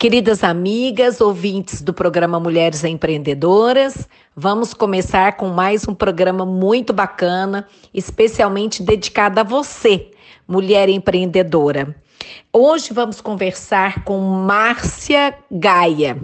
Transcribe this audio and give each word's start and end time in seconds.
Queridas 0.00 0.42
amigas, 0.42 1.20
ouvintes 1.20 1.82
do 1.82 1.92
programa 1.92 2.40
Mulheres 2.40 2.84
Empreendedoras, 2.84 4.08
vamos 4.34 4.72
começar 4.72 5.36
com 5.36 5.48
mais 5.48 5.86
um 5.86 5.94
programa 5.94 6.46
muito 6.46 6.90
bacana, 6.90 7.68
especialmente 7.92 8.82
dedicado 8.82 9.40
a 9.40 9.42
você, 9.42 10.10
mulher 10.48 10.88
empreendedora. 10.88 11.94
Hoje 12.50 12.94
vamos 12.94 13.20
conversar 13.20 14.02
com 14.02 14.18
Márcia 14.20 15.34
Gaia. 15.50 16.16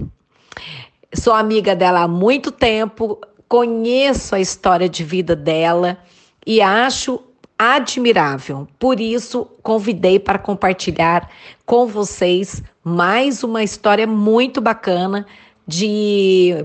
Sou 1.13 1.35
amiga 1.35 1.77
dela 1.77 2.01
há 2.01 2.09
muito 2.09 2.51
tempo, 2.51 3.21
conheço 3.47 4.35
a 4.35 4.41
história 4.41 4.89
de 4.89 5.05
vida 5.05 5.37
dela 5.37 5.99
e 6.47 6.63
acho 6.63 7.23
admirável. 7.59 8.69
Por 8.79 9.01
isso, 9.01 9.47
convidei 9.63 10.19
para 10.19 10.39
compartilhar 10.39 11.31
com 11.65 11.87
vocês 11.87 12.63
mais 12.85 13.43
uma 13.43 13.63
história 13.63 14.07
muito 14.07 14.61
bacana 14.61 15.27
de 15.67 16.65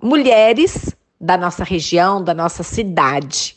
mulheres 0.00 0.94
da 1.20 1.36
nossa 1.36 1.64
região, 1.64 2.22
da 2.22 2.34
nossa 2.34 2.62
cidade. 2.62 3.56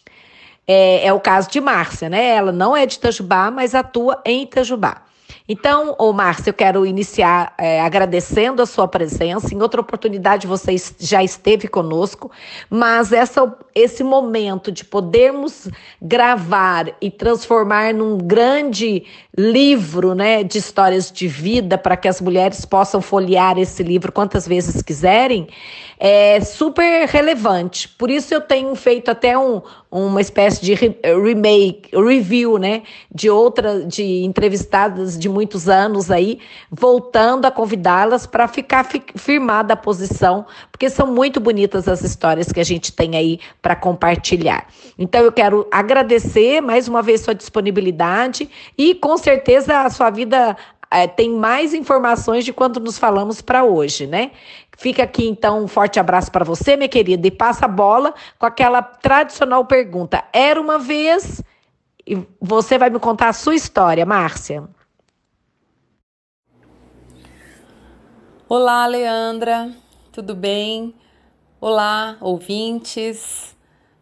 É, 0.65 1.07
é 1.07 1.13
o 1.13 1.19
caso 1.19 1.49
de 1.49 1.59
Márcia, 1.59 2.09
né? 2.09 2.29
Ela 2.29 2.51
não 2.51 2.75
é 2.75 2.85
de 2.85 2.95
Itajubá, 2.95 3.51
mas 3.51 3.75
atua 3.75 4.21
em 4.25 4.43
Itajubá. 4.43 5.03
Então, 5.51 5.95
ô 5.97 6.13
Márcia, 6.13 6.51
eu 6.51 6.53
quero 6.53 6.85
iniciar 6.85 7.55
é, 7.57 7.81
agradecendo 7.81 8.61
a 8.61 8.67
sua 8.67 8.87
presença. 8.87 9.51
Em 9.51 9.59
outra 9.59 9.81
oportunidade 9.81 10.45
você 10.45 10.75
já 10.99 11.23
esteve 11.23 11.67
conosco, 11.67 12.29
mas 12.69 13.11
essa, 13.11 13.57
esse 13.73 14.03
momento 14.03 14.71
de 14.71 14.85
podermos 14.85 15.67
gravar 15.99 16.95
e 17.01 17.09
transformar 17.09 17.95
num 17.95 18.19
grande 18.19 19.05
livro 19.35 20.13
né, 20.13 20.43
de 20.43 20.59
histórias 20.59 21.11
de 21.11 21.27
vida 21.27 21.79
para 21.79 21.97
que 21.97 22.07
as 22.07 22.21
mulheres 22.21 22.63
possam 22.63 23.01
folhear 23.01 23.57
esse 23.57 23.81
livro 23.81 24.11
quantas 24.11 24.47
vezes 24.47 24.83
quiserem, 24.83 25.47
é 25.97 26.39
super 26.41 27.07
relevante. 27.07 27.87
Por 27.89 28.11
isso 28.11 28.33
eu 28.33 28.41
tenho 28.41 28.75
feito 28.75 29.09
até 29.09 29.37
um, 29.37 29.61
uma 29.89 30.21
espécie 30.21 30.61
de 30.61 30.73
remake, 30.73 31.89
review, 31.93 32.57
né, 32.57 32.83
de 33.13 33.29
outra, 33.29 33.85
de 33.85 34.23
entrevistadas 34.23 35.17
de 35.17 35.27
muitos 35.39 35.69
anos 35.69 36.11
aí, 36.11 36.39
voltando 36.69 37.45
a 37.45 37.51
convidá-las 37.51 38.27
para 38.27 38.45
ficar 38.45 38.83
fi, 38.83 39.01
firmada 39.15 39.73
a 39.73 39.77
posição, 39.77 40.45
porque 40.69 40.89
são 40.89 41.07
muito 41.07 41.39
bonitas 41.39 41.87
as 41.87 42.01
histórias 42.01 42.51
que 42.51 42.59
a 42.59 42.65
gente 42.65 42.91
tem 42.91 43.15
aí 43.15 43.39
para 43.61 43.73
compartilhar. 43.73 44.67
Então 44.97 45.21
eu 45.21 45.31
quero 45.31 45.65
agradecer 45.71 46.59
mais 46.59 46.89
uma 46.89 47.01
vez 47.01 47.21
sua 47.21 47.33
disponibilidade 47.33 48.49
e 48.77 48.93
com 48.95 49.17
certeza 49.17 49.79
a 49.79 49.89
sua 49.89 50.09
vida 50.09 50.57
é, 50.91 51.07
tem 51.07 51.29
mais 51.29 51.73
informações 51.73 52.43
de 52.43 52.51
quando 52.51 52.81
nos 52.81 52.97
falamos 52.97 53.41
para 53.41 53.63
hoje, 53.63 54.05
né? 54.05 54.31
Fica 54.77 55.03
aqui 55.03 55.25
então 55.25 55.63
um 55.63 55.69
forte 55.69 56.01
abraço 56.01 56.29
para 56.29 56.43
você, 56.43 56.75
minha 56.75 56.89
querida, 56.89 57.25
e 57.25 57.31
passa 57.31 57.63
a 57.63 57.69
bola 57.69 58.13
com 58.37 58.45
aquela 58.45 58.81
tradicional 58.81 59.63
pergunta: 59.63 60.21
era 60.33 60.59
uma 60.59 60.79
vez? 60.79 61.41
E 62.05 62.17
você 62.41 62.77
vai 62.77 62.89
me 62.89 62.99
contar 62.99 63.29
a 63.29 63.33
sua 63.33 63.55
história, 63.55 64.05
Márcia. 64.05 64.67
Olá, 68.51 68.87
Leandra, 68.87 69.71
tudo 70.11 70.33
bem? 70.35 70.95
Olá, 71.61 72.17
ouvintes. 72.19 73.55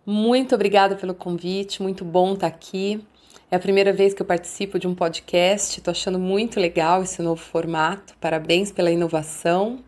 Muito 0.05 0.55
obrigada 0.55 0.95
pelo 0.95 1.13
convite, 1.13 1.83
muito 1.83 2.05
bom 2.05 2.31
estar 2.31 2.47
aqui. 2.47 3.05
É 3.51 3.57
a 3.57 3.59
primeira 3.59 3.91
vez 3.91 4.13
que 4.13 4.21
eu 4.21 4.25
participo 4.25 4.79
de 4.79 4.87
um 4.87 4.95
podcast, 4.95 5.77
estou 5.77 5.91
achando 5.91 6.17
muito 6.17 6.61
legal 6.61 7.03
esse 7.03 7.21
novo 7.21 7.41
formato. 7.41 8.15
Parabéns 8.21 8.71
pela 8.71 8.89
inovação. 8.89 9.83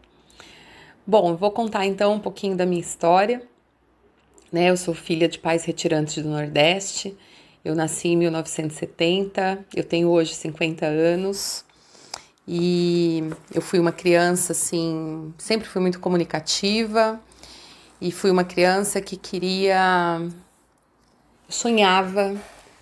Bom, 1.08 1.38
vou 1.38 1.52
contar 1.52 1.86
então 1.86 2.16
um 2.16 2.20
pouquinho 2.20 2.58
da 2.58 2.66
minha 2.66 2.82
história. 2.82 3.42
Né, 4.52 4.70
eu 4.72 4.76
sou 4.76 4.94
filha 4.94 5.30
de 5.30 5.40
pais 5.40 5.64
retirantes 5.64 6.22
do 6.22 6.28
Nordeste. 6.28 7.18
Eu 7.64 7.76
nasci 7.76 8.10
em 8.10 8.18
1970, 8.18 9.66
eu 9.74 9.86
tenho 9.86 10.10
hoje 10.10 10.34
50 10.34 10.86
anos. 10.86 11.64
E 12.52 13.30
eu 13.54 13.62
fui 13.62 13.78
uma 13.78 13.92
criança 13.92 14.54
assim, 14.54 15.32
sempre 15.38 15.68
fui 15.68 15.80
muito 15.80 16.00
comunicativa 16.00 17.20
e 18.02 18.12
fui 18.12 18.32
uma 18.32 18.44
criança 18.44 19.00
que 19.00 19.16
queria 19.16 20.20
sonhava 21.48 22.36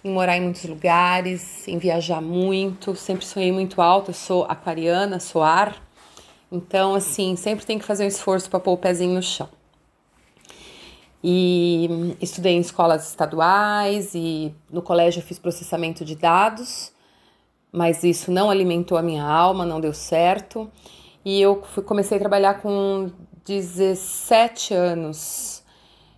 em 0.06 0.09
morar 0.09 0.38
em 0.38 0.41
muitos 0.41 0.63
lugares, 0.63 1.67
em 1.67 1.77
viajar 1.77 2.22
muito, 2.22 2.95
sempre 2.95 3.25
sonhei 3.25 3.51
muito 3.51 3.81
alto, 3.81 4.11
eu 4.11 4.16
sou 4.16 4.45
aquariana, 4.45 5.19
sou 5.19 5.44
ar. 5.44 5.75
Então, 6.50 6.95
assim, 6.95 7.35
sempre 7.35 7.66
tem 7.66 7.77
que 7.77 7.83
fazer 7.83 8.06
um 8.06 8.07
esforço 8.07 8.50
para 8.50 8.61
pôr 8.61 8.72
o 8.72 8.77
pezinho 8.77 9.16
no 9.16 9.22
chão. 9.22 9.50
E 11.22 12.16
estudei 12.22 12.53
em 12.53 12.61
escolas 12.61 13.09
estaduais 13.09 14.16
e 14.16 14.56
no 14.72 14.81
colégio 14.81 15.19
eu 15.19 15.25
fiz 15.25 15.38
processamento 15.38 16.06
de 16.06 16.16
dados, 16.16 16.94
mas 17.72 18.03
isso 18.03 18.31
não 18.31 18.50
alimentou 18.50 18.97
a 18.97 19.01
minha 19.01 19.23
alma, 19.23 19.66
não 19.66 19.81
deu 19.81 19.94
certo. 19.94 20.72
E 21.23 21.41
eu 21.41 21.61
fui, 21.63 21.83
comecei 21.83 22.17
a 22.17 22.19
trabalhar 22.19 22.61
com 22.61 23.11
17 23.45 24.73
anos 24.73 25.63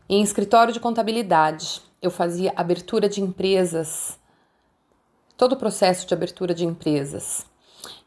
em 0.08 0.22
escritório 0.22 0.74
de 0.74 0.80
contabilidade. 0.80 1.82
Eu 2.02 2.12
fazia 2.12 2.54
abertura 2.56 3.10
de 3.10 3.22
empresas, 3.22 4.18
todo 5.38 5.54
o 5.54 5.58
processo 5.58 6.08
de 6.08 6.14
abertura 6.14 6.54
de 6.54 6.66
empresas 6.66 7.50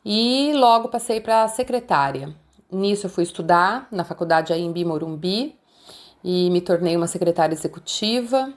e 0.04 0.52
logo 0.54 0.88
passei 0.88 1.20
para 1.20 1.46
secretária. 1.48 2.34
Nisso 2.70 3.06
eu 3.06 3.10
fui 3.10 3.24
estudar 3.24 3.86
na 3.90 4.04
faculdade 4.04 4.52
AIMB 4.52 4.84
Morumbi 4.84 5.56
e 6.24 6.50
me 6.50 6.60
tornei 6.60 6.96
uma 6.96 7.06
secretária 7.06 7.54
executiva 7.54 8.52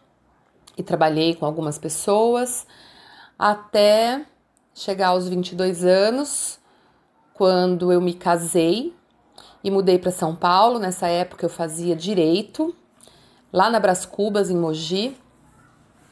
e 0.77 0.83
trabalhei 0.83 1.35
com 1.35 1.45
algumas 1.45 1.77
pessoas 1.77 2.65
até 3.37 4.25
chegar 4.75 5.07
aos 5.07 5.27
22 5.27 5.83
anos, 5.83 6.59
quando 7.33 7.91
eu 7.91 7.99
me 7.99 8.13
casei 8.13 8.93
e 9.63 9.71
mudei 9.71 9.97
para 9.97 10.11
São 10.11 10.35
Paulo. 10.35 10.77
Nessa 10.77 11.07
época 11.07 11.45
eu 11.45 11.49
fazia 11.49 11.95
direito 11.95 12.75
lá 13.51 13.71
na 13.71 13.79
Bras 13.79 14.05
Cubas 14.05 14.51
em 14.51 14.55
Mogi. 14.55 15.17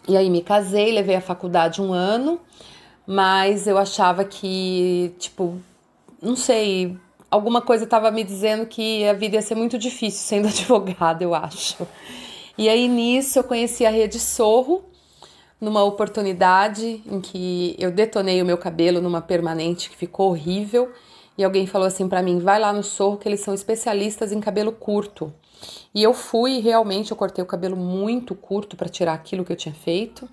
E 0.07 0.17
aí 0.17 0.29
me 0.31 0.41
casei, 0.41 0.91
levei 0.91 1.15
a 1.15 1.21
faculdade 1.21 1.79
um 1.79 1.93
ano 1.93 2.41
mas 3.05 3.67
eu 3.67 3.77
achava 3.77 4.23
que, 4.23 5.13
tipo, 5.19 5.59
não 6.21 6.35
sei, 6.35 6.97
alguma 7.29 7.61
coisa 7.61 7.83
estava 7.83 8.09
me 8.11 8.23
dizendo 8.23 8.65
que 8.65 9.05
a 9.07 9.13
vida 9.13 9.35
ia 9.35 9.41
ser 9.41 9.55
muito 9.55 9.77
difícil 9.77 10.21
sendo 10.21 10.47
advogada, 10.49 11.23
eu 11.23 11.35
acho. 11.35 11.85
E 12.57 12.69
aí 12.69 12.87
nisso 12.87 13.39
eu 13.39 13.43
conheci 13.43 13.85
a 13.85 13.89
Rede 13.89 14.19
Sorro, 14.19 14.83
numa 15.63 15.83
oportunidade 15.83 17.01
em 17.05 17.21
que 17.21 17.75
eu 17.79 17.89
detonei 17.89 18.41
o 18.41 18.45
meu 18.45 18.57
cabelo 18.57 19.01
numa 19.01 19.21
permanente 19.21 19.89
que 19.89 19.95
ficou 19.95 20.29
horrível. 20.29 20.91
E 21.37 21.43
alguém 21.43 21.65
falou 21.65 21.87
assim 21.87 22.07
para 22.07 22.21
mim: 22.21 22.39
vai 22.39 22.59
lá 22.59 22.73
no 22.73 22.83
Sorro 22.83 23.17
que 23.17 23.27
eles 23.27 23.39
são 23.39 23.53
especialistas 23.53 24.31
em 24.31 24.39
cabelo 24.39 24.71
curto. 24.71 25.33
E 25.95 26.03
eu 26.03 26.13
fui, 26.13 26.59
realmente, 26.59 27.11
eu 27.11 27.17
cortei 27.17 27.41
o 27.41 27.47
cabelo 27.47 27.77
muito 27.77 28.35
curto 28.35 28.75
para 28.75 28.89
tirar 28.89 29.13
aquilo 29.13 29.45
que 29.45 29.51
eu 29.53 29.55
tinha 29.55 29.73
feito. 29.73 30.27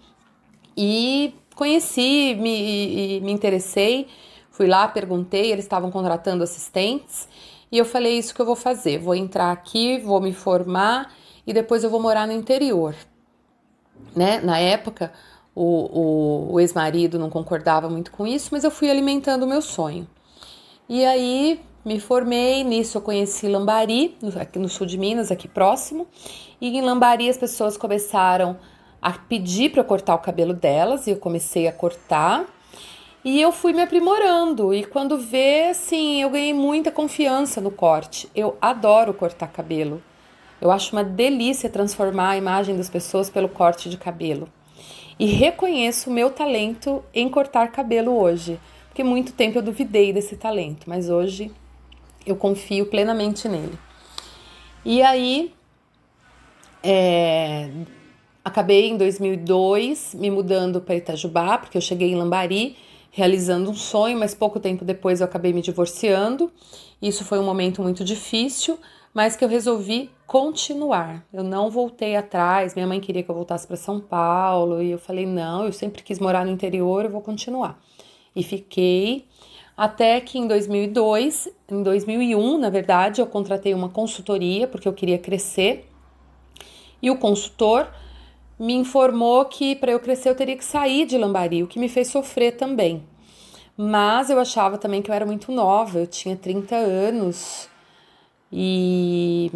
E 0.77 1.33
conheci, 1.55 2.35
me, 2.35 3.21
me 3.21 3.31
interessei, 3.31 4.09
fui 4.51 4.67
lá, 4.67 4.89
perguntei, 4.89 5.53
eles 5.53 5.65
estavam 5.65 5.91
contratando 5.91 6.43
assistentes 6.43 7.29
e 7.71 7.79
eu 7.79 7.85
falei: 7.85 8.19
Isso 8.19 8.35
que 8.35 8.41
eu 8.41 8.47
vou 8.47 8.57
fazer, 8.57 8.99
vou 8.99 9.15
entrar 9.15 9.53
aqui, 9.53 9.99
vou 9.99 10.21
me 10.21 10.33
formar 10.33 11.15
e 11.47 11.53
depois 11.53 11.85
eu 11.85 11.91
vou 11.91 12.01
morar 12.01 12.27
no 12.27 12.33
interior. 12.33 12.95
Né? 14.15 14.41
Na 14.41 14.59
época, 14.59 15.13
o, 15.55 15.65
o, 15.65 16.53
o 16.55 16.61
ex-marido 16.61 17.19
não 17.19 17.31
concordava 17.31 17.89
muito 17.89 18.11
com 18.11 18.27
isso, 18.27 18.51
mas 18.53 18.65
eu 18.65 18.71
fui 18.71 18.91
alimentando 18.91 19.45
o 19.45 19.49
meu 19.49 19.63
sonho. 19.63 20.07
E 20.89 21.05
aí 21.05 21.61
me 21.85 21.99
formei, 21.99 22.63
nisso 22.65 22.99
eu 22.99 23.03
conheci 23.03 23.49
Lambari, 23.49 24.17
aqui 24.39 24.59
no 24.59 24.69
sul 24.69 24.87
de 24.87 24.99
Minas, 24.99 25.31
aqui 25.31 25.49
próximo, 25.49 26.07
e 26.61 26.77
em 26.77 26.83
Lambari 26.83 27.29
as 27.29 27.39
pessoas 27.39 27.77
começaram 27.77 28.59
a 29.01 29.13
pedir 29.13 29.71
para 29.71 29.83
cortar 29.83 30.15
o 30.15 30.19
cabelo 30.19 30.53
delas 30.53 31.07
e 31.07 31.11
eu 31.11 31.17
comecei 31.17 31.67
a 31.67 31.73
cortar. 31.73 32.47
E 33.25 33.41
eu 33.41 33.53
fui 33.53 33.73
me 33.73 33.83
aprimorando 33.83 34.73
e 34.73 34.85
quando 34.85 35.19
vê, 35.19 35.69
assim, 35.71 36.23
eu 36.23 36.31
ganhei 36.31 36.55
muita 36.55 36.91
confiança 36.91 37.61
no 37.61 37.71
corte. 37.71 38.29
Eu 38.35 38.57
adoro 38.61 39.13
cortar 39.13 39.49
cabelo. 39.49 40.03
Eu 40.61 40.71
acho 40.71 40.95
uma 40.95 41.03
delícia 41.03 41.71
transformar 41.71 42.31
a 42.31 42.37
imagem 42.37 42.77
das 42.77 42.91
pessoas 42.91 43.31
pelo 43.31 43.49
corte 43.49 43.89
de 43.89 43.97
cabelo. 43.97 44.49
E 45.19 45.27
reconheço 45.27 46.11
o 46.11 46.13
meu 46.13 46.31
talento 46.31 47.03
em 47.15 47.29
cortar 47.29 47.71
cabelo 47.73 48.19
hoje, 48.19 48.59
porque 48.89 49.05
muito 49.05 49.33
tempo 49.33 49.59
eu 49.59 49.63
duvidei 49.63 50.13
desse 50.13 50.37
talento, 50.37 50.89
mas 50.89 51.09
hoje 51.11 51.51
eu 52.27 52.37
confio 52.37 52.87
plenamente 52.87 53.49
nele. 53.49 53.79
E 54.85 55.03
aí, 55.03 55.53
é, 56.83 57.71
Acabei 58.43 58.89
em 58.89 58.97
2002 58.97 60.15
me 60.15 60.31
mudando 60.31 60.81
para 60.81 60.97
Itajubá, 60.97 61.59
porque 61.59 61.77
eu 61.77 61.81
cheguei 61.83 62.11
em 62.11 62.17
Lambari, 62.17 62.75
realizando 63.11 63.71
um 63.71 63.75
sonho, 63.75 64.19
mas 64.19 64.35
pouco 64.35 64.59
tempo 64.59 64.83
depois 64.83 65.21
eu 65.21 65.27
acabei 65.27 65.53
me 65.53 65.61
divorciando. 65.61 66.51
Isso 67.03 67.23
foi 67.23 67.39
um 67.39 67.45
momento 67.45 67.83
muito 67.83 68.03
difícil, 68.03 68.79
mas 69.13 69.37
que 69.37 69.45
eu 69.45 69.49
resolvi 69.49 70.11
continuar. 70.31 71.27
Eu 71.33 71.43
não 71.43 71.69
voltei 71.69 72.15
atrás. 72.15 72.77
Minha 72.77 72.87
mãe 72.87 73.01
queria 73.01 73.21
que 73.21 73.29
eu 73.29 73.35
voltasse 73.35 73.67
para 73.67 73.77
São 73.77 73.99
Paulo 73.99 74.81
e 74.81 74.93
eu 74.93 74.99
falei: 74.99 75.27
"Não, 75.27 75.65
eu 75.65 75.73
sempre 75.73 76.05
quis 76.05 76.21
morar 76.21 76.45
no 76.47 76.53
interior, 76.53 77.05
eu 77.05 77.11
vou 77.11 77.21
continuar". 77.21 77.83
E 78.37 78.45
fiquei 78.45 79.27
até 79.77 80.21
que 80.21 80.39
em 80.39 80.47
2002, 80.47 81.49
em 81.69 81.83
2001, 81.83 82.59
na 82.59 82.71
verdade, 82.71 83.21
eu 83.21 83.27
contratei 83.27 83.75
uma 83.75 83.89
consultoria 83.89 84.69
porque 84.69 84.87
eu 84.87 84.93
queria 84.93 85.19
crescer. 85.19 85.91
E 87.03 87.11
o 87.11 87.19
consultor 87.19 87.89
me 88.57 88.75
informou 88.75 89.45
que 89.47 89.75
para 89.75 89.91
eu 89.91 89.99
crescer 89.99 90.29
eu 90.29 90.37
teria 90.37 90.57
que 90.57 90.65
sair 90.65 91.07
de 91.07 91.19
Lambari, 91.19 91.65
o 91.65 91.67
que 91.67 91.81
me 91.81 91.89
fez 91.89 92.07
sofrer 92.07 92.57
também. 92.57 93.03
Mas 93.77 94.31
eu 94.31 94.39
achava 94.39 94.79
também 94.79 95.03
que 95.03 95.11
eu 95.11 95.15
era 95.15 95.27
muito 95.27 95.51
nova, 95.51 95.99
eu 95.99 96.07
tinha 96.07 96.37
30 96.37 96.77
anos 96.77 97.70
e 98.53 99.51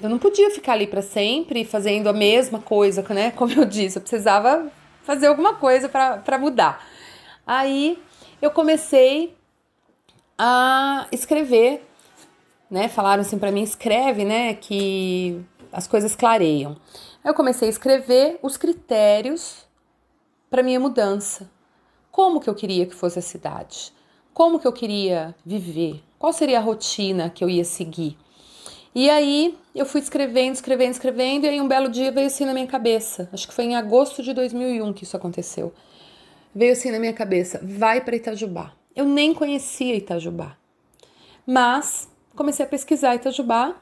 eu 0.00 0.08
não 0.08 0.18
podia 0.18 0.50
ficar 0.50 0.72
ali 0.72 0.86
para 0.86 1.02
sempre 1.02 1.64
fazendo 1.64 2.08
a 2.08 2.12
mesma 2.12 2.60
coisa, 2.60 3.02
né? 3.10 3.30
Como 3.36 3.52
eu 3.52 3.64
disse, 3.64 3.98
eu 3.98 4.02
precisava 4.02 4.70
fazer 5.02 5.26
alguma 5.26 5.54
coisa 5.54 5.88
para 5.88 6.38
mudar. 6.38 6.84
Aí 7.46 8.02
eu 8.42 8.50
comecei 8.50 9.36
a 10.36 11.06
escrever, 11.12 11.86
né? 12.70 12.88
Falaram 12.88 13.22
assim 13.22 13.38
para 13.38 13.52
mim, 13.52 13.62
escreve, 13.62 14.24
né? 14.24 14.54
Que 14.54 15.40
as 15.72 15.86
coisas 15.86 16.16
clareiam. 16.16 16.76
Eu 17.24 17.34
comecei 17.34 17.68
a 17.68 17.70
escrever 17.70 18.38
os 18.42 18.56
critérios 18.56 19.66
para 20.48 20.62
minha 20.62 20.80
mudança. 20.80 21.50
Como 22.10 22.40
que 22.40 22.50
eu 22.50 22.54
queria 22.54 22.86
que 22.86 22.94
fosse 22.94 23.18
a 23.18 23.22
cidade? 23.22 23.92
Como 24.32 24.58
que 24.58 24.66
eu 24.66 24.72
queria 24.72 25.34
viver? 25.44 26.02
Qual 26.20 26.34
seria 26.34 26.58
a 26.58 26.60
rotina 26.60 27.30
que 27.30 27.42
eu 27.42 27.48
ia 27.48 27.64
seguir? 27.64 28.14
E 28.94 29.08
aí 29.08 29.58
eu 29.74 29.86
fui 29.86 30.02
escrevendo, 30.02 30.54
escrevendo, 30.54 30.92
escrevendo, 30.92 31.46
e 31.46 31.48
aí 31.48 31.58
um 31.62 31.66
belo 31.66 31.88
dia 31.88 32.12
veio 32.12 32.26
assim 32.26 32.44
na 32.44 32.52
minha 32.52 32.66
cabeça. 32.66 33.26
Acho 33.32 33.48
que 33.48 33.54
foi 33.54 33.64
em 33.64 33.74
agosto 33.74 34.22
de 34.22 34.34
2001 34.34 34.92
que 34.92 35.04
isso 35.04 35.16
aconteceu. 35.16 35.72
Veio 36.54 36.72
assim 36.72 36.90
na 36.90 36.98
minha 36.98 37.14
cabeça: 37.14 37.58
vai 37.62 38.02
para 38.02 38.16
Itajubá. 38.16 38.74
Eu 38.94 39.06
nem 39.06 39.32
conhecia 39.32 39.96
Itajubá. 39.96 40.58
Mas 41.46 42.06
comecei 42.36 42.66
a 42.66 42.68
pesquisar 42.68 43.14
Itajubá 43.14 43.76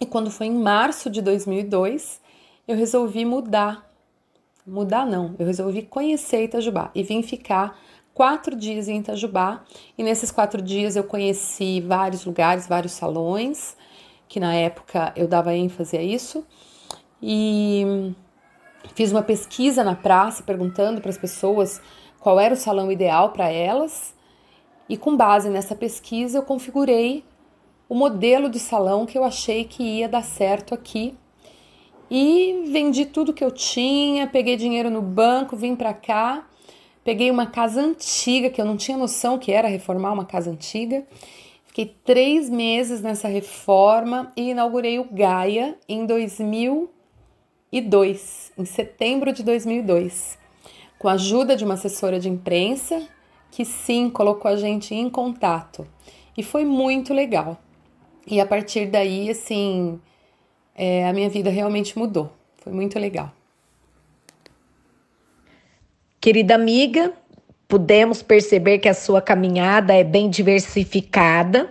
e 0.00 0.06
quando 0.06 0.30
foi 0.30 0.46
em 0.46 0.54
março 0.54 1.10
de 1.10 1.20
2002, 1.20 2.22
eu 2.66 2.74
resolvi 2.74 3.26
mudar. 3.26 3.86
Mudar 4.66 5.04
não, 5.04 5.36
eu 5.38 5.44
resolvi 5.44 5.82
conhecer 5.82 6.44
Itajubá 6.44 6.90
e 6.94 7.02
vim 7.02 7.22
ficar 7.22 7.78
quatro 8.16 8.56
dias 8.56 8.88
em 8.88 9.00
Itajubá. 9.00 9.62
E 9.98 10.02
nesses 10.02 10.30
quatro 10.30 10.62
dias 10.62 10.96
eu 10.96 11.04
conheci 11.04 11.82
vários 11.82 12.24
lugares, 12.24 12.66
vários 12.66 12.92
salões, 12.92 13.76
que 14.26 14.40
na 14.40 14.54
época 14.54 15.12
eu 15.14 15.28
dava 15.28 15.54
ênfase 15.54 15.98
a 15.98 16.02
isso. 16.02 16.42
E 17.22 18.14
fiz 18.94 19.12
uma 19.12 19.22
pesquisa 19.22 19.84
na 19.84 19.94
praça 19.94 20.42
perguntando 20.42 21.02
para 21.02 21.10
as 21.10 21.18
pessoas 21.18 21.78
qual 22.18 22.40
era 22.40 22.54
o 22.54 22.56
salão 22.56 22.90
ideal 22.90 23.32
para 23.32 23.50
elas. 23.50 24.14
E 24.88 24.96
com 24.96 25.14
base 25.14 25.50
nessa 25.50 25.74
pesquisa 25.74 26.38
eu 26.38 26.42
configurei 26.42 27.22
o 27.86 27.94
modelo 27.94 28.48
de 28.48 28.58
salão 28.58 29.04
que 29.04 29.18
eu 29.18 29.24
achei 29.24 29.64
que 29.64 29.82
ia 29.82 30.08
dar 30.08 30.24
certo 30.24 30.74
aqui 30.74 31.14
e 32.10 32.64
vendi 32.72 33.04
tudo 33.04 33.34
que 33.34 33.44
eu 33.44 33.50
tinha, 33.50 34.26
peguei 34.26 34.56
dinheiro 34.56 34.88
no 34.88 35.02
banco, 35.02 35.54
vim 35.54 35.76
para 35.76 35.92
cá, 35.92 36.46
peguei 37.06 37.30
uma 37.30 37.46
casa 37.46 37.80
antiga 37.80 38.50
que 38.50 38.60
eu 38.60 38.64
não 38.64 38.76
tinha 38.76 38.98
noção 38.98 39.38
que 39.38 39.52
era 39.52 39.68
reformar 39.68 40.12
uma 40.12 40.24
casa 40.24 40.50
antiga. 40.50 41.06
Fiquei 41.64 41.94
três 42.04 42.50
meses 42.50 43.00
nessa 43.00 43.28
reforma 43.28 44.32
e 44.36 44.50
inaugurei 44.50 44.98
o 44.98 45.04
Gaia 45.04 45.78
em 45.88 46.04
2002, 46.04 48.52
em 48.58 48.64
setembro 48.64 49.32
de 49.32 49.44
2002, 49.44 50.36
com 50.98 51.06
a 51.06 51.12
ajuda 51.12 51.54
de 51.54 51.64
uma 51.64 51.74
assessora 51.74 52.18
de 52.18 52.28
imprensa 52.28 53.06
que 53.52 53.64
sim 53.64 54.10
colocou 54.10 54.50
a 54.50 54.56
gente 54.56 54.92
em 54.92 55.08
contato 55.08 55.86
e 56.36 56.42
foi 56.42 56.64
muito 56.64 57.14
legal. 57.14 57.56
E 58.26 58.40
a 58.40 58.46
partir 58.46 58.86
daí, 58.86 59.30
assim, 59.30 60.00
é, 60.74 61.08
a 61.08 61.12
minha 61.12 61.30
vida 61.30 61.50
realmente 61.50 61.96
mudou. 61.96 62.32
Foi 62.56 62.72
muito 62.72 62.98
legal. 62.98 63.35
Querida 66.26 66.56
amiga, 66.56 67.12
pudemos 67.68 68.20
perceber 68.20 68.80
que 68.80 68.88
a 68.88 68.94
sua 68.94 69.22
caminhada 69.22 69.94
é 69.94 70.02
bem 70.02 70.28
diversificada 70.28 71.70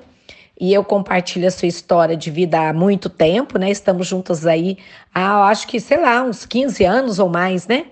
e 0.58 0.74
eu 0.74 0.82
compartilho 0.82 1.46
a 1.46 1.52
sua 1.52 1.68
história 1.68 2.16
de 2.16 2.32
vida 2.32 2.70
há 2.70 2.72
muito 2.72 3.10
tempo, 3.10 3.60
né? 3.60 3.70
Estamos 3.70 4.08
juntas 4.08 4.46
aí 4.46 4.78
há, 5.14 5.50
acho 5.50 5.68
que, 5.68 5.78
sei 5.78 6.00
lá, 6.00 6.24
uns 6.24 6.46
15 6.46 6.86
anos 6.86 7.20
ou 7.20 7.28
mais, 7.28 7.68
né? 7.68 7.88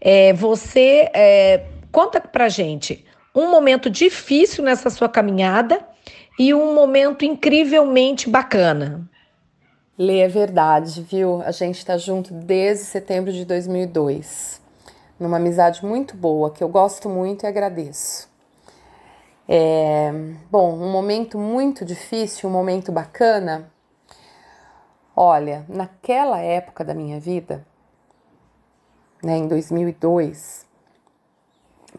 É, 0.00 0.32
você 0.32 1.10
é, 1.12 1.66
conta 1.92 2.22
pra 2.22 2.48
gente 2.48 3.04
um 3.34 3.50
momento 3.50 3.90
difícil 3.90 4.64
nessa 4.64 4.88
sua 4.88 5.10
caminhada 5.10 5.78
e 6.38 6.54
um 6.54 6.74
momento 6.74 7.22
incrivelmente 7.26 8.30
bacana. 8.30 9.06
Lê 9.98 10.20
é 10.20 10.28
verdade, 10.28 11.02
viu? 11.02 11.42
A 11.42 11.52
gente 11.52 11.76
está 11.76 11.98
junto 11.98 12.32
desde 12.32 12.86
setembro 12.86 13.30
de 13.30 13.44
2002, 13.44 14.66
numa 15.18 15.36
amizade 15.36 15.84
muito 15.84 16.16
boa 16.16 16.50
que 16.50 16.62
eu 16.62 16.68
gosto 16.68 17.08
muito 17.08 17.44
e 17.44 17.46
agradeço. 17.46 18.28
É, 19.48 20.12
bom, 20.50 20.74
um 20.74 20.90
momento 20.90 21.38
muito 21.38 21.84
difícil, 21.84 22.48
um 22.48 22.52
momento 22.52 22.92
bacana. 22.92 23.70
Olha, 25.16 25.64
naquela 25.68 26.40
época 26.40 26.84
da 26.84 26.94
minha 26.94 27.18
vida, 27.18 27.66
né, 29.22 29.36
em 29.36 29.48
2002, 29.48 30.66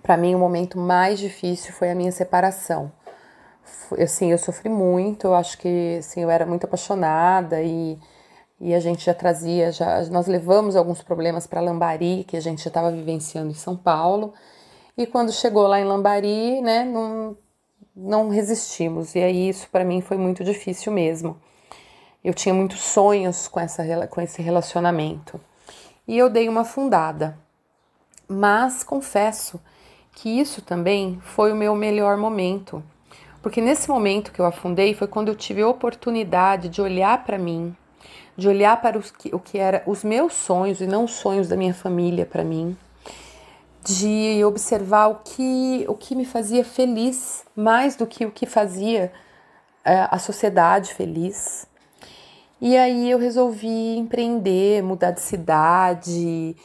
para 0.02 0.16
mim 0.16 0.36
o 0.36 0.40
momento 0.40 0.78
mais 0.78 1.20
difícil 1.20 1.74
foi 1.74 1.92
a 1.92 1.96
minha 1.96 2.12
separação 2.12 2.92
assim, 3.98 4.32
eu 4.32 4.38
sofri 4.38 4.70
muito, 4.70 5.28
eu 5.28 5.36
acho 5.36 5.58
que 5.58 5.98
assim, 5.98 6.22
eu 6.22 6.30
era 6.30 6.46
muito 6.46 6.66
apaixonada 6.66 7.62
e, 7.62 7.98
e 8.62 8.74
a 8.74 8.80
gente 8.80 9.06
já 9.06 9.14
trazia, 9.14 9.72
já, 9.72 10.04
nós 10.06 10.28
levamos 10.28 10.76
alguns 10.76 11.02
problemas 11.02 11.48
para 11.48 11.62
Lambari, 11.62 12.26
que 12.28 12.36
a 12.36 12.42
gente 12.42 12.62
já 12.62 12.68
estava 12.68 12.92
vivenciando 12.92 13.52
em 13.52 13.56
São 13.56 13.76
Paulo, 13.76 14.34
e 14.98 15.06
quando 15.08 15.32
chegou 15.32 15.66
lá 15.66 15.80
em 15.80 15.86
Lambari, 15.86 16.62
né, 16.62 16.84
não, 16.84 17.38
não 17.96 18.30
resistimos, 18.30 19.16
e 19.16 19.20
aí 19.20 19.50
isso 19.50 19.70
para 19.72 19.86
mim 19.86 20.02
foi 20.02 20.18
muito 20.18 20.44
difícil 20.44 20.92
mesmo. 20.92 21.40
Eu 22.22 22.34
tinha 22.34 22.54
muitos 22.54 22.82
sonhos 22.82 23.48
com, 23.48 23.60
essa, 23.60 24.08
com 24.08 24.20
esse 24.20 24.42
relacionamento, 24.42 25.40
e 26.06 26.18
eu 26.18 26.30
dei 26.30 26.50
uma 26.50 26.66
fundada, 26.66 27.38
mas 28.28 28.84
confesso 28.84 29.60
que 30.12 30.30
isso 30.30 30.62
também 30.62 31.18
foi 31.22 31.52
o 31.54 31.56
meu 31.56 31.74
melhor 31.76 32.18
momento. 32.18 32.84
Porque 33.42 33.62
nesse 33.62 33.90
momento 33.90 34.34
que 34.34 34.40
eu 34.42 34.46
afundei 34.46 34.94
foi 34.94 35.08
quando 35.08 35.30
eu 35.30 35.36
tive 35.36 35.62
a 35.62 35.68
oportunidade 35.68 36.68
de 36.68 36.82
olhar 36.82 37.24
para 37.24 37.38
mim, 37.38 37.74
de 38.40 38.48
olhar 38.48 38.82
para 38.82 38.98
os 38.98 39.12
que, 39.12 39.30
o 39.36 39.40
que 39.40 39.58
era 39.58 39.84
os 39.86 40.04
meus 40.04 40.34
sonhos 40.34 40.82
e 40.82 40.88
não 40.88 41.04
os 41.04 41.12
sonhos 41.12 41.48
da 41.48 41.56
minha 41.56 41.74
família 41.74 42.26
para 42.26 42.44
mim, 42.44 42.76
de 43.84 44.44
observar 44.44 45.08
o 45.08 45.16
que, 45.16 45.86
o 45.88 45.94
que 45.94 46.16
me 46.16 46.26
fazia 46.26 46.64
feliz, 46.64 47.44
mais 47.56 47.96
do 47.96 48.08
que 48.08 48.26
o 48.26 48.32
que 48.32 48.46
fazia 48.46 49.12
é, 49.84 50.08
a 50.10 50.18
sociedade 50.18 50.94
feliz. 50.94 51.68
E 52.62 52.76
aí 52.76 53.10
eu 53.10 53.18
resolvi 53.18 53.98
empreender, 53.98 54.84
mudar 54.84 55.12
de 55.12 55.22
cidade 55.22 56.56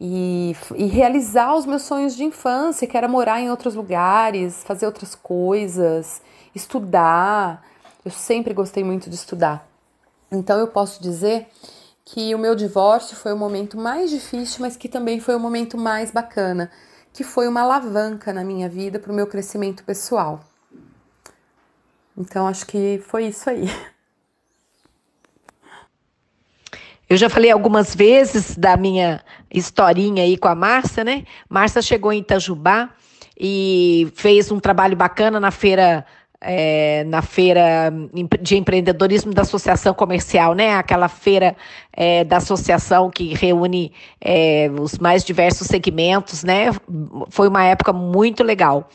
e, 0.00 0.56
e, 0.74 0.86
realizar 0.86 1.54
os 1.54 1.66
meus 1.66 1.82
sonhos 1.82 2.16
de 2.16 2.24
infância, 2.24 2.86
que 2.86 2.96
era 2.96 3.06
morar 3.06 3.40
em 3.40 3.50
outros 3.50 3.74
lugares, 3.74 4.64
fazer 4.64 4.86
outras 4.86 5.14
coisas, 5.14 6.22
estudar. 6.54 7.62
Eu 8.04 8.10
sempre 8.10 8.54
gostei 8.54 8.82
muito 8.82 9.10
de 9.10 9.14
estudar. 9.14 9.71
Então 10.32 10.58
eu 10.58 10.66
posso 10.66 11.02
dizer 11.02 11.46
que 12.04 12.34
o 12.34 12.38
meu 12.38 12.54
divórcio 12.54 13.14
foi 13.14 13.34
o 13.34 13.36
momento 13.36 13.76
mais 13.76 14.10
difícil, 14.10 14.60
mas 14.60 14.76
que 14.76 14.88
também 14.88 15.20
foi 15.20 15.36
o 15.36 15.40
momento 15.40 15.76
mais 15.76 16.10
bacana, 16.10 16.70
que 17.12 17.22
foi 17.22 17.46
uma 17.46 17.60
alavanca 17.60 18.32
na 18.32 18.42
minha 18.42 18.68
vida 18.68 18.98
para 18.98 19.12
o 19.12 19.14
meu 19.14 19.26
crescimento 19.26 19.84
pessoal. 19.84 20.40
Então 22.16 22.48
acho 22.48 22.66
que 22.66 23.02
foi 23.06 23.26
isso 23.26 23.48
aí. 23.48 23.68
Eu 27.08 27.18
já 27.18 27.28
falei 27.28 27.50
algumas 27.50 27.94
vezes 27.94 28.56
da 28.56 28.74
minha 28.74 29.22
historinha 29.52 30.22
aí 30.22 30.38
com 30.38 30.48
a 30.48 30.54
Márcia, 30.54 31.04
né? 31.04 31.26
Márcia 31.46 31.82
chegou 31.82 32.10
em 32.10 32.20
Itajubá 32.20 32.88
e 33.38 34.10
fez 34.14 34.50
um 34.50 34.58
trabalho 34.58 34.96
bacana 34.96 35.38
na 35.38 35.50
feira 35.50 36.06
é, 36.42 37.04
na 37.04 37.22
feira 37.22 37.92
de 38.40 38.56
empreendedorismo 38.56 39.32
da 39.32 39.42
Associação 39.42 39.94
Comercial, 39.94 40.54
né? 40.54 40.74
Aquela 40.74 41.08
feira 41.08 41.56
é, 41.92 42.24
da 42.24 42.38
associação 42.38 43.10
que 43.10 43.34
reúne 43.34 43.92
é, 44.20 44.70
os 44.80 44.98
mais 44.98 45.24
diversos 45.24 45.66
segmentos, 45.66 46.44
né? 46.44 46.70
Foi 47.30 47.48
uma 47.48 47.64
época 47.64 47.92
muito 47.92 48.42
legal. 48.42 48.88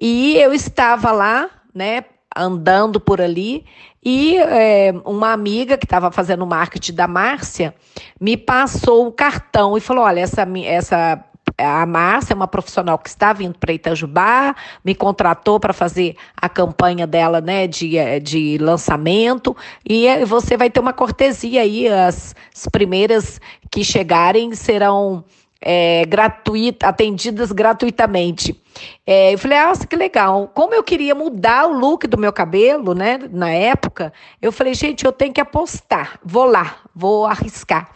E 0.00 0.36
eu 0.36 0.54
estava 0.54 1.10
lá, 1.12 1.50
né? 1.74 2.04
Andando 2.34 2.98
por 2.98 3.20
ali 3.20 3.64
e 4.04 4.36
é, 4.36 4.92
uma 5.04 5.32
amiga 5.32 5.78
que 5.78 5.86
estava 5.86 6.10
fazendo 6.10 6.44
marketing 6.44 6.94
da 6.94 7.06
Márcia 7.06 7.72
me 8.20 8.36
passou 8.36 9.06
o 9.06 9.12
cartão 9.12 9.76
e 9.76 9.80
falou: 9.80 10.04
olha, 10.04 10.20
essa, 10.20 10.46
essa 10.64 11.24
a 11.62 11.86
Márcia 11.86 12.32
é 12.32 12.36
uma 12.36 12.48
profissional 12.48 12.98
que 12.98 13.08
está 13.08 13.32
vindo 13.32 13.58
para 13.58 13.72
Itajubá, 13.72 14.54
me 14.84 14.94
contratou 14.94 15.60
para 15.60 15.72
fazer 15.72 16.16
a 16.36 16.48
campanha 16.48 17.06
dela, 17.06 17.40
né, 17.40 17.66
de, 17.66 17.96
de 18.20 18.58
lançamento, 18.58 19.56
e 19.88 20.06
é, 20.06 20.24
você 20.24 20.56
vai 20.56 20.70
ter 20.70 20.80
uma 20.80 20.92
cortesia 20.92 21.62
aí, 21.62 21.88
as, 21.88 22.34
as 22.54 22.66
primeiras 22.68 23.40
que 23.70 23.84
chegarem 23.84 24.54
serão 24.54 25.24
é, 25.62 26.04
gratuita, 26.06 26.88
atendidas 26.88 27.52
gratuitamente. 27.52 28.60
É, 29.06 29.32
eu 29.32 29.38
falei, 29.38 29.62
nossa, 29.62 29.86
que 29.86 29.94
legal. 29.94 30.50
Como 30.52 30.74
eu 30.74 30.82
queria 30.82 31.14
mudar 31.14 31.66
o 31.66 31.72
look 31.72 32.06
do 32.06 32.18
meu 32.18 32.32
cabelo, 32.32 32.94
né, 32.94 33.18
na 33.30 33.50
época, 33.50 34.12
eu 34.40 34.50
falei, 34.50 34.74
gente, 34.74 35.04
eu 35.04 35.12
tenho 35.12 35.32
que 35.32 35.40
apostar, 35.40 36.18
vou 36.24 36.44
lá, 36.44 36.76
vou 36.94 37.24
arriscar. 37.26 37.90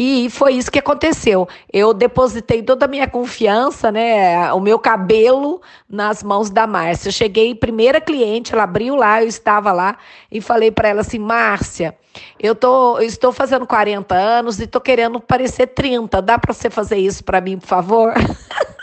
E 0.00 0.30
foi 0.30 0.52
isso 0.52 0.70
que 0.70 0.78
aconteceu. 0.78 1.48
Eu 1.72 1.92
depositei 1.92 2.62
toda 2.62 2.84
a 2.84 2.88
minha 2.88 3.08
confiança, 3.08 3.90
né, 3.90 4.52
o 4.52 4.60
meu 4.60 4.78
cabelo 4.78 5.60
nas 5.90 6.22
mãos 6.22 6.50
da 6.50 6.68
Márcia. 6.68 7.10
Cheguei, 7.10 7.52
primeira 7.52 8.00
cliente, 8.00 8.54
ela 8.54 8.62
abriu 8.62 8.94
lá, 8.94 9.20
eu 9.20 9.26
estava 9.26 9.72
lá 9.72 9.98
e 10.30 10.40
falei 10.40 10.70
para 10.70 10.88
ela 10.88 11.00
assim: 11.00 11.18
"Márcia, 11.18 11.98
eu 12.38 12.54
tô, 12.54 12.98
eu 12.98 13.06
estou 13.08 13.32
fazendo 13.32 13.66
40 13.66 14.14
anos 14.14 14.60
e 14.60 14.64
estou 14.64 14.80
querendo 14.80 15.18
parecer 15.18 15.66
30. 15.66 16.22
Dá 16.22 16.38
para 16.38 16.54
você 16.54 16.70
fazer 16.70 16.98
isso 16.98 17.24
para 17.24 17.40
mim, 17.40 17.58
por 17.58 17.66
favor?" 17.66 18.14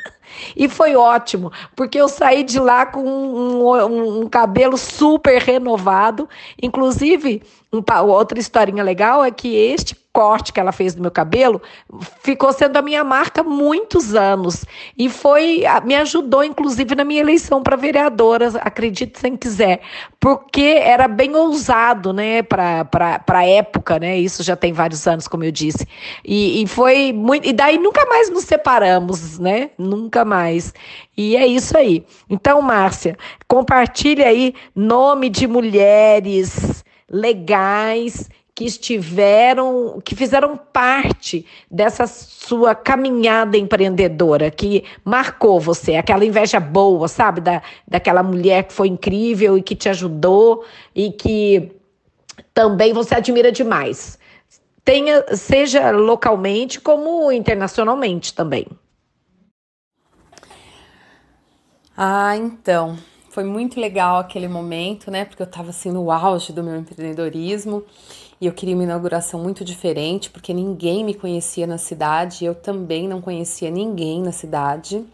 E 0.53 0.67
foi 0.67 0.95
ótimo, 0.95 1.51
porque 1.75 1.98
eu 1.98 2.10
saí 2.10 2.43
de 2.43 2.60
lá 2.60 2.86
com 2.86 3.01
um, 3.01 3.63
um, 3.63 4.22
um 4.22 4.29
cabelo 4.29 4.77
super 4.77 5.41
renovado. 5.41 6.29
Inclusive, 6.62 7.41
um, 7.72 7.81
outra 8.10 8.38
historinha 8.38 8.84
legal 8.84 9.24
é 9.24 9.31
que 9.31 9.55
este 9.55 9.95
corte 10.15 10.53
que 10.53 10.62
ela 10.62 10.72
fez 10.72 10.95
no 10.95 11.01
meu 11.01 11.12
cabelo 11.12 11.62
ficou 12.24 12.53
sendo 12.53 12.77
a 12.77 12.81
minha 12.81 13.03
marca 13.03 13.43
muitos 13.43 14.15
anos 14.15 14.63
e 14.98 15.10
foi 15.10 15.63
me 15.84 15.93
ajudou 15.95 16.41
inclusive 16.41 16.95
na 16.95 17.03
minha 17.03 17.19
eleição 17.19 17.62
para 17.62 17.75
vereadora, 17.75 18.48
acredite 18.62 19.19
se 19.19 19.31
quiser, 19.31 19.81
porque 20.22 20.79
era 20.81 21.07
bem 21.10 21.36
ousado, 21.36 22.13
né, 22.13 22.41
para 22.41 22.86
para 22.86 23.45
época, 23.45 24.00
né? 24.00 24.17
Isso 24.17 24.41
já 24.41 24.55
tem 24.55 24.72
vários 24.72 25.05
anos, 25.05 25.27
como 25.27 25.43
eu 25.43 25.51
disse. 25.51 25.86
E, 26.24 26.62
e 26.63 26.67
foi 26.67 27.12
muito 27.12 27.48
e 27.48 27.51
daí 27.51 27.77
nunca 27.77 28.05
mais 28.05 28.29
nos 28.29 28.45
separamos, 28.45 29.38
né? 29.38 29.72
Nunca 29.77 30.24
mais. 30.24 30.74
E 31.17 31.36
é 31.36 31.45
isso 31.45 31.77
aí. 31.77 32.05
Então, 32.29 32.62
Márcia, 32.62 33.17
compartilhe 33.48 34.24
aí 34.24 34.53
nome 34.75 35.29
de 35.29 35.48
mulheres 35.48 36.84
legais 37.10 38.29
que 38.55 38.63
estiveram, 38.63 40.00
que 40.03 40.15
fizeram 40.15 40.55
parte 40.55 41.45
dessa 41.69 42.07
sua 42.07 42.74
caminhada 42.74 43.57
empreendedora, 43.57 44.50
que 44.50 44.85
marcou 45.03 45.59
você, 45.59 45.97
aquela 45.97 46.24
inveja 46.24 46.57
boa, 46.57 47.09
sabe? 47.09 47.41
Da, 47.41 47.62
daquela 47.85 48.24
mulher 48.24 48.63
que 48.63 48.71
foi 48.71 48.88
incrível 48.88 49.57
e 49.57 49.62
que 49.62 49.75
te 49.75 49.89
ajudou 49.89 50.63
e 50.95 51.12
que 51.12 51.69
também 52.53 52.93
você 52.93 53.15
admira 53.15 53.51
demais. 53.51 54.17
Tenha, 54.85 55.35
seja 55.35 55.91
localmente 55.91 56.79
como 56.79 57.29
internacionalmente 57.33 58.33
também. 58.33 58.67
Ah, 61.97 62.38
então. 62.38 62.97
Foi 63.31 63.43
muito 63.43 63.81
legal 63.81 64.19
aquele 64.19 64.47
momento, 64.47 65.12
né? 65.12 65.25
Porque 65.25 65.41
eu 65.41 65.45
estava 65.45 65.71
assim 65.71 65.91
no 65.91 66.09
auge 66.09 66.53
do 66.53 66.63
meu 66.63 66.77
empreendedorismo 66.77 67.83
e 68.39 68.46
eu 68.46 68.54
queria 68.54 68.75
uma 68.75 68.84
inauguração 68.84 69.42
muito 69.42 69.63
diferente, 69.63 70.30
porque 70.30 70.54
ninguém 70.54 71.04
me 71.04 71.13
conhecia 71.13 71.65
na 71.65 71.77
cidade, 71.77 72.44
eu 72.46 72.54
também 72.54 73.08
não 73.08 73.22
conhecia 73.22 73.70
ninguém 73.72 74.22
na 74.22 74.32
cidade. 74.32 75.06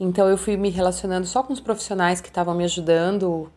Então 0.00 0.28
eu 0.28 0.38
fui 0.38 0.56
me 0.56 0.70
relacionando 0.70 1.26
só 1.26 1.42
com 1.42 1.52
os 1.52 1.60
profissionais 1.60 2.20
que 2.20 2.28
estavam 2.28 2.54
me 2.54 2.64
ajudando 2.64 3.50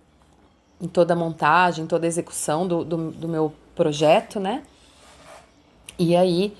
em 0.81 0.87
toda 0.87 1.13
a 1.13 1.17
montagem, 1.17 1.83
em 1.83 1.87
toda 1.87 2.05
a 2.05 2.07
execução 2.07 2.67
do, 2.67 2.83
do, 2.83 3.11
do 3.11 3.27
meu 3.27 3.53
projeto, 3.75 4.39
né? 4.39 4.63
E 5.97 6.15
aí 6.15 6.53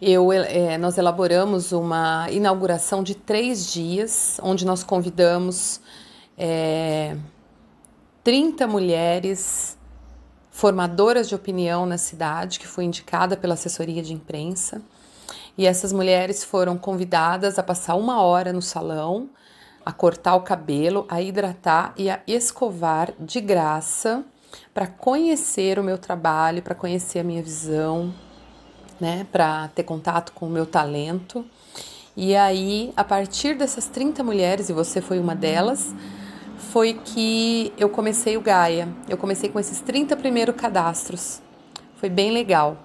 eu, 0.00 0.32
é, 0.32 0.78
nós 0.78 0.96
elaboramos 0.96 1.72
uma 1.72 2.28
inauguração 2.30 3.02
de 3.02 3.14
três 3.14 3.70
dias, 3.72 4.40
onde 4.42 4.64
nós 4.64 4.82
convidamos 4.82 5.80
é, 6.38 7.16
30 8.24 8.66
mulheres 8.66 9.76
formadoras 10.50 11.28
de 11.28 11.34
opinião 11.34 11.86
na 11.86 11.96
cidade, 11.96 12.58
que 12.58 12.66
foi 12.66 12.84
indicada 12.84 13.36
pela 13.36 13.54
assessoria 13.54 14.02
de 14.02 14.12
imprensa. 14.12 14.82
E 15.56 15.66
essas 15.66 15.92
mulheres 15.92 16.42
foram 16.42 16.76
convidadas 16.76 17.58
a 17.58 17.62
passar 17.62 17.94
uma 17.94 18.20
hora 18.22 18.52
no 18.52 18.62
salão, 18.62 19.28
a 19.84 19.92
cortar 19.92 20.34
o 20.34 20.42
cabelo, 20.42 21.06
a 21.08 21.20
hidratar 21.20 21.94
e 21.96 22.10
a 22.10 22.20
escovar 22.26 23.12
de 23.18 23.40
graça 23.40 24.24
para 24.74 24.86
conhecer 24.86 25.78
o 25.78 25.84
meu 25.84 25.98
trabalho, 25.98 26.62
para 26.62 26.74
conhecer 26.74 27.20
a 27.20 27.24
minha 27.24 27.42
visão, 27.42 28.12
né, 29.00 29.26
para 29.32 29.68
ter 29.68 29.84
contato 29.84 30.32
com 30.32 30.46
o 30.46 30.50
meu 30.50 30.66
talento. 30.66 31.44
E 32.16 32.36
aí, 32.36 32.92
a 32.96 33.04
partir 33.04 33.56
dessas 33.56 33.86
30 33.86 34.22
mulheres, 34.22 34.68
e 34.68 34.72
você 34.72 35.00
foi 35.00 35.18
uma 35.18 35.34
delas, 35.34 35.94
foi 36.60 36.94
que 36.94 37.72
eu 37.76 37.88
comecei 37.88 38.36
o 38.36 38.40
Gaia. 38.40 38.88
Eu 39.08 39.16
comecei 39.16 39.48
com 39.48 39.58
esses 39.58 39.80
30 39.80 40.16
primeiros 40.16 40.54
cadastros. 40.54 41.40
Foi 41.96 42.08
bem 42.08 42.30
legal. 42.30 42.76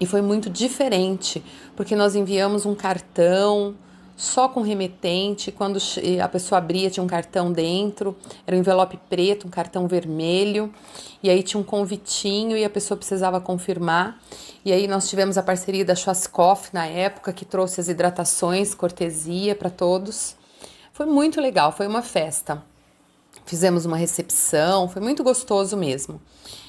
E 0.00 0.06
foi 0.06 0.22
muito 0.22 0.48
diferente, 0.48 1.44
porque 1.76 1.94
nós 1.94 2.16
enviamos 2.16 2.64
um 2.64 2.74
cartão 2.74 3.76
só 4.16 4.48
com 4.48 4.62
remetente. 4.62 5.52
Quando 5.52 5.78
a 6.22 6.28
pessoa 6.28 6.58
abria, 6.58 6.90
tinha 6.90 7.04
um 7.04 7.06
cartão 7.06 7.52
dentro, 7.52 8.16
era 8.46 8.56
um 8.56 8.60
envelope 8.60 8.98
preto, 9.10 9.46
um 9.46 9.50
cartão 9.50 9.86
vermelho, 9.86 10.72
e 11.22 11.28
aí 11.28 11.42
tinha 11.42 11.60
um 11.60 11.64
convitinho 11.64 12.56
e 12.56 12.64
a 12.64 12.70
pessoa 12.70 12.96
precisava 12.96 13.40
confirmar. 13.40 14.18
E 14.64 14.72
aí 14.72 14.88
nós 14.88 15.08
tivemos 15.08 15.36
a 15.36 15.42
parceria 15.42 15.84
da 15.84 15.94
Schwarzkopf 15.94 16.70
na 16.72 16.86
época, 16.86 17.32
que 17.32 17.44
trouxe 17.44 17.80
as 17.80 17.88
hidratações, 17.88 18.74
cortesia 18.74 19.54
para 19.54 19.68
todos. 19.68 20.34
Foi 20.92 21.06
muito 21.06 21.40
legal, 21.40 21.72
foi 21.72 21.86
uma 21.86 22.02
festa. 22.02 22.69
Fizemos 23.50 23.84
uma 23.84 23.96
recepção, 23.96 24.88
foi 24.88 25.02
muito 25.02 25.24
gostoso 25.24 25.76
mesmo. 25.76 26.22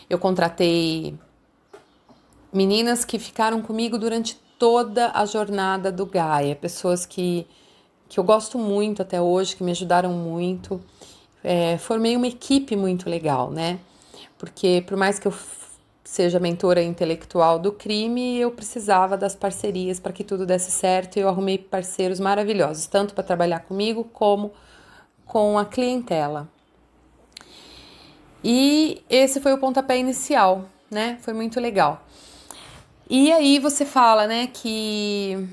Eu 0.10 0.18
contratei 0.18 1.14
meninas 2.52 3.06
que 3.06 3.20
ficaram 3.20 3.62
comigo 3.62 4.00
durante 4.00 4.36
toda 4.58 5.12
a 5.14 5.24
jornada 5.28 5.92
do 5.92 6.08
Gaia, 6.08 6.56
pessoas 6.56 7.06
que, 7.06 7.46
que 8.10 8.20
eu 8.20 8.24
gosto 8.24 8.58
muito 8.58 9.04
até 9.04 9.22
hoje, 9.22 9.56
que 9.56 9.64
me 9.64 9.70
ajudaram 9.70 10.12
muito. 10.12 10.82
É, 11.44 11.78
formei 11.78 12.16
uma 12.16 12.26
equipe 12.26 12.76
muito 12.76 13.08
legal, 13.08 13.52
né? 13.52 13.78
Porque 14.40 14.84
por 14.88 14.98
mais 14.98 15.20
que 15.20 15.28
eu 15.28 15.34
seja 16.04 16.40
mentora 16.40 16.82
intelectual 16.82 17.60
do 17.60 17.72
crime, 17.72 18.40
eu 18.40 18.50
precisava 18.50 19.16
das 19.16 19.36
parcerias 19.36 20.00
para 20.00 20.12
que 20.12 20.24
tudo 20.24 20.48
desse 20.48 20.72
certo 20.72 21.18
e 21.18 21.20
eu 21.20 21.30
arrumei 21.30 21.60
parceiros 21.60 22.20
maravilhosos, 22.20 22.88
tanto 22.88 23.14
para 23.14 23.24
trabalhar 23.24 23.60
comigo 23.60 24.04
como 24.04 24.52
com 25.28 25.60
a 25.60 25.66
clientela. 25.66 26.50
E 28.44 29.04
esse 29.10 29.40
foi 29.40 29.54
o 29.54 29.58
pontapé 29.58 29.98
inicial, 29.98 30.68
né? 30.90 31.18
Foi 31.22 31.34
muito 31.34 31.60
legal. 31.60 32.06
E 33.10 33.32
aí 33.32 33.60
você 33.60 33.86
fala, 33.86 34.26
né, 34.26 34.48
que 34.48 35.48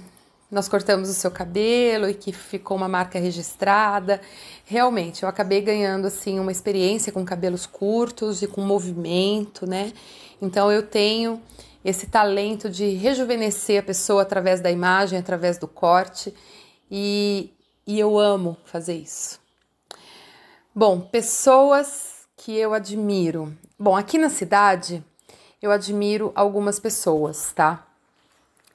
nós 0.51 0.69
cortamos 0.69 1.11
o 1.11 1.13
seu 1.13 1.31
cabelo 1.31 2.09
e 2.09 2.15
que 2.15 2.33
ficou 2.33 2.77
uma 2.77 2.89
marca 2.89 3.19
registrada. 3.19 4.21
Realmente, 4.65 5.23
eu 5.23 5.29
acabei 5.29 5.61
ganhando 5.61 6.07
assim 6.07 6.39
uma 6.39 6.53
experiência 6.53 7.13
com 7.13 7.25
cabelos 7.25 7.67
curtos 7.67 8.43
e 8.43 8.47
com 8.47 8.63
movimento, 8.63 9.67
né? 9.67 9.93
Então 10.41 10.73
eu 10.73 10.83
tenho 10.83 11.43
esse 11.85 12.07
talento 12.07 12.71
de 12.71 12.91
rejuvenescer 12.95 13.81
a 13.81 13.83
pessoa 13.83 14.23
através 14.23 14.61
da 14.61 14.71
imagem, 14.71 15.19
através 15.19 15.59
do 15.59 15.69
corte, 15.69 16.35
e, 16.91 17.53
e 17.87 17.99
eu 17.99 18.19
amo 18.19 18.57
fazer 18.65 18.95
isso. 18.95 19.39
Bom, 20.75 21.01
pessoas 21.01 22.08
que 22.49 22.57
eu 22.57 22.73
admiro? 22.73 23.55
Bom, 23.79 23.95
aqui 23.95 24.17
na 24.17 24.31
cidade 24.31 25.05
eu 25.61 25.71
admiro 25.71 26.33
algumas 26.35 26.81
pessoas, 26.81 27.53
tá? 27.53 27.87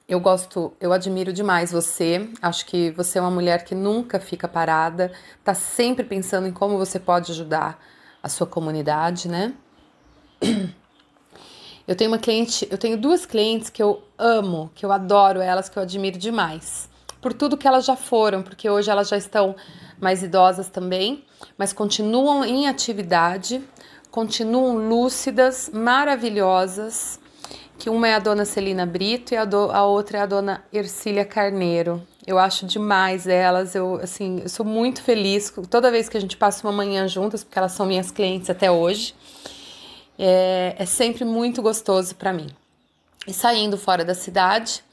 Eu 0.08 0.20
gosto, 0.20 0.72
eu 0.80 0.92
admiro 0.92 1.32
demais 1.32 1.72
você. 1.72 2.30
Acho 2.40 2.66
que 2.66 2.92
você 2.92 3.18
é 3.18 3.20
uma 3.20 3.32
mulher 3.32 3.64
que 3.64 3.74
nunca 3.74 4.20
fica 4.20 4.46
parada, 4.46 5.10
tá 5.42 5.54
sempre 5.54 6.04
pensando 6.04 6.46
em 6.46 6.52
como 6.52 6.78
você 6.78 7.00
pode 7.00 7.32
ajudar 7.32 7.84
a 8.22 8.28
sua 8.28 8.46
comunidade, 8.46 9.26
né? 9.26 9.52
Eu 11.88 11.96
tenho 11.96 12.12
uma 12.12 12.18
cliente, 12.18 12.68
eu 12.70 12.78
tenho 12.78 12.96
duas 12.96 13.26
clientes 13.26 13.70
que 13.70 13.82
eu 13.82 14.04
amo, 14.16 14.70
que 14.72 14.86
eu 14.86 14.92
adoro 14.92 15.40
elas, 15.40 15.68
que 15.68 15.76
eu 15.76 15.82
admiro 15.82 16.16
demais. 16.16 16.88
Por 17.24 17.32
tudo 17.32 17.56
que 17.56 17.66
elas 17.66 17.86
já 17.86 17.96
foram, 17.96 18.42
porque 18.42 18.68
hoje 18.68 18.90
elas 18.90 19.08
já 19.08 19.16
estão 19.16 19.56
mais 19.98 20.22
idosas 20.22 20.68
também, 20.68 21.24
mas 21.56 21.72
continuam 21.72 22.44
em 22.44 22.68
atividade, 22.68 23.64
continuam 24.10 24.76
lúcidas, 24.90 25.70
maravilhosas. 25.72 27.18
Que 27.78 27.88
uma 27.88 28.08
é 28.08 28.14
a 28.14 28.18
dona 28.18 28.44
Celina 28.44 28.84
Brito 28.84 29.32
e 29.32 29.38
a, 29.38 29.46
do, 29.46 29.72
a 29.72 29.86
outra 29.86 30.18
é 30.18 30.20
a 30.20 30.26
dona 30.26 30.62
Ercília 30.70 31.24
Carneiro. 31.24 32.06
Eu 32.26 32.38
acho 32.38 32.66
demais 32.66 33.26
elas, 33.26 33.74
eu 33.74 33.94
assim, 34.02 34.40
eu 34.42 34.48
sou 34.50 34.66
muito 34.66 35.00
feliz 35.00 35.50
toda 35.70 35.90
vez 35.90 36.10
que 36.10 36.18
a 36.18 36.20
gente 36.20 36.36
passa 36.36 36.66
uma 36.66 36.74
manhã 36.74 37.08
juntas, 37.08 37.42
porque 37.42 37.58
elas 37.58 37.72
são 37.72 37.86
minhas 37.86 38.10
clientes 38.10 38.50
até 38.50 38.70
hoje. 38.70 39.14
É, 40.18 40.76
é 40.78 40.84
sempre 40.84 41.24
muito 41.24 41.62
gostoso 41.62 42.14
para 42.16 42.34
mim. 42.34 42.48
E 43.26 43.32
saindo 43.32 43.78
fora 43.78 44.04
da 44.04 44.14
cidade, 44.14 44.83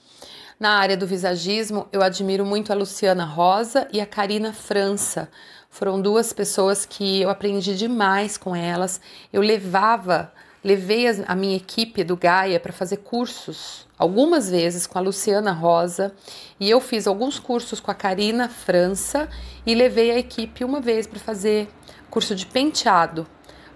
na 0.61 0.77
área 0.77 0.95
do 0.95 1.07
visagismo, 1.07 1.87
eu 1.91 2.03
admiro 2.03 2.45
muito 2.45 2.71
a 2.71 2.75
Luciana 2.75 3.25
Rosa 3.25 3.87
e 3.91 3.99
a 3.99 4.05
Karina 4.05 4.53
França. 4.53 5.27
Foram 5.71 5.99
duas 5.99 6.31
pessoas 6.33 6.85
que 6.85 7.19
eu 7.19 7.31
aprendi 7.31 7.75
demais 7.75 8.37
com 8.37 8.55
elas. 8.55 9.01
Eu 9.33 9.41
levava, 9.41 10.31
levei 10.63 11.07
a 11.25 11.33
minha 11.33 11.57
equipe 11.57 12.03
do 12.03 12.15
Gaia 12.15 12.59
para 12.59 12.71
fazer 12.71 12.97
cursos 12.97 13.87
algumas 13.97 14.51
vezes 14.51 14.85
com 14.85 14.99
a 14.99 15.01
Luciana 15.01 15.51
Rosa 15.51 16.13
e 16.59 16.69
eu 16.69 16.79
fiz 16.79 17.07
alguns 17.07 17.39
cursos 17.39 17.79
com 17.79 17.89
a 17.89 17.95
Karina 17.95 18.47
França 18.47 19.27
e 19.65 19.73
levei 19.73 20.11
a 20.11 20.19
equipe 20.19 20.63
uma 20.63 20.79
vez 20.79 21.07
para 21.07 21.19
fazer 21.19 21.69
curso 22.07 22.35
de 22.35 22.45
penteado 22.45 23.25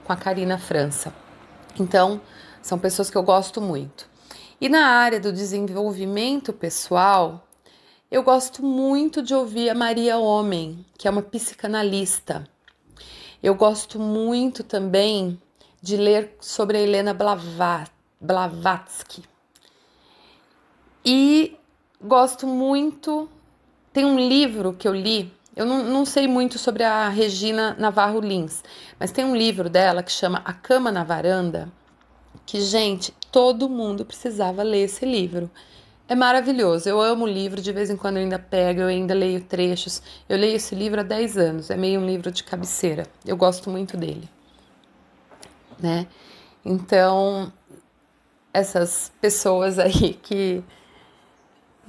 com 0.04 0.14
a 0.14 0.16
Karina 0.16 0.60
França. 0.60 1.12
Então, 1.80 2.22
são 2.62 2.78
pessoas 2.78 3.10
que 3.10 3.18
eu 3.18 3.24
gosto 3.24 3.60
muito. 3.60 4.14
E 4.60 4.70
na 4.70 4.88
área 4.88 5.20
do 5.20 5.34
desenvolvimento 5.34 6.54
pessoal, 6.54 7.46
eu 8.10 8.24
gosto 8.24 8.64
muito 8.64 9.22
de 9.22 9.36
ouvir 9.36 9.70
a 9.70 9.76
Maria 9.76 10.18
Homem, 10.18 10.86
que 10.98 11.08
é 11.08 11.12
uma 11.12 11.22
psicanalista. 11.22 12.48
Eu 13.44 13.54
gosto 13.56 14.00
muito 14.00 14.64
também 14.64 15.42
de 15.82 15.98
ler 15.98 16.36
sobre 16.40 16.78
a 16.78 16.82
Helena 16.82 17.14
Blavatsky. 18.22 19.24
E 21.04 21.58
gosto 22.02 22.48
muito. 22.48 23.30
Tem 23.92 24.06
um 24.06 24.18
livro 24.18 24.74
que 24.74 24.88
eu 24.88 24.94
li 24.94 25.32
eu 25.56 25.66
não, 25.66 25.84
não, 25.86 26.06
sei 26.06 26.28
muito 26.28 26.60
sobre 26.60 26.84
a 26.84 27.08
Regina 27.08 27.78
Navarro 27.80 28.20
Lins, 28.20 28.62
mas 29.00 29.14
tem 29.14 29.24
um 29.24 29.34
livro 29.34 29.70
dela 29.70 30.04
que 30.04 30.12
chama 30.12 30.42
A 30.44 30.52
Cama 30.52 30.92
na 30.92 31.02
Varanda, 31.02 31.72
que, 32.46 32.62
gente, 32.62 33.14
todo 33.32 33.70
mundo 33.70 34.06
precisava 34.06 34.64
ler 34.64 34.86
esse 34.86 35.06
livro. 35.06 35.50
É 36.08 36.16
maravilhoso. 36.16 36.88
Eu 36.88 37.02
amo 37.02 37.26
o 37.26 37.28
livro, 37.28 37.62
de 37.62 37.72
vez 37.72 37.90
em 37.90 37.98
quando 37.98 38.18
eu 38.18 38.24
ainda 38.24 38.38
pego, 38.38 38.82
eu 38.82 38.88
ainda 38.88 39.14
leio 39.14 39.42
trechos. 39.42 40.02
Eu 40.30 40.38
leio 40.38 40.56
esse 40.56 40.76
livro 40.76 41.02
há 41.02 41.04
10 41.04 41.38
anos, 41.38 41.70
é 41.70 41.76
meio 41.76 42.00
um 42.00 42.06
livro 42.06 42.32
de 42.32 42.44
cabeceira. 42.44 43.08
Eu 43.26 43.36
gosto 43.36 43.70
muito 43.70 43.98
dele. 43.98 44.30
Né? 45.80 46.08
Então, 46.64 47.52
essas 48.54 49.12
pessoas 49.20 49.78
aí 49.80 50.14
que 50.24 50.64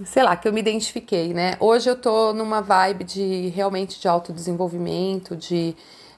sei 0.05 0.23
lá, 0.23 0.37
que 0.37 0.47
eu 0.47 0.53
me 0.53 0.61
identifiquei, 0.61 1.33
né? 1.33 1.57
Hoje 1.59 1.89
eu 1.89 1.97
tô 1.97 2.33
numa 2.35 2.61
vibe 2.61 3.05
de 3.05 3.49
realmente 3.49 3.99
de 3.99 4.07
autodesenvolvimento, 4.07 5.35
de 5.35 5.75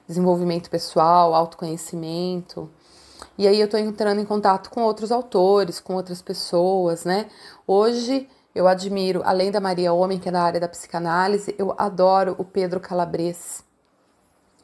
desenvolvimento 0.07 0.69
pessoal, 0.69 1.33
autoconhecimento. 1.33 2.69
E 3.39 3.47
aí 3.47 3.61
eu 3.61 3.69
tô 3.69 3.77
entrando 3.77 4.19
em 4.19 4.25
contato 4.25 4.69
com 4.69 4.81
outros 4.81 5.13
autores, 5.13 5.79
com 5.79 5.95
outras 5.95 6.21
pessoas, 6.21 7.05
né? 7.05 7.27
Hoje 7.65 8.27
eu 8.53 8.67
admiro, 8.67 9.21
além 9.23 9.49
da 9.49 9.61
Maria 9.61 9.93
Homem, 9.93 10.19
que 10.19 10.27
é 10.27 10.31
da 10.33 10.43
área 10.43 10.59
da 10.59 10.67
psicanálise, 10.67 11.55
eu 11.57 11.73
adoro 11.77 12.35
o 12.37 12.43
Pedro 12.43 12.81
Calabres, 12.81 13.63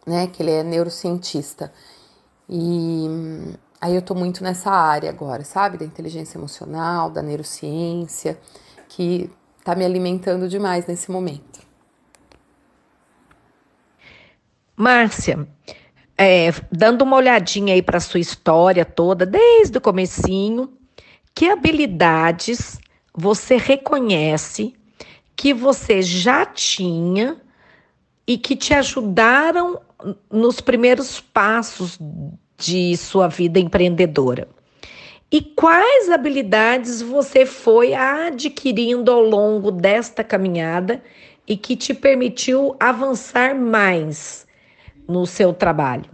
né? 0.05 0.27
Que 0.27 0.44
ele 0.44 0.51
é 0.51 0.62
neurocientista. 0.62 1.72
E 2.50 3.08
aí 3.79 3.96
eu 3.96 4.01
tô 4.01 4.13
muito 4.13 4.44
nessa 4.44 4.72
área 4.72 5.10
agora, 5.10 5.46
sabe? 5.46 5.77
Da 5.77 5.86
inteligência 5.86 6.38
emocional, 6.38 7.10
da 7.10 7.21
neurociência 7.21 8.38
que 8.89 9.32
está 9.58 9.73
me 9.73 9.86
alimentando 9.86 10.50
demais 10.50 10.86
nesse 10.86 11.10
momento. 11.10 11.62
Márcia, 14.76 15.47
é, 16.17 16.51
dando 16.71 17.04
uma 17.04 17.17
olhadinha 17.17 17.73
aí 17.73 17.82
para 17.82 17.99
sua 17.99 18.19
história 18.19 18.86
toda, 18.86 19.25
desde 19.25 19.78
o 19.78 19.82
comecinho, 19.82 20.71
que 21.34 21.49
habilidades 21.49 22.80
você 23.13 23.58
reconhece 23.58 24.73
que 25.36 25.54
você 25.54 26.01
já 26.01 26.45
tinha 26.45 27.38
e 28.25 28.38
que 28.38 28.56
te 28.56 28.73
ajudaram 28.73 29.82
nos 30.32 30.62
primeiros 30.62 31.19
passos 31.19 31.99
de 32.58 32.95
sua 32.95 33.28
vida 33.28 33.60
empreendedora? 33.60 34.47
E 35.32 35.41
quais 35.41 36.10
habilidades 36.10 37.01
você 37.01 37.45
foi 37.45 37.93
adquirindo 37.93 39.12
ao 39.12 39.21
longo 39.21 39.71
desta 39.71 40.23
caminhada 40.23 41.04
e 41.45 41.58
que 41.58 41.75
te 41.75 41.93
permitiu 41.93 42.75
avançar 42.80 43.54
mais 43.54 44.44
no 45.08 45.26
seu 45.26 45.54
trabalho? 45.54 46.06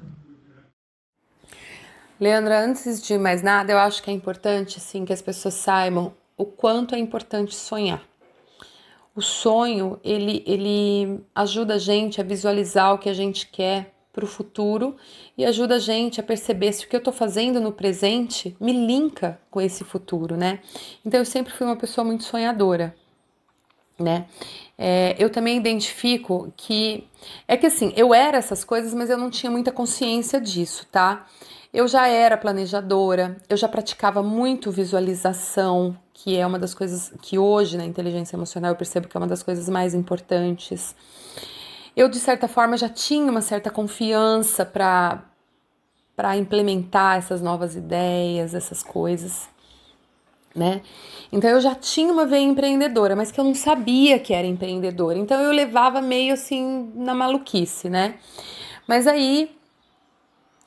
Leandra, 2.19 2.63
antes 2.63 3.01
de 3.01 3.17
mais 3.17 3.41
nada, 3.41 3.71
eu 3.71 3.80
acho 3.80 4.04
que 4.04 4.12
é 4.12 4.13
importante 4.13 4.77
assim 4.77 5.04
que 5.06 5.13
as 5.13 5.21
pessoas 5.21 5.56
saibam 5.56 6.13
o 6.38 6.45
quanto 6.45 6.93
é 6.93 6.99
importante 6.99 7.56
sonhar. 7.56 8.01
O 9.15 9.21
sonho, 9.21 9.99
ele, 10.04 10.43
ele 10.45 11.19
ajuda 11.36 11.75
a 11.75 11.77
gente 11.77 12.21
a 12.21 12.23
visualizar 12.23 12.93
o 12.93 12.97
que 12.97 13.10
a 13.10 13.13
gente 13.13 13.47
quer 13.47 13.93
para 14.13 14.25
o 14.25 14.27
futuro 14.27 14.95
e 15.38 15.45
ajuda 15.45 15.75
a 15.75 15.80
gente 15.80 16.19
a 16.19 16.23
perceber 16.23 16.71
se 16.73 16.86
o 16.86 16.88
que 16.88 16.95
eu 16.95 16.99
estou 16.99 17.13
fazendo 17.13 17.60
no 17.60 17.71
presente 17.71 18.56
me 18.60 18.71
linka 18.71 19.39
com 19.49 19.60
esse 19.60 19.84
futuro, 19.84 20.36
né? 20.36 20.60
Então 21.06 21.19
eu 21.19 21.25
sempre 21.25 21.54
fui 21.54 21.65
uma 21.65 21.75
pessoa 21.75 22.06
muito 22.06 22.23
sonhadora, 22.23 22.95
né? 23.99 24.25
É, 24.77 25.15
eu 25.19 25.30
também 25.30 25.58
identifico 25.58 26.51
que 26.58 27.08
é 27.47 27.56
que 27.56 27.67
assim 27.67 27.93
eu 27.95 28.13
era 28.13 28.38
essas 28.38 28.63
coisas, 28.63 28.93
mas 28.93 29.10
eu 29.10 29.17
não 29.17 29.30
tinha 29.30 29.51
muita 29.51 29.71
consciência 29.71 30.39
disso, 30.41 30.88
tá? 30.91 31.27
Eu 31.73 31.88
já 31.88 32.08
era 32.08 32.38
planejadora, 32.38 33.38
eu 33.47 33.56
já 33.56 33.67
praticava 33.67 34.21
muito 34.21 34.71
visualização, 34.71 35.97
que 36.13 36.38
é 36.38 36.45
uma 36.45 36.60
das 36.60 36.73
coisas 36.73 37.13
que 37.21 37.38
hoje 37.38 37.77
na 37.77 37.86
inteligência 37.86 38.36
emocional 38.36 38.71
eu 38.71 38.75
percebo 38.75 39.08
que 39.08 39.15
é 39.15 39.19
uma 39.19 39.27
das 39.27 39.43
coisas 39.43 39.69
mais 39.69 39.93
importantes 39.93 40.95
eu 41.95 42.08
de 42.08 42.19
certa 42.19 42.47
forma 42.47 42.77
já 42.77 42.89
tinha 42.89 43.30
uma 43.30 43.41
certa 43.41 43.69
confiança 43.69 44.65
para 44.65 45.23
para 46.15 46.38
implementar 46.38 47.17
essas 47.17 47.41
novas 47.41 47.75
ideias, 47.75 48.54
essas 48.54 48.84
coisas, 48.84 49.49
né? 50.55 50.81
Então 51.31 51.49
eu 51.49 51.61
já 51.61 51.75
tinha 51.75 52.11
uma 52.11 52.25
veia 52.25 52.43
empreendedora, 52.43 53.15
mas 53.15 53.31
que 53.31 53.39
eu 53.39 53.43
não 53.43 53.55
sabia 53.55 54.19
que 54.19 54.33
era 54.33 54.45
empreendedora. 54.45 55.17
Então 55.17 55.39
eu 55.41 55.51
levava 55.51 56.01
meio 56.01 56.33
assim 56.33 56.91
na 56.95 57.13
maluquice, 57.13 57.89
né? 57.89 58.15
Mas 58.87 59.07
aí 59.07 59.49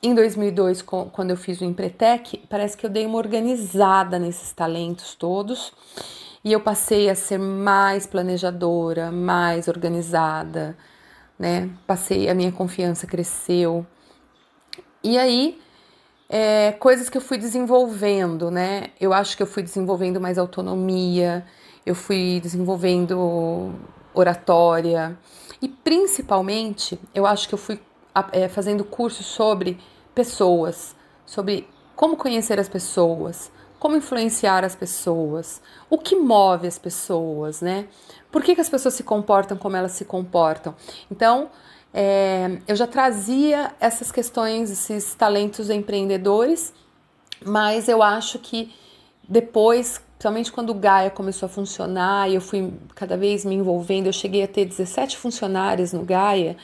em 0.01 0.13
2002, 0.13 0.81
quando 0.83 1.31
eu 1.31 1.37
fiz 1.37 1.61
o 1.61 1.65
Empretec, 1.65 2.43
parece 2.47 2.77
que 2.77 2.85
eu 2.85 2.89
dei 2.89 3.05
uma 3.05 3.17
organizada 3.17 4.19
nesses 4.19 4.51
talentos 4.51 5.15
todos 5.15 5.73
e 6.43 6.51
eu 6.51 6.59
passei 6.59 7.09
a 7.09 7.15
ser 7.15 7.39
mais 7.39 8.05
planejadora, 8.05 9.11
mais 9.11 9.67
organizada, 9.67 10.77
né? 11.39 11.71
Passei, 11.87 12.29
a 12.29 12.35
minha 12.35 12.51
confiança 12.51 13.07
cresceu. 13.07 13.83
E 15.03 15.17
aí, 15.17 15.59
é, 16.29 16.71
coisas 16.73 17.09
que 17.09 17.17
eu 17.17 17.21
fui 17.21 17.37
desenvolvendo, 17.37 18.49
né? 18.49 18.89
Eu 18.99 19.13
acho 19.13 19.37
que 19.37 19.43
eu 19.43 19.47
fui 19.47 19.63
desenvolvendo 19.63 20.19
mais 20.19 20.37
autonomia, 20.37 21.45
eu 21.85 21.93
fui 21.93 22.39
desenvolvendo 22.41 23.73
oratória 24.13 25.17
e 25.61 25.67
principalmente 25.67 26.99
eu 27.13 27.25
acho 27.25 27.47
que 27.47 27.53
eu 27.53 27.59
fui 27.59 27.79
é, 28.31 28.47
fazendo 28.47 28.83
cursos 28.83 29.25
sobre 29.25 29.77
pessoas, 30.13 30.95
sobre 31.25 31.67
como 31.95 32.17
conhecer 32.17 32.59
as 32.59 32.69
pessoas, 32.69 33.51
como 33.79 33.95
influenciar 33.95 34.63
as 34.63 34.75
pessoas, 34.75 35.61
o 35.89 35.97
que 35.97 36.15
move 36.15 36.67
as 36.67 36.79
pessoas, 36.79 37.61
né? 37.61 37.87
Por 38.31 38.43
que, 38.43 38.55
que 38.55 38.61
as 38.61 38.69
pessoas 38.69 38.95
se 38.95 39.03
comportam 39.03 39.57
como 39.57 39.75
elas 39.75 39.91
se 39.91 40.05
comportam? 40.05 40.75
Então, 41.11 41.49
é, 41.97 42.57
eu 42.67 42.75
já 42.75 42.85
trazia 42.85 43.71
essas 43.79 44.11
questões, 44.11 44.69
esses 44.69 45.15
talentos 45.15 45.69
empreendedores, 45.69 46.73
mas 47.41 47.87
eu 47.87 48.03
acho 48.03 48.37
que 48.37 48.75
depois, 49.29 50.03
principalmente 50.17 50.51
quando 50.51 50.71
o 50.71 50.73
Gaia 50.73 51.09
começou 51.09 51.47
a 51.47 51.49
funcionar 51.49 52.29
e 52.29 52.35
eu 52.35 52.41
fui 52.41 52.73
cada 52.93 53.15
vez 53.15 53.45
me 53.45 53.55
envolvendo, 53.55 54.07
eu 54.07 54.13
cheguei 54.13 54.43
a 54.43 54.47
ter 54.47 54.65
17 54.65 55.15
funcionários 55.15 55.93
no 55.93 56.03
Gaia, 56.03 56.57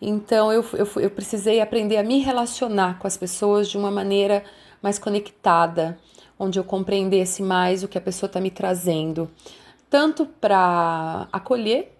Então 0.00 0.50
eu, 0.50 0.64
eu, 0.72 0.88
eu 0.96 1.10
precisei 1.10 1.60
aprender 1.60 1.98
a 1.98 2.02
me 2.02 2.20
relacionar 2.20 2.98
com 2.98 3.06
as 3.06 3.18
pessoas 3.18 3.68
de 3.68 3.76
uma 3.76 3.90
maneira 3.90 4.42
mais 4.80 4.98
conectada, 4.98 5.98
onde 6.38 6.58
eu 6.58 6.64
compreendesse 6.64 7.42
mais 7.42 7.82
o 7.82 7.88
que 7.88 7.98
a 7.98 8.00
pessoa 8.00 8.28
está 8.28 8.40
me 8.40 8.50
trazendo, 8.50 9.30
tanto 9.90 10.24
para 10.24 11.28
acolher 11.30 11.93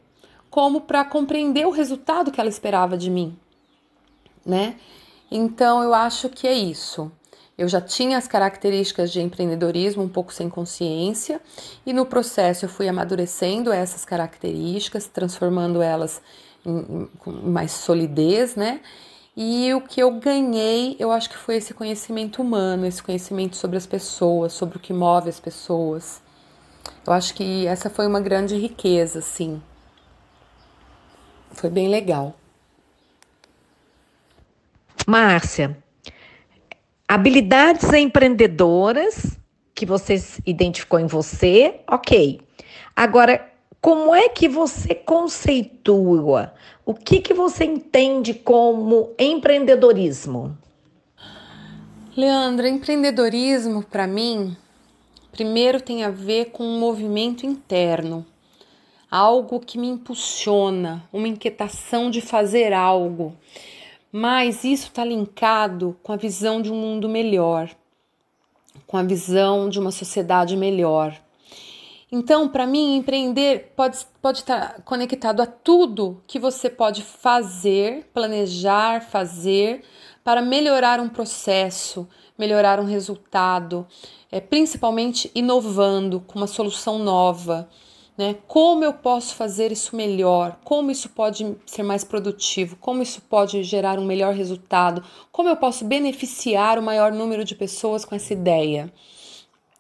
como 0.55 0.83
para 0.83 1.05
compreender 1.05 1.67
o 1.67 1.73
resultado 1.73 2.31
que 2.31 2.41
ela 2.41 2.49
esperava 2.49 2.97
de 2.97 3.11
mim, 3.11 3.37
né? 4.47 4.77
Então 5.29 5.83
eu 5.83 5.93
acho 5.93 6.29
que 6.29 6.47
é 6.47 6.53
isso. 6.53 7.11
Eu 7.59 7.67
já 7.67 7.81
tinha 7.81 8.17
as 8.17 8.29
características 8.29 9.11
de 9.11 9.21
empreendedorismo 9.21 10.05
um 10.05 10.09
pouco 10.09 10.33
sem 10.33 10.49
consciência, 10.49 11.41
e 11.85 11.93
no 11.93 12.07
processo 12.07 12.67
eu 12.67 12.69
fui 12.69 12.87
amadurecendo 12.89 13.73
essas 13.73 14.05
características, 14.05 15.09
transformando 15.09 15.83
elas 15.83 16.23
em, 16.65 17.09
em 17.27 17.51
mais 17.51 17.73
solidez, 17.73 18.55
né? 18.55 18.81
E 19.37 19.75
o 19.75 19.81
que 19.81 20.01
eu 20.01 20.13
ganhei, 20.21 20.95
eu 21.01 21.11
acho 21.11 21.31
que 21.31 21.37
foi 21.37 21.57
esse 21.57 21.75
conhecimento 21.75 22.41
humano, 22.41 22.87
esse 22.87 23.03
conhecimento 23.03 23.57
sobre 23.57 23.77
as 23.77 23.87
pessoas, 23.89 24.53
sobre 24.53 24.77
o 24.77 24.81
que 24.81 24.93
move 24.93 25.29
as 25.29 25.41
pessoas. 25.41 26.23
Eu 27.05 27.13
acho 27.13 27.35
que 27.35 27.67
essa 27.67 27.91
foi 27.91 28.07
uma 28.07 28.21
grande 28.21 28.57
riqueza, 28.57 29.21
sim. 29.21 29.61
Foi 31.55 31.71
bem 31.71 31.89
legal. 31.89 32.35
Márcia, 35.07 35.77
habilidades 37.07 37.93
empreendedoras 37.93 39.39
que 39.75 39.85
você 39.85 40.23
identificou 40.47 40.99
em 40.99 41.07
você, 41.07 41.81
ok. 41.87 42.41
Agora, 42.97 43.53
como 43.81 44.15
é 44.15 44.29
que 44.29 44.49
você 44.49 44.95
conceitua? 44.95 46.55
O 46.87 46.95
que, 46.95 47.21
que 47.21 47.35
você 47.35 47.65
entende 47.65 48.33
como 48.33 49.13
empreendedorismo? 49.19 50.57
Leandra, 52.17 52.69
empreendedorismo 52.69 53.83
para 53.83 54.07
mim, 54.07 54.57
primeiro 55.33 55.81
tem 55.81 56.05
a 56.05 56.11
ver 56.11 56.47
com 56.47 56.65
um 56.65 56.79
movimento 56.79 57.45
interno, 57.45 58.25
algo 59.15 59.61
que 59.61 59.79
me 59.79 59.87
impulsiona, 59.87 61.09
uma 61.13 61.29
inquietação 61.29 62.11
de 62.11 62.21
fazer 62.21 62.73
algo. 62.73 63.33
Mas 64.11 64.65
isso 64.65 64.89
está 64.89 65.05
linkado 65.05 65.97
com 66.03 66.13
a 66.13 66.17
visão 66.17 66.61
de 66.61 66.73
um 66.73 66.75
mundo 66.75 67.09
melhor, 67.09 67.71
com 68.89 68.97
a 68.97 69.05
visão 69.05 69.69
de 69.69 69.79
uma 69.79 69.93
sociedade 69.93 70.57
melhor. 70.57 71.17
Então, 72.11 72.49
para 72.49 72.67
mim, 72.67 72.97
empreender 72.97 73.73
pode, 73.77 73.99
pode 74.21 74.39
estar 74.39 74.83
conectado 74.83 75.41
a 75.41 75.47
tudo 75.47 76.21
que 76.27 76.41
você 76.41 76.69
pode 76.69 77.05
fazer, 77.05 78.11
planejar, 78.13 79.01
fazer 79.01 79.85
para 80.25 80.43
melhorar 80.43 80.99
um 80.99 81.09
processo, 81.09 82.09
melhorar 82.37 82.81
um 82.81 82.85
resultado, 82.85 83.87
é, 84.33 84.41
principalmente 84.41 85.31
inovando 85.37 86.19
com 86.19 86.37
uma 86.37 86.49
solução 86.49 86.99
nova. 86.99 87.69
Né? 88.17 88.37
Como 88.47 88.85
eu 88.85 88.93
posso 88.93 89.35
fazer 89.35 89.73
isso 89.73 89.97
melhor? 89.97 90.57
Como 90.63 90.91
isso 90.91 91.09
pode 91.09 91.57
ser 91.67 91.83
mais 91.83 92.05
produtivo? 92.05 92.77
Como 92.77 93.03
isso 93.03 93.21
pode 93.23 93.63
gerar 93.65 93.99
um 93.99 94.05
melhor 94.05 94.35
resultado? 94.35 95.03
Como 95.33 95.49
eu 95.49 95.57
posso 95.57 95.85
beneficiar 95.85 96.79
o 96.79 96.83
maior 96.83 97.11
número 97.13 97.45
de 97.45 97.57
pessoas 97.57 98.05
com 98.05 98.15
essa 98.15 98.33
ideia? 98.33 98.93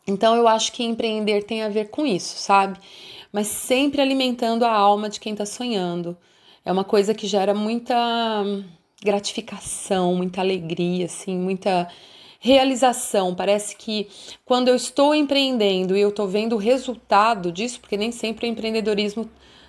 Então 0.06 0.34
eu 0.36 0.48
acho 0.48 0.72
que 0.72 0.82
empreender 0.82 1.44
tem 1.44 1.62
a 1.62 1.68
ver 1.68 1.90
com 1.90 2.04
isso, 2.04 2.36
sabe? 2.38 2.78
Mas 3.32 3.46
sempre 3.46 4.02
alimentando 4.02 4.64
a 4.64 4.72
alma 4.72 5.08
de 5.08 5.20
quem 5.20 5.32
está 5.32 5.46
sonhando. 5.46 6.16
É 6.64 6.72
uma 6.72 6.84
coisa 6.84 7.14
que 7.14 7.26
gera 7.26 7.54
muita 7.54 7.94
gratificação, 9.02 10.14
muita 10.14 10.40
alegria, 10.40 11.06
assim, 11.06 11.36
muita 11.36 11.88
realização. 12.44 13.34
Parece 13.34 13.74
que 13.74 14.08
quando 14.44 14.68
eu 14.68 14.76
estou 14.76 15.14
empreendendo 15.14 15.96
e 15.96 16.00
eu 16.00 16.10
estou 16.10 16.28
vendo 16.28 16.54
o 16.54 16.58
resultado 16.58 17.50
disso, 17.50 17.80
porque 17.80 17.96
nem 17.96 18.12
sempre 18.12 18.46
o 18.46 18.50
empreendedorismo 18.50 19.28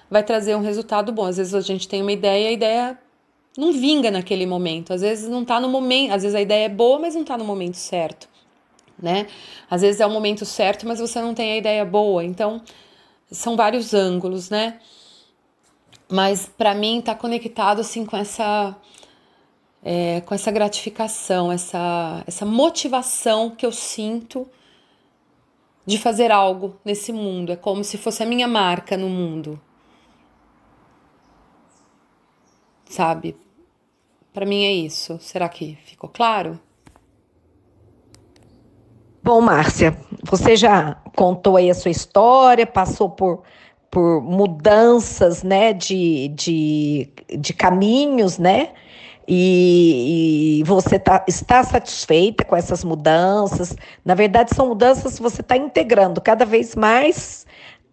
vai 0.10 0.24
trazer 0.24 0.56
um 0.56 0.62
resultado 0.62 1.12
bom. 1.12 1.26
Às 1.26 1.38
vezes 1.38 1.54
a 1.54 1.62
gente 1.62 1.88
tem 1.88 2.02
uma 2.02 2.12
ideia 2.12 2.44
e 2.44 2.48
a 2.48 2.52
ideia 2.52 3.00
não 3.58 3.72
vinga 3.72 4.12
naquele 4.12 4.46
momento. 4.46 4.94
Às 4.94 5.02
vezes 5.02 5.30
não 5.30 5.44
está 5.44 5.60
no 5.60 5.70
momento, 5.70 6.12
às 6.12 6.24
vezes 6.24 6.36
a 6.36 6.42
ideia 6.42 6.66
é 6.66 6.70
boa, 6.70 7.00
mas 7.00 7.16
não 7.16 7.22
está 7.22 7.38
no 7.38 7.46
momento 7.46 7.76
certo 7.76 8.28
né? 8.98 9.28
Às 9.70 9.82
vezes 9.82 10.02
é 10.02 10.06
o 10.06 10.10
momento 10.10 10.46
certo, 10.46 10.88
mas 10.88 11.00
você 11.00 11.22
não 11.22 11.34
tem 11.34 11.54
a 11.54 11.58
ideia 11.58 11.86
boa. 11.86 12.24
Então, 12.24 12.62
são 13.32 13.56
vários 13.56 13.94
ângulos, 13.94 14.50
né? 14.50 14.80
Mas 16.10 16.46
para 16.46 16.74
mim 16.76 17.02
tá 17.02 17.16
conectado 17.16 17.82
assim 17.82 18.06
com 18.06 18.16
essa 18.16 18.76
é, 19.88 20.22
com 20.22 20.34
essa 20.34 20.52
gratificação, 20.52 21.52
essa 21.52 22.24
essa 22.26 22.44
motivação 22.44 23.52
que 23.52 23.64
eu 23.64 23.72
sinto 23.72 24.50
de 25.86 26.00
fazer 26.00 26.32
algo 26.32 26.76
nesse 26.84 27.14
mundo. 27.14 27.52
É 27.52 27.56
como 27.56 27.84
se 27.84 27.96
fosse 27.96 28.24
a 28.24 28.26
minha 28.26 28.48
marca 28.48 28.98
no 28.98 29.08
mundo. 29.08 29.62
Sabe? 32.90 33.38
Para 34.34 34.48
mim 34.48 34.66
é 34.66 34.72
isso. 34.72 35.20
Será 35.22 35.48
que 35.48 35.78
ficou 35.86 36.10
claro? 36.10 36.60
Bom, 39.22 39.42
Márcia, 39.42 39.98
você 40.24 40.56
já 40.56 40.96
contou 41.16 41.58
aí 41.58 41.70
a 41.70 41.76
sua 41.76 41.92
história, 41.92 42.66
passou 42.66 43.10
por, 43.10 43.44
por 43.92 44.22
mudanças, 44.22 45.44
né, 45.44 45.74
de, 45.74 46.28
de, 46.30 47.10
de 47.38 47.54
caminhos, 47.54 48.38
né? 48.38 48.74
E, 49.28 50.60
e, 50.60 50.64
você 50.64 51.00
tá, 51.00 51.26
está 51.28 51.64
satisfeita 51.64 52.46
com 52.46 52.56
essas 52.56 52.84
mudanças. 52.84 53.76
Na 54.04 54.14
verdade, 54.14 54.54
são 54.54 54.68
mudanças 54.68 55.16
que 55.16 55.22
você 55.22 55.42
está 55.42 55.58
integrando 55.58 56.22
cada 56.22 56.46
vez 56.46 56.76
mais 56.76 57.46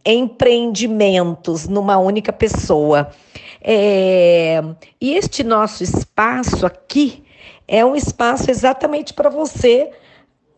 empreendimentos 0.05 1.67
numa 1.69 1.97
única 1.97 2.33
pessoa. 2.33 3.11
É, 3.61 4.63
e 5.01 5.15
este 5.15 5.43
nosso 5.43 5.83
espaço 5.83 6.67
aqui 6.67 7.25
é 7.67 7.85
um 7.85 7.95
espaço 7.95 8.51
exatamente 8.51 9.15
para 9.15 9.31
você 9.31 9.91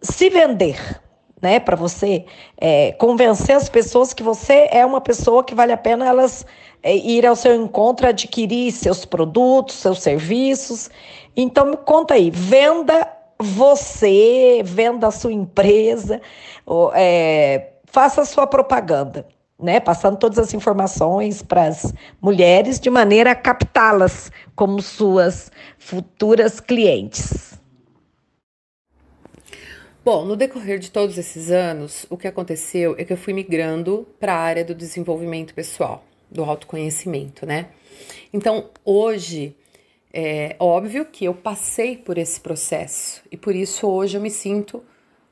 se 0.00 0.28
vender, 0.28 1.00
né? 1.44 1.60
Para 1.60 1.76
você 1.76 2.24
é, 2.56 2.92
convencer 2.92 3.54
as 3.54 3.68
pessoas 3.68 4.14
que 4.14 4.22
você 4.22 4.66
é 4.72 4.84
uma 4.84 5.00
pessoa 5.00 5.44
que 5.44 5.54
vale 5.54 5.72
a 5.72 5.76
pena 5.76 6.06
elas 6.06 6.46
é, 6.82 6.96
ir 6.96 7.26
ao 7.26 7.36
seu 7.36 7.54
encontro, 7.54 8.08
adquirir 8.08 8.72
seus 8.72 9.04
produtos, 9.04 9.74
seus 9.74 10.00
serviços. 10.00 10.90
Então 11.36 11.66
me 11.66 11.76
conta 11.76 12.14
aí, 12.14 12.30
venda 12.30 13.06
você, 13.38 14.62
venda 14.64 15.08
a 15.08 15.10
sua 15.10 15.34
empresa, 15.34 16.18
é, 16.94 17.72
faça 17.84 18.22
a 18.22 18.24
sua 18.24 18.46
propaganda. 18.46 19.26
Né, 19.56 19.78
passando 19.78 20.16
todas 20.16 20.36
as 20.36 20.52
informações 20.52 21.40
para 21.40 21.68
as 21.68 21.94
mulheres 22.20 22.80
de 22.80 22.90
maneira 22.90 23.30
a 23.30 23.34
captá-las 23.36 24.30
como 24.56 24.82
suas 24.82 25.50
futuras 25.78 26.58
clientes. 26.58 27.53
Bom, 30.04 30.26
no 30.26 30.36
decorrer 30.36 30.78
de 30.78 30.90
todos 30.90 31.16
esses 31.16 31.50
anos, 31.50 32.04
o 32.10 32.16
que 32.18 32.28
aconteceu 32.28 32.94
é 32.98 33.06
que 33.06 33.12
eu 33.14 33.16
fui 33.16 33.32
migrando 33.32 34.06
para 34.20 34.34
a 34.34 34.38
área 34.38 34.62
do 34.62 34.74
desenvolvimento 34.74 35.54
pessoal, 35.54 36.04
do 36.30 36.44
autoconhecimento, 36.44 37.46
né? 37.46 37.68
Então, 38.30 38.68
hoje, 38.84 39.56
é 40.12 40.56
óbvio 40.58 41.06
que 41.06 41.24
eu 41.24 41.32
passei 41.32 41.96
por 41.96 42.18
esse 42.18 42.38
processo 42.38 43.22
e 43.32 43.36
por 43.38 43.54
isso 43.54 43.86
hoje 43.86 44.18
eu 44.18 44.20
me 44.20 44.28
sinto 44.28 44.84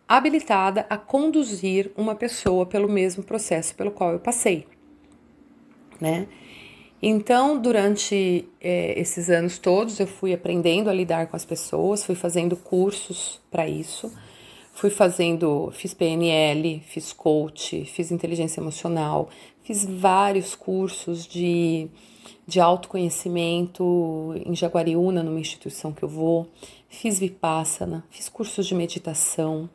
habilitada 0.08 0.86
a 0.88 0.96
conduzir 0.96 1.92
uma 1.94 2.14
pessoa 2.14 2.64
pelo 2.64 2.88
mesmo 2.88 3.22
processo 3.22 3.74
pelo 3.74 3.90
qual 3.90 4.12
eu 4.12 4.20
passei, 4.20 4.66
né? 6.00 6.26
Então, 7.02 7.60
durante 7.60 8.48
é, 8.58 8.98
esses 8.98 9.28
anos 9.28 9.58
todos, 9.58 10.00
eu 10.00 10.06
fui 10.06 10.32
aprendendo 10.32 10.88
a 10.88 10.94
lidar 10.94 11.26
com 11.26 11.36
as 11.36 11.44
pessoas, 11.44 12.06
fui 12.06 12.14
fazendo 12.14 12.56
cursos 12.56 13.38
para 13.50 13.68
isso 13.68 14.10
Fui 14.72 14.88
fazendo, 14.88 15.70
fiz 15.72 15.92
PNL, 15.92 16.82
fiz 16.86 17.12
coach, 17.12 17.84
fiz 17.84 18.10
inteligência 18.10 18.58
emocional, 18.60 19.28
fiz 19.62 19.84
vários 19.84 20.54
cursos 20.54 21.26
de, 21.26 21.88
de 22.46 22.58
autoconhecimento 22.58 24.34
em 24.46 24.56
Jaguariúna, 24.56 25.22
numa 25.22 25.38
instituição 25.38 25.92
que 25.92 26.02
eu 26.02 26.08
vou, 26.08 26.48
fiz 26.88 27.18
Vipassana, 27.18 28.02
fiz 28.10 28.30
cursos 28.30 28.66
de 28.66 28.74
meditação. 28.74 29.68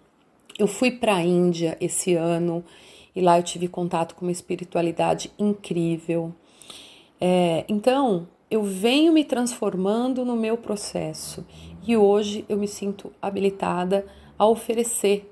Eu 0.57 0.67
fui 0.67 0.91
para 0.91 1.15
a 1.15 1.23
Índia 1.23 1.77
esse 1.79 2.15
ano 2.15 2.65
e 3.15 3.21
lá 3.21 3.37
eu 3.37 3.43
tive 3.43 3.67
contato 3.67 4.15
com 4.15 4.25
uma 4.25 4.31
espiritualidade 4.31 5.31
incrível. 5.37 6.33
É, 7.21 7.63
então, 7.69 8.27
eu 8.49 8.63
venho 8.63 9.13
me 9.13 9.23
transformando 9.23 10.25
no 10.25 10.35
meu 10.35 10.57
processo 10.57 11.45
e 11.85 11.95
hoje 11.95 12.45
eu 12.49 12.57
me 12.57 12.67
sinto 12.67 13.11
habilitada 13.21 14.05
a 14.37 14.45
oferecer 14.45 15.31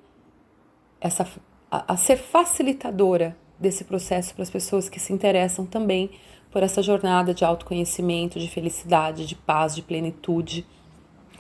essa 1.00 1.28
a, 1.70 1.94
a 1.94 1.98
ser 1.98 2.18
facilitadora 2.18 3.36
desse 3.60 3.84
processo 3.84 4.34
para 4.34 4.44
as 4.44 4.50
pessoas 4.50 4.90
que 4.90 5.00
se 5.00 5.14
interessam 5.14 5.66
também 5.66 6.10
por 6.52 6.64
essa 6.64 6.82
jornada 6.82 7.34
de 7.34 7.44
autoconhecimento, 7.44 8.40
de 8.40 8.50
felicidade, 8.50 9.26
de 9.26 9.36
paz, 9.36 9.76
de 9.76 9.82
plenitude. 9.82 10.66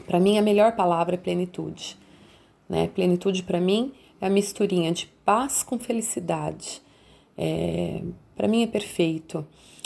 Para 0.05 0.19
mim, 0.19 0.37
a 0.37 0.41
melhor 0.41 0.75
palavra 0.75 1.15
é 1.15 1.17
plenitude. 1.17 1.97
Né? 2.67 2.89
Plenitude, 2.89 3.43
para 3.43 3.61
mim, 3.61 3.93
é 4.19 4.27
a 4.27 4.29
misturinha 4.29 4.91
de 4.91 5.07
paz 5.23 5.63
com 5.63 5.79
felicidade. 5.79 6.81
É, 7.37 8.01
para 8.35 8.47
mim 8.47 8.63
é 8.63 8.67
perfeito. 8.67 9.45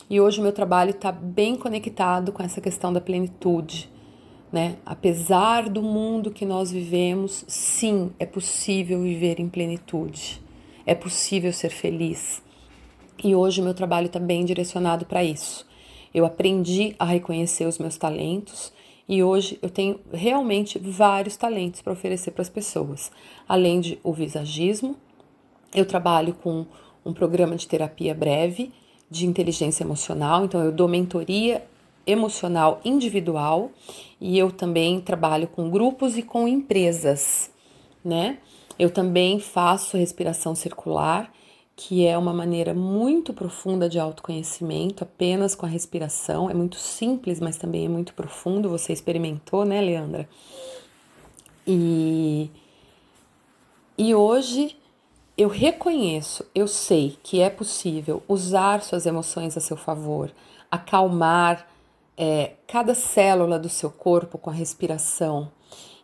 E 0.10 0.20
hoje 0.20 0.40
o 0.40 0.44
meu 0.44 0.52
trabalho 0.52 0.92
está 0.92 1.12
bem 1.12 1.56
conectado 1.56 2.32
com 2.32 2.42
essa 2.42 2.60
questão 2.60 2.92
da 2.92 3.00
plenitude. 3.00 3.90
Né? 4.52 4.78
Apesar 4.86 5.70
do 5.70 5.82
mundo 5.82 6.32
que 6.32 6.46
nós 6.46 6.72
vivemos, 6.72 7.46
sim, 7.48 8.12
é 8.18 8.26
possível 8.26 9.02
viver 9.02 9.40
em 9.40 9.48
plenitude. 9.48 10.42
É 10.86 10.96
possível 10.96 11.54
ser 11.54 11.70
feliz. 11.70 12.42
E 13.24 13.36
hoje 13.36 13.62
meu 13.62 13.74
trabalho 13.74 14.08
está 14.08 14.20
bem 14.20 14.44
direcionado 14.46 15.06
para 15.06 15.24
isso. 15.24 15.68
Eu 16.14 16.26
aprendi 16.26 16.96
a 16.98 17.06
reconhecer 17.06 17.66
os 17.66 17.78
meus 17.78 17.98
talentos 17.98 18.74
e 19.08 19.22
hoje 19.22 19.60
eu 19.62 19.70
tenho 19.70 20.00
realmente 20.12 20.80
vários 20.80 21.36
talentos 21.36 21.82
para 21.82 21.94
oferecer 21.94 22.32
para 22.32 22.42
as 22.42 22.50
pessoas. 22.50 23.12
Além 23.48 23.80
de 23.80 24.00
o 24.04 24.14
visagismo, 24.14 24.96
eu 25.74 25.86
trabalho 25.86 26.34
com 26.34 26.66
um 27.06 27.14
programa 27.14 27.56
de 27.56 27.68
terapia 27.68 28.14
breve 28.14 28.72
de 29.10 29.26
inteligência 29.26 29.84
emocional, 29.84 30.46
então 30.46 30.64
eu 30.64 30.72
dou 30.72 30.88
mentoria 30.88 31.64
emocional 32.06 32.82
individual 32.84 33.72
e 34.20 34.38
eu 34.38 34.52
também 34.52 35.00
trabalho 35.00 35.48
com 35.48 35.70
grupos 35.70 36.18
e 36.18 36.24
com 36.24 36.48
empresas, 36.48 37.52
né? 38.04 38.38
Eu 38.78 38.90
também 38.90 39.40
faço 39.40 39.98
respiração 39.98 40.56
circular, 40.56 41.32
que 41.76 42.06
é 42.06 42.18
uma 42.18 42.34
maneira 42.34 42.74
muito 42.74 43.34
profunda 43.34 43.88
de 43.88 44.00
autoconhecimento, 44.00 45.04
apenas 45.04 45.56
com 45.56 45.66
a 45.66 45.70
respiração. 45.70 46.50
É 46.50 46.54
muito 46.54 46.78
simples, 46.78 47.40
mas 47.40 47.58
também 47.58 47.86
é 47.86 47.90
muito 47.90 48.14
profundo. 48.14 48.70
Você 48.70 48.92
experimentou, 48.92 49.66
né, 49.66 49.80
Leandra? 49.82 50.28
E, 51.66 52.50
e 53.98 54.16
hoje 54.16 54.76
eu 55.38 55.48
reconheço, 55.48 56.46
eu 56.54 56.68
sei 56.68 57.18
que 57.24 57.40
é 57.40 57.50
possível 57.50 58.22
usar 58.28 58.82
suas 58.82 59.06
emoções 59.06 59.56
a 59.56 59.62
seu 59.62 59.78
favor, 59.78 60.32
acalmar 60.70 61.66
é, 62.22 62.58
cada 62.68 62.94
célula 62.94 63.58
do 63.58 63.70
seu 63.70 63.90
corpo 63.90 64.38
com 64.38 64.50
a 64.50 64.54
respiração. 64.54 65.50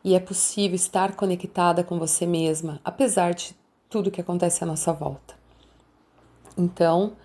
E 0.01 0.15
é 0.15 0.19
possível 0.19 0.75
estar 0.75 1.13
conectada 1.13 1.83
com 1.83 1.99
você 1.99 2.25
mesma, 2.25 2.79
apesar 2.85 3.33
de 3.33 3.53
tudo 3.89 4.09
que 4.09 4.21
acontece 4.21 4.63
à 4.63 4.67
nossa 4.67 4.93
volta. 4.93 5.35
Então, 6.57 7.17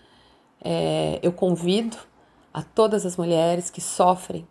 é, 0.60 1.20
eu 1.22 1.32
convido 1.32 1.96
a 2.52 2.62
todas 2.62 3.06
as 3.06 3.16
mulheres 3.16 3.70
que 3.70 3.80
sofrem 3.80 4.44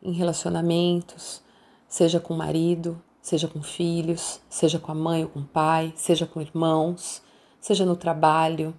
em 0.00 0.12
relacionamentos, 0.12 1.42
seja 1.88 2.20
com 2.20 2.34
marido, 2.34 3.02
seja 3.20 3.48
com 3.48 3.60
filhos, 3.60 4.40
seja 4.48 4.78
com 4.78 4.92
a 4.92 4.94
mãe 4.94 5.24
ou 5.24 5.30
com 5.30 5.40
o 5.40 5.44
pai, 5.44 5.92
seja 5.96 6.26
com 6.26 6.40
irmãos, 6.40 7.22
seja 7.60 7.84
no 7.84 7.96
trabalho. 7.96 8.72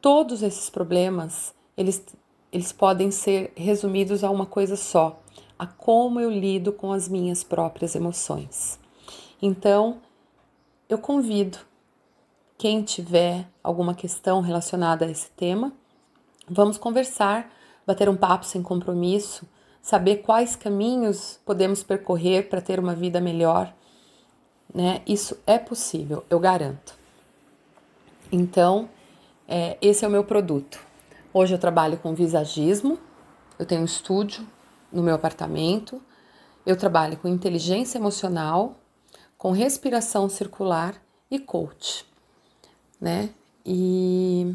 Todos 0.00 0.42
esses 0.42 0.68
problemas, 0.68 1.54
eles, 1.74 2.04
eles 2.52 2.72
podem 2.72 3.10
ser 3.10 3.52
resumidos 3.56 4.24
a 4.24 4.30
uma 4.30 4.46
coisa 4.46 4.76
só: 4.76 5.20
a 5.58 5.66
como 5.66 6.20
eu 6.20 6.30
lido 6.30 6.72
com 6.72 6.92
as 6.92 7.08
minhas 7.08 7.44
próprias 7.44 7.94
emoções. 7.94 8.78
Então, 9.40 9.98
eu 10.88 10.98
convido 10.98 11.58
quem 12.58 12.82
tiver 12.82 13.46
alguma 13.62 13.94
questão 13.94 14.40
relacionada 14.40 15.06
a 15.06 15.10
esse 15.10 15.30
tema, 15.30 15.72
vamos 16.48 16.76
conversar, 16.76 17.50
bater 17.86 18.08
um 18.08 18.16
papo 18.16 18.44
sem 18.44 18.62
compromisso 18.62 19.46
saber 19.82 20.16
quais 20.16 20.56
caminhos 20.56 21.40
podemos 21.44 21.82
percorrer 21.82 22.48
para 22.48 22.60
ter 22.60 22.78
uma 22.78 22.94
vida 22.94 23.20
melhor, 23.20 23.72
né? 24.72 25.02
Isso 25.06 25.38
é 25.46 25.58
possível, 25.58 26.24
eu 26.28 26.38
garanto. 26.38 26.94
Então, 28.30 28.88
é, 29.48 29.76
esse 29.80 30.04
é 30.04 30.08
o 30.08 30.10
meu 30.10 30.24
produto. 30.24 30.78
Hoje 31.32 31.54
eu 31.54 31.58
trabalho 31.58 31.98
com 31.98 32.14
visagismo, 32.14 32.98
eu 33.58 33.66
tenho 33.66 33.82
um 33.82 33.84
estúdio 33.84 34.46
no 34.92 35.02
meu 35.02 35.14
apartamento, 35.14 36.00
eu 36.66 36.76
trabalho 36.76 37.16
com 37.16 37.28
inteligência 37.28 37.98
emocional, 37.98 38.76
com 39.38 39.52
respiração 39.52 40.28
circular 40.28 40.94
e 41.30 41.38
coach, 41.38 42.04
né? 43.00 43.30
E 43.64 44.54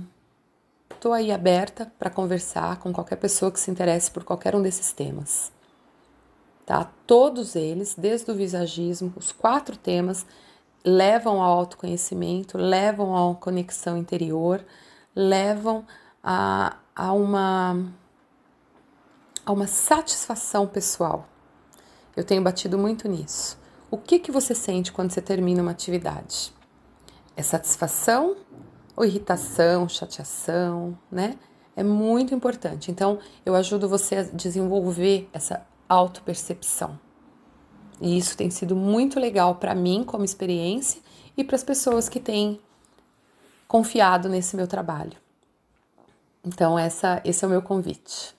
Estou 1.05 1.13
aí 1.13 1.31
aberta 1.31 1.91
para 1.99 2.09
conversar 2.09 2.79
com 2.79 2.91
qualquer 2.91 3.17
pessoa 3.17 3.51
que 3.51 3.59
se 3.59 3.69
interesse 3.69 4.09
por 4.09 4.23
qualquer 4.23 4.55
um 4.55 4.61
desses 4.63 4.91
temas. 4.91 5.51
Tá? 6.65 6.91
Todos 7.05 7.55
eles, 7.55 7.93
desde 7.95 8.31
o 8.31 8.33
visagismo, 8.33 9.13
os 9.15 9.31
quatro 9.31 9.77
temas 9.77 10.25
levam 10.83 11.43
ao 11.43 11.59
autoconhecimento, 11.59 12.57
levam 12.57 13.15
à 13.15 13.35
conexão 13.35 13.97
interior, 13.97 14.65
levam 15.15 15.85
a, 16.27 16.77
a, 16.95 17.13
uma, 17.13 17.85
a 19.45 19.51
uma 19.51 19.67
satisfação 19.67 20.65
pessoal. 20.65 21.29
Eu 22.17 22.23
tenho 22.23 22.41
batido 22.41 22.79
muito 22.79 23.07
nisso. 23.07 23.59
O 23.91 23.97
que, 23.97 24.17
que 24.17 24.31
você 24.31 24.55
sente 24.55 24.91
quando 24.91 25.11
você 25.11 25.21
termina 25.21 25.61
uma 25.61 25.69
atividade? 25.69 26.51
É 27.37 27.43
satisfação 27.43 28.35
ou 28.95 29.05
irritação, 29.05 29.87
chateação, 29.87 30.97
né? 31.11 31.37
É 31.75 31.83
muito 31.83 32.33
importante. 32.33 32.89
Então, 32.89 33.19
eu 33.45 33.53
ajudo 33.53 33.87
você 33.87 34.15
a 34.15 34.23
desenvolver 34.23 35.29
essa 35.31 35.67
autopercepção. 35.87 36.97
E 38.01 38.17
isso 38.17 38.35
tem 38.35 38.49
sido 38.49 38.75
muito 38.75 39.19
legal 39.19 39.55
para 39.55 39.75
mim 39.75 40.03
como 40.03 40.25
experiência 40.25 41.01
e 41.37 41.43
para 41.43 41.55
as 41.55 41.63
pessoas 41.63 42.09
que 42.09 42.19
têm 42.19 42.59
confiado 43.67 44.27
nesse 44.29 44.55
meu 44.55 44.67
trabalho. 44.67 45.24
Então, 46.45 46.77
essa, 46.77 47.21
esse 47.25 47.43
é 47.43 47.47
o 47.47 47.51
meu 47.51 47.61
convite. 47.61 48.35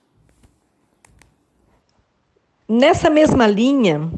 Nessa 2.67 3.09
mesma 3.09 3.45
linha, 3.47 4.09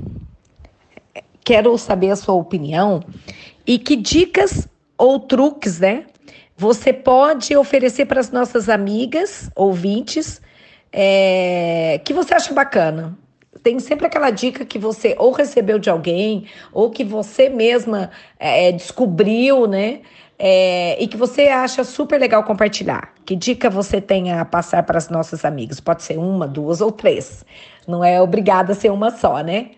quero 1.43 1.77
saber 1.77 2.11
a 2.11 2.15
sua 2.15 2.35
opinião 2.35 3.03
e 3.65 3.79
que 3.79 3.95
dicas 3.95 4.67
ou 4.97 5.19
truques, 5.19 5.79
né, 5.79 6.05
você 6.55 6.91
pode 6.91 7.55
oferecer 7.55 8.05
para 8.05 8.19
as 8.19 8.31
nossas 8.31 8.67
amigas, 8.67 9.49
ouvintes, 9.55 10.41
é, 10.91 12.01
que 12.03 12.13
você 12.13 12.33
acha 12.33 12.53
bacana. 12.53 13.17
Tem 13.63 13.79
sempre 13.79 14.07
aquela 14.07 14.29
dica 14.29 14.65
que 14.65 14.77
você 14.77 15.15
ou 15.17 15.31
recebeu 15.31 15.79
de 15.79 15.89
alguém, 15.89 16.45
ou 16.71 16.89
que 16.89 17.03
você 17.03 17.49
mesma 17.49 18.11
é, 18.37 18.71
descobriu, 18.71 19.67
né? 19.67 20.01
É, 20.41 20.95
e 21.03 21.07
que 21.07 21.17
você 21.17 21.49
acha 21.49 21.83
super 21.83 22.17
legal 22.17 22.45
compartilhar. 22.45 23.13
Que 23.25 23.35
dica 23.35 23.69
você 23.69 23.99
tem 23.99 24.31
a 24.31 24.45
passar 24.45 24.83
para 24.83 24.97
as 24.97 25.09
nossas 25.09 25.43
amigas? 25.43 25.81
Pode 25.81 26.01
ser 26.01 26.17
uma, 26.17 26.47
duas 26.47 26.79
ou 26.79 26.93
três. 26.93 27.45
Não 27.85 28.01
é 28.03 28.21
obrigada 28.21 28.71
a 28.71 28.75
ser 28.75 28.89
uma 28.89 29.11
só, 29.11 29.41
né? 29.41 29.71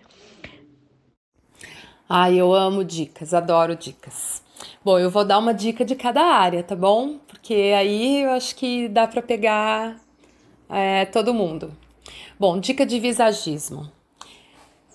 Ai, 2.07 2.35
eu 2.35 2.53
amo 2.53 2.83
dicas, 2.83 3.33
adoro 3.33 3.75
dicas. 3.75 4.43
Bom, 4.83 4.99
eu 4.99 5.09
vou 5.09 5.25
dar 5.25 5.39
uma 5.39 5.53
dica 5.53 5.83
de 5.83 5.95
cada 5.95 6.21
área, 6.21 6.61
tá 6.61 6.75
bom? 6.75 7.17
Porque 7.27 7.73
aí 7.75 8.23
eu 8.23 8.31
acho 8.31 8.55
que 8.55 8.87
dá 8.87 9.07
para 9.07 9.21
pegar 9.21 9.95
é, 10.69 11.05
todo 11.05 11.33
mundo. 11.33 11.73
Bom, 12.39 12.59
dica 12.59 12.85
de 12.85 12.99
visagismo. 12.99 13.89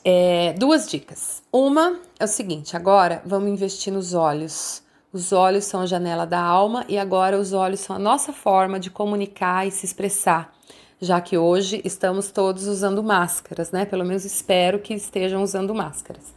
É, 0.04 0.52
duas 0.52 0.88
dicas. 0.88 1.42
Uma 1.52 1.98
é 2.20 2.24
o 2.24 2.28
seguinte: 2.28 2.76
agora 2.76 3.20
vamos 3.26 3.50
investir 3.50 3.92
nos 3.92 4.14
olhos. 4.14 4.85
Os 5.16 5.32
olhos 5.32 5.64
são 5.64 5.80
a 5.80 5.86
janela 5.86 6.26
da 6.26 6.42
alma 6.42 6.84
e 6.90 6.98
agora 6.98 7.40
os 7.40 7.54
olhos 7.54 7.80
são 7.80 7.96
a 7.96 7.98
nossa 7.98 8.34
forma 8.34 8.78
de 8.78 8.90
comunicar 8.90 9.66
e 9.66 9.70
se 9.70 9.86
expressar, 9.86 10.52
já 11.00 11.22
que 11.22 11.38
hoje 11.38 11.80
estamos 11.86 12.30
todos 12.30 12.66
usando 12.66 13.02
máscaras, 13.02 13.70
né? 13.70 13.86
Pelo 13.86 14.04
menos 14.04 14.26
espero 14.26 14.78
que 14.78 14.92
estejam 14.92 15.42
usando 15.42 15.74
máscaras. 15.74 16.34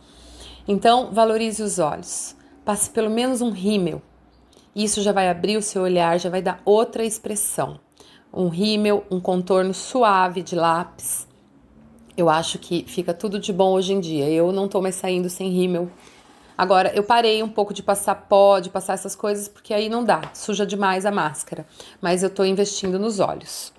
Então, 0.66 1.10
valorize 1.12 1.62
os 1.62 1.78
olhos 1.78 2.38
passe 2.64 2.90
pelo 2.90 3.10
menos 3.10 3.42
um 3.42 3.50
rímel. 3.50 4.02
Isso 4.74 5.02
já 5.02 5.12
vai 5.12 5.28
abrir 5.28 5.58
o 5.58 5.62
seu 5.62 5.82
olhar, 5.82 6.18
já 6.18 6.30
vai 6.30 6.42
dar 6.42 6.62
outra 6.64 7.04
expressão. 7.04 7.82
Um 8.34 8.48
rímel, 8.48 9.04
um 9.12 9.20
contorno 9.20 9.74
suave 9.74 10.42
de 10.42 10.56
lápis. 10.56 11.28
Eu 12.16 12.30
acho 12.30 12.58
que 12.60 12.86
fica 12.88 13.14
tudo 13.14 13.40
de 13.40 13.52
bom 13.52 13.74
hoje 13.74 13.92
em 13.92 14.00
dia. 14.00 14.30
Eu 14.30 14.54
não 14.54 14.70
tô 14.70 14.82
mais 14.82 14.96
saindo 14.96 15.30
sem 15.30 15.50
rímel. 15.50 15.92
Agora, 16.60 16.92
eu 16.94 17.04
parei 17.04 17.42
um 17.42 17.48
pouco 17.48 17.74
de 17.74 17.82
passar 17.82 18.14
pó, 18.28 18.60
de 18.60 18.70
passar 18.70 18.92
essas 18.92 19.16
coisas, 19.16 19.48
porque 19.48 19.74
aí 19.74 19.88
não 19.88 20.04
dá, 20.04 20.20
suja 20.34 20.66
demais 20.66 21.06
a 21.06 21.12
máscara. 21.12 21.66
Mas 22.02 22.22
eu 22.22 22.30
tô 22.30 22.44
investindo 22.44 23.00
nos 23.00 23.22
olhos. 23.22 23.72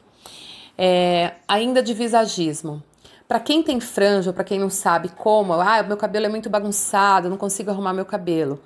É, 0.79 1.35
ainda 1.47 1.83
de 1.83 1.93
visagismo. 1.93 2.83
Para 3.29 3.39
quem 3.39 3.63
tem 3.63 3.81
franja, 3.81 4.33
para 4.33 4.45
quem 4.45 4.59
não 4.59 4.71
sabe 4.71 5.11
como, 5.11 5.53
ah, 5.53 5.83
meu 5.83 5.99
cabelo 5.99 6.25
é 6.25 6.29
muito 6.31 6.49
bagunçado, 6.49 7.29
não 7.29 7.37
consigo 7.37 7.71
arrumar 7.71 7.93
meu 7.93 8.07
cabelo. 8.07 8.59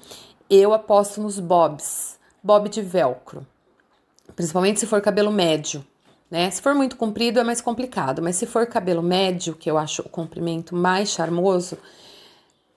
Eu 0.49 0.73
aposto 0.73 1.21
nos 1.21 1.41
bobs, 1.41 2.17
bob 2.41 2.69
de 2.69 2.83
velcro. 2.83 3.45
principalmente 4.37 4.79
se 4.79 4.87
for 4.87 5.01
cabelo 5.01 5.33
médio, 5.33 5.85
né? 6.31 6.49
Se 6.53 6.63
for 6.63 6.73
muito 6.73 6.97
comprido 6.97 7.41
é 7.41 7.43
mais 7.43 7.61
complicado, 7.61 8.23
mas 8.23 8.37
se 8.37 8.47
for 8.47 8.65
cabelo 8.65 9.03
médio, 9.03 9.57
que 9.57 9.69
eu 9.69 9.77
acho 9.77 10.03
o 10.03 10.09
comprimento 10.09 10.77
mais 10.77 11.09
charmoso, 11.09 11.77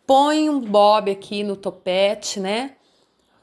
põe 0.07 0.49
um 0.49 0.61
bob 0.61 1.11
aqui 1.11 1.43
no 1.43 1.57
topete, 1.57 2.39
né? 2.39 2.75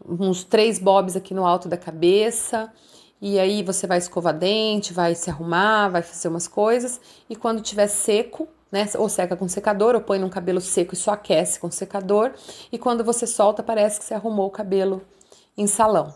Uns 0.05 0.43
três 0.43 0.79
bobs 0.79 1.15
aqui 1.15 1.35
no 1.35 1.47
alto 1.47 1.69
da 1.69 1.77
cabeça. 1.77 2.73
E 3.21 3.39
aí 3.39 3.63
você 3.63 3.87
vai 3.87 3.99
escovar 3.99 4.37
dente, 4.37 4.93
vai 4.93 5.15
se 5.15 5.31
arrumar, 5.31 5.89
vai 5.89 6.03
fazer 6.03 6.29
umas 6.29 6.49
coisas. 6.49 7.01
E 7.29 7.37
quando 7.37 7.61
tiver 7.61 7.87
seco, 7.87 8.49
né? 8.73 8.89
Ou 8.97 9.09
seca 9.09 9.37
com 9.37 9.47
secador, 9.47 9.95
ou 9.95 10.01
põe 10.01 10.19
num 10.19 10.31
cabelo 10.31 10.61
seco 10.61 10.95
e 10.95 10.97
só 10.97 11.13
aquece 11.13 11.61
com 11.61 11.71
secador. 11.71 12.33
E 12.73 12.79
quando 12.79 13.05
você 13.05 13.27
solta, 13.27 13.63
parece 13.63 14.01
que 14.01 14.07
você 14.07 14.15
arrumou 14.15 14.47
o 14.47 14.51
cabelo 14.51 15.03
em 15.57 15.67
salão. 15.67 16.15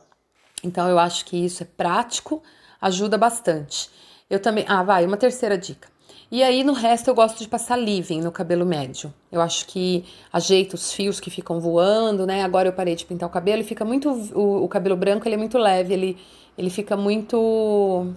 Então 0.64 0.88
eu 0.88 0.98
acho 0.98 1.24
que 1.26 1.36
isso 1.36 1.62
é 1.62 1.66
prático, 1.66 2.42
ajuda 2.80 3.18
bastante. 3.18 3.90
Eu 4.28 4.40
também. 4.40 4.64
Ah, 4.66 4.82
vai, 4.82 5.06
uma 5.06 5.16
terceira 5.16 5.56
dica. 5.56 5.88
E 6.30 6.42
aí 6.42 6.62
no 6.62 6.74
resto 6.74 7.08
eu 7.08 7.14
gosto 7.14 7.38
de 7.38 7.48
passar 7.48 7.76
living 7.76 8.20
no 8.20 8.30
cabelo 8.30 8.66
médio. 8.66 9.12
Eu 9.32 9.40
acho 9.40 9.66
que 9.66 10.04
ajeita 10.32 10.74
os 10.74 10.92
fios 10.92 11.18
que 11.18 11.30
ficam 11.30 11.58
voando, 11.58 12.26
né? 12.26 12.42
Agora 12.42 12.68
eu 12.68 12.72
parei 12.72 12.94
de 12.94 13.06
pintar 13.06 13.28
o 13.28 13.32
cabelo 13.32 13.62
e 13.62 13.64
fica 13.64 13.84
muito 13.84 14.10
o, 14.34 14.64
o 14.64 14.68
cabelo 14.68 14.96
branco, 14.96 15.26
ele 15.26 15.36
é 15.36 15.38
muito 15.38 15.56
leve, 15.56 15.94
ele 15.94 16.18
ele 16.56 16.70
fica 16.70 16.96
muito 16.96 18.12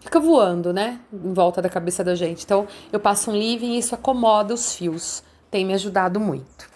fica 0.00 0.20
voando, 0.20 0.72
né? 0.72 1.00
Em 1.12 1.32
volta 1.32 1.60
da 1.60 1.68
cabeça 1.68 2.04
da 2.04 2.14
gente. 2.14 2.44
Então 2.44 2.68
eu 2.92 3.00
passo 3.00 3.30
um 3.30 3.36
living 3.36 3.72
e 3.72 3.78
isso 3.78 3.94
acomoda 3.94 4.54
os 4.54 4.74
fios. 4.74 5.24
Tem 5.50 5.64
me 5.64 5.74
ajudado 5.74 6.20
muito. 6.20 6.68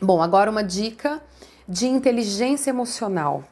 Bom, 0.00 0.20
agora 0.20 0.50
uma 0.50 0.64
dica 0.64 1.22
de 1.68 1.86
inteligência 1.86 2.70
emocional. 2.70 3.44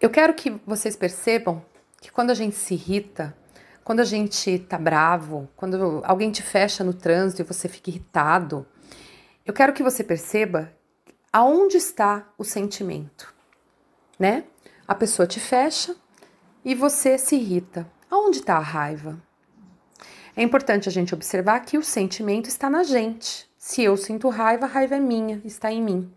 Eu 0.00 0.10
quero 0.10 0.32
que 0.32 0.50
vocês 0.66 0.96
percebam 0.96 1.62
que 2.00 2.10
quando 2.10 2.30
a 2.30 2.34
gente 2.34 2.54
se 2.54 2.74
irrita, 2.74 3.36
quando 3.88 4.00
a 4.00 4.04
gente 4.04 4.58
tá 4.58 4.76
bravo, 4.76 5.48
quando 5.56 6.02
alguém 6.04 6.30
te 6.30 6.42
fecha 6.42 6.84
no 6.84 6.92
trânsito 6.92 7.40
e 7.40 7.44
você 7.46 7.70
fica 7.70 7.88
irritado, 7.88 8.66
eu 9.46 9.54
quero 9.54 9.72
que 9.72 9.82
você 9.82 10.04
perceba 10.04 10.70
aonde 11.32 11.78
está 11.78 12.28
o 12.36 12.44
sentimento, 12.44 13.34
né? 14.18 14.44
A 14.86 14.94
pessoa 14.94 15.26
te 15.26 15.40
fecha 15.40 15.96
e 16.62 16.74
você 16.74 17.16
se 17.16 17.36
irrita. 17.36 17.90
Aonde 18.10 18.40
está 18.40 18.58
a 18.58 18.60
raiva? 18.60 19.18
É 20.36 20.42
importante 20.42 20.86
a 20.86 20.92
gente 20.92 21.14
observar 21.14 21.60
que 21.60 21.78
o 21.78 21.82
sentimento 21.82 22.46
está 22.46 22.68
na 22.68 22.82
gente. 22.82 23.48
Se 23.56 23.82
eu 23.82 23.96
sinto 23.96 24.28
raiva, 24.28 24.66
a 24.66 24.68
raiva 24.68 24.96
é 24.96 25.00
minha, 25.00 25.40
está 25.46 25.72
em 25.72 25.82
mim 25.82 26.12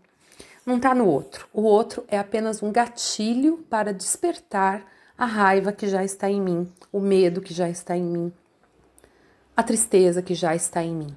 não 0.64 0.76
está 0.76 0.94
no 0.94 1.06
outro. 1.06 1.48
O 1.52 1.62
outro 1.62 2.04
é 2.06 2.16
apenas 2.16 2.62
um 2.62 2.70
gatilho 2.70 3.66
para 3.68 3.92
despertar 3.92 4.86
a 5.22 5.24
raiva 5.24 5.70
que 5.70 5.86
já 5.86 6.02
está 6.02 6.28
em 6.28 6.40
mim, 6.40 6.68
o 6.90 6.98
medo 6.98 7.40
que 7.40 7.54
já 7.54 7.68
está 7.68 7.96
em 7.96 8.02
mim, 8.02 8.32
a 9.56 9.62
tristeza 9.62 10.20
que 10.20 10.34
já 10.34 10.52
está 10.52 10.82
em 10.82 10.92
mim. 10.92 11.16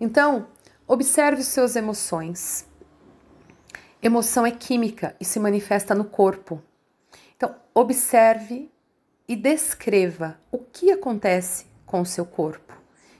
Então, 0.00 0.46
observe 0.86 1.42
suas 1.42 1.74
emoções. 1.74 2.64
Emoção 4.00 4.46
é 4.46 4.52
química 4.52 5.16
e 5.20 5.24
se 5.24 5.40
manifesta 5.40 5.92
no 5.92 6.04
corpo. 6.04 6.62
Então, 7.36 7.52
observe 7.74 8.70
e 9.26 9.34
descreva 9.34 10.38
o 10.52 10.58
que 10.58 10.92
acontece 10.92 11.66
com 11.84 12.00
o 12.00 12.06
seu 12.06 12.24
corpo 12.24 12.72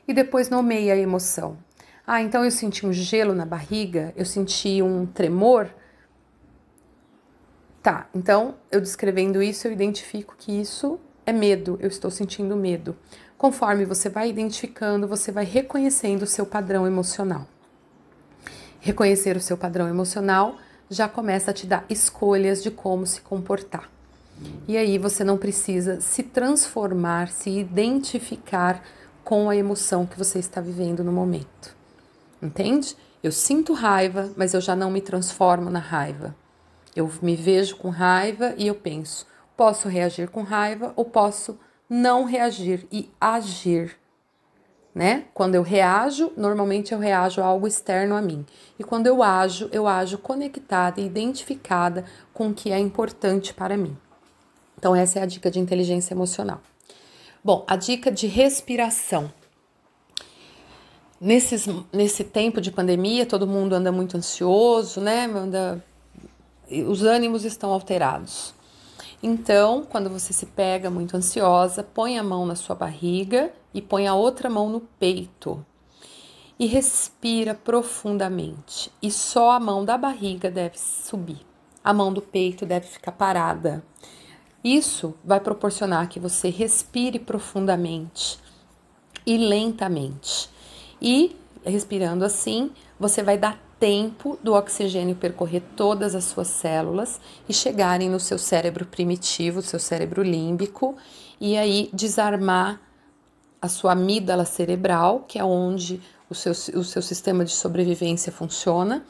e 0.07 0.15
depois 0.15 0.49
nomeie 0.49 0.93
a 0.93 0.97
emoção. 0.97 1.59
Ah, 2.07 2.23
então 2.23 2.45
eu 2.45 2.53
senti 2.53 2.87
um 2.87 2.93
gelo 2.93 3.35
na 3.35 3.45
barriga, 3.45 4.13
eu 4.15 4.25
senti 4.25 4.81
um 4.83 5.05
tremor. 5.05 5.69
Tá, 7.83 8.09
então 8.15 8.55
eu 8.71 8.81
descrevendo 8.81 9.43
isso, 9.43 9.67
eu 9.67 9.73
identifico 9.73 10.35
que 10.39 10.53
isso 10.53 11.01
é 11.27 11.33
medo, 11.33 11.79
eu 11.81 11.89
estou 11.89 12.11
sentindo 12.11 12.55
medo. 12.57 12.97
Conforme 13.37 13.85
você 13.85 14.09
vai 14.09 14.31
identificando, 14.31 15.09
você 15.09 15.33
vai 15.33 15.45
reconhecendo 15.45 16.23
o 16.23 16.27
seu 16.27 16.47
padrão 16.47 16.87
emocional. 16.87 17.47
Reconhecer 18.79 19.37
o 19.37 19.41
seu 19.41 19.57
padrão 19.57 19.89
emocional 19.89 20.57
já 20.89 21.09
começa 21.09 21.51
a 21.51 21.55
te 21.55 21.67
dar 21.67 21.85
escolhas 21.89 22.63
de 22.63 22.71
como 22.71 23.07
se 23.07 23.21
comportar. 23.21 23.91
E 24.69 24.77
aí 24.77 24.99
você 24.99 25.25
não 25.25 25.37
precisa 25.37 26.01
se 26.01 26.23
transformar, 26.23 27.29
se 27.29 27.51
identificar 27.51 28.83
com 29.25 29.49
a 29.49 29.57
emoção 29.57 30.07
que 30.07 30.19
você 30.19 30.39
está 30.39 30.61
vivendo 30.61 31.03
no 31.03 31.13
momento 31.13 31.83
entende? 32.43 32.97
Eu 33.23 33.31
sinto 33.31 33.73
raiva, 33.73 34.31
mas 34.37 34.53
eu 34.53 34.61
já 34.61 34.75
não 34.75 34.91
me 34.91 35.01
transformo 35.01 35.71
na 35.71 35.79
raiva. 35.79 36.35
Eu 36.95 37.11
me 37.23 37.35
vejo 37.35 37.77
com 37.77 37.89
raiva 37.89 38.55
e 38.57 38.67
eu 38.67 38.75
penso: 38.75 39.27
posso 39.57 39.89
reagir 39.89 40.29
com 40.29 40.43
raiva 40.43 40.93
ou 40.97 41.05
posso 41.05 41.59
não 41.89 42.25
reagir 42.25 42.87
e 42.91 43.11
agir. 43.21 43.97
Né? 44.95 45.25
Quando 45.33 45.55
eu 45.55 45.63
reajo, 45.63 46.33
normalmente 46.37 46.93
eu 46.93 46.99
reajo 46.99 47.41
a 47.41 47.47
algo 47.47 47.67
externo 47.67 48.15
a 48.15 48.21
mim. 48.21 48.45
E 48.79 48.85
quando 48.85 49.07
eu 49.07 49.23
ajo, 49.23 49.69
eu 49.73 49.87
ajo 49.87 50.19
conectada 50.19 51.01
e 51.01 51.07
identificada 51.07 52.05
com 52.35 52.49
o 52.49 52.55
que 52.55 52.71
é 52.71 52.79
importante 52.79 53.55
para 53.55 53.77
mim. 53.77 53.97
Então, 54.79 54.95
essa 54.95 55.19
é 55.19 55.23
a 55.23 55.27
dica 55.27 55.51
de 55.51 55.61
inteligência 55.61 56.13
emocional. 56.13 56.61
Bom, 57.43 57.65
a 57.67 57.77
dica 57.77 58.11
de 58.11 58.27
respiração. 58.27 59.33
Nesses, 61.21 61.67
nesse 61.93 62.25
tempo 62.25 62.61
de 62.61 62.71
pandemia, 62.71 63.25
todo 63.25 63.47
mundo 63.47 63.75
anda 63.75 63.93
muito 63.93 64.17
ansioso, 64.17 65.01
né? 65.01 65.25
Anda, 65.25 65.83
os 66.71 67.03
ânimos 67.03 67.45
estão 67.45 67.73
alterados. 67.73 68.55
Então, 69.23 69.85
quando 69.89 70.11
você 70.11 70.33
se 70.33 70.47
pega 70.47 70.91
muito 70.91 71.17
ansiosa, 71.17 71.83
põe 71.83 72.19
a 72.19 72.23
mão 72.23 72.45
na 72.45 72.57
sua 72.57 72.75
barriga 72.75 73.53
e 73.73 73.81
põe 73.81 74.09
a 74.09 74.15
outra 74.15 74.51
mão 74.51 74.69
no 74.69 74.81
peito. 74.81 75.65
E 76.59 76.67
respira 76.67 77.55
profundamente. 77.55 78.91
E 79.01 79.11
só 79.11 79.53
a 79.53 79.61
mão 79.61 79.85
da 79.85 79.97
barriga 79.97 80.51
deve 80.51 80.79
subir. 80.79 81.41
A 81.85 81.93
mão 81.93 82.13
do 82.13 82.21
peito 82.21 82.67
deve 82.67 82.87
ficar 82.87 83.13
parada. 83.13 83.85
Isso 84.63 85.15
vai 85.25 85.41
proporcionar 85.41 86.09
que 86.09 86.21
você 86.21 86.49
respire 86.49 87.19
profundamente 87.19 88.39
e 89.27 89.37
lentamente. 89.37 90.49
E 91.01 91.37
respirando 91.65 92.25
assim, 92.25 92.71
você 92.99 93.23
vai 93.23 93.39
dar 93.39 93.61
tempo 93.83 94.39
do 94.41 94.55
oxigênio 94.55 95.17
percorrer 95.17 95.61
todas 95.75 96.15
as 96.15 96.23
suas 96.23 96.47
células 96.47 97.21
e 97.49 97.53
chegarem 97.53 98.09
no 98.09 98.21
seu 98.21 98.39
cérebro 98.39 98.87
primitivo, 98.87 99.61
seu 99.61 99.81
cérebro 99.81 100.23
límbico, 100.23 100.95
e 101.41 101.59
aí 101.59 101.91
desarmar 101.93 102.81
a 103.61 103.69
sua 103.69 103.91
amígdala 103.91 104.45
cerebral, 104.45 105.25
que 105.27 105.37
é 105.37 105.43
onde 105.43 106.01
o 106.31 106.35
seu, 106.35 106.53
o 106.53 106.85
seu 106.85 107.03
sistema 107.03 107.45
de 107.45 107.51
sobrevivência 107.51 108.31
funciona. 108.31 109.05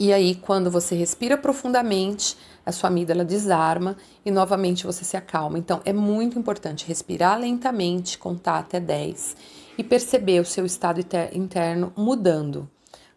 E 0.00 0.12
aí, 0.12 0.34
quando 0.34 0.68
você 0.68 0.96
respira 0.96 1.38
profundamente, 1.38 2.36
a 2.66 2.72
sua 2.72 2.88
amígdala 2.88 3.24
desarma 3.24 3.96
e 4.26 4.32
novamente 4.32 4.84
você 4.84 5.04
se 5.04 5.16
acalma. 5.16 5.56
Então, 5.56 5.80
é 5.84 5.92
muito 5.92 6.36
importante 6.36 6.88
respirar 6.88 7.38
lentamente, 7.38 8.18
contar 8.18 8.58
até 8.58 8.80
10 8.80 9.36
e 9.78 9.84
perceber 9.84 10.40
o 10.40 10.44
seu 10.44 10.66
estado 10.66 11.00
interno 11.32 11.92
mudando. 11.96 12.68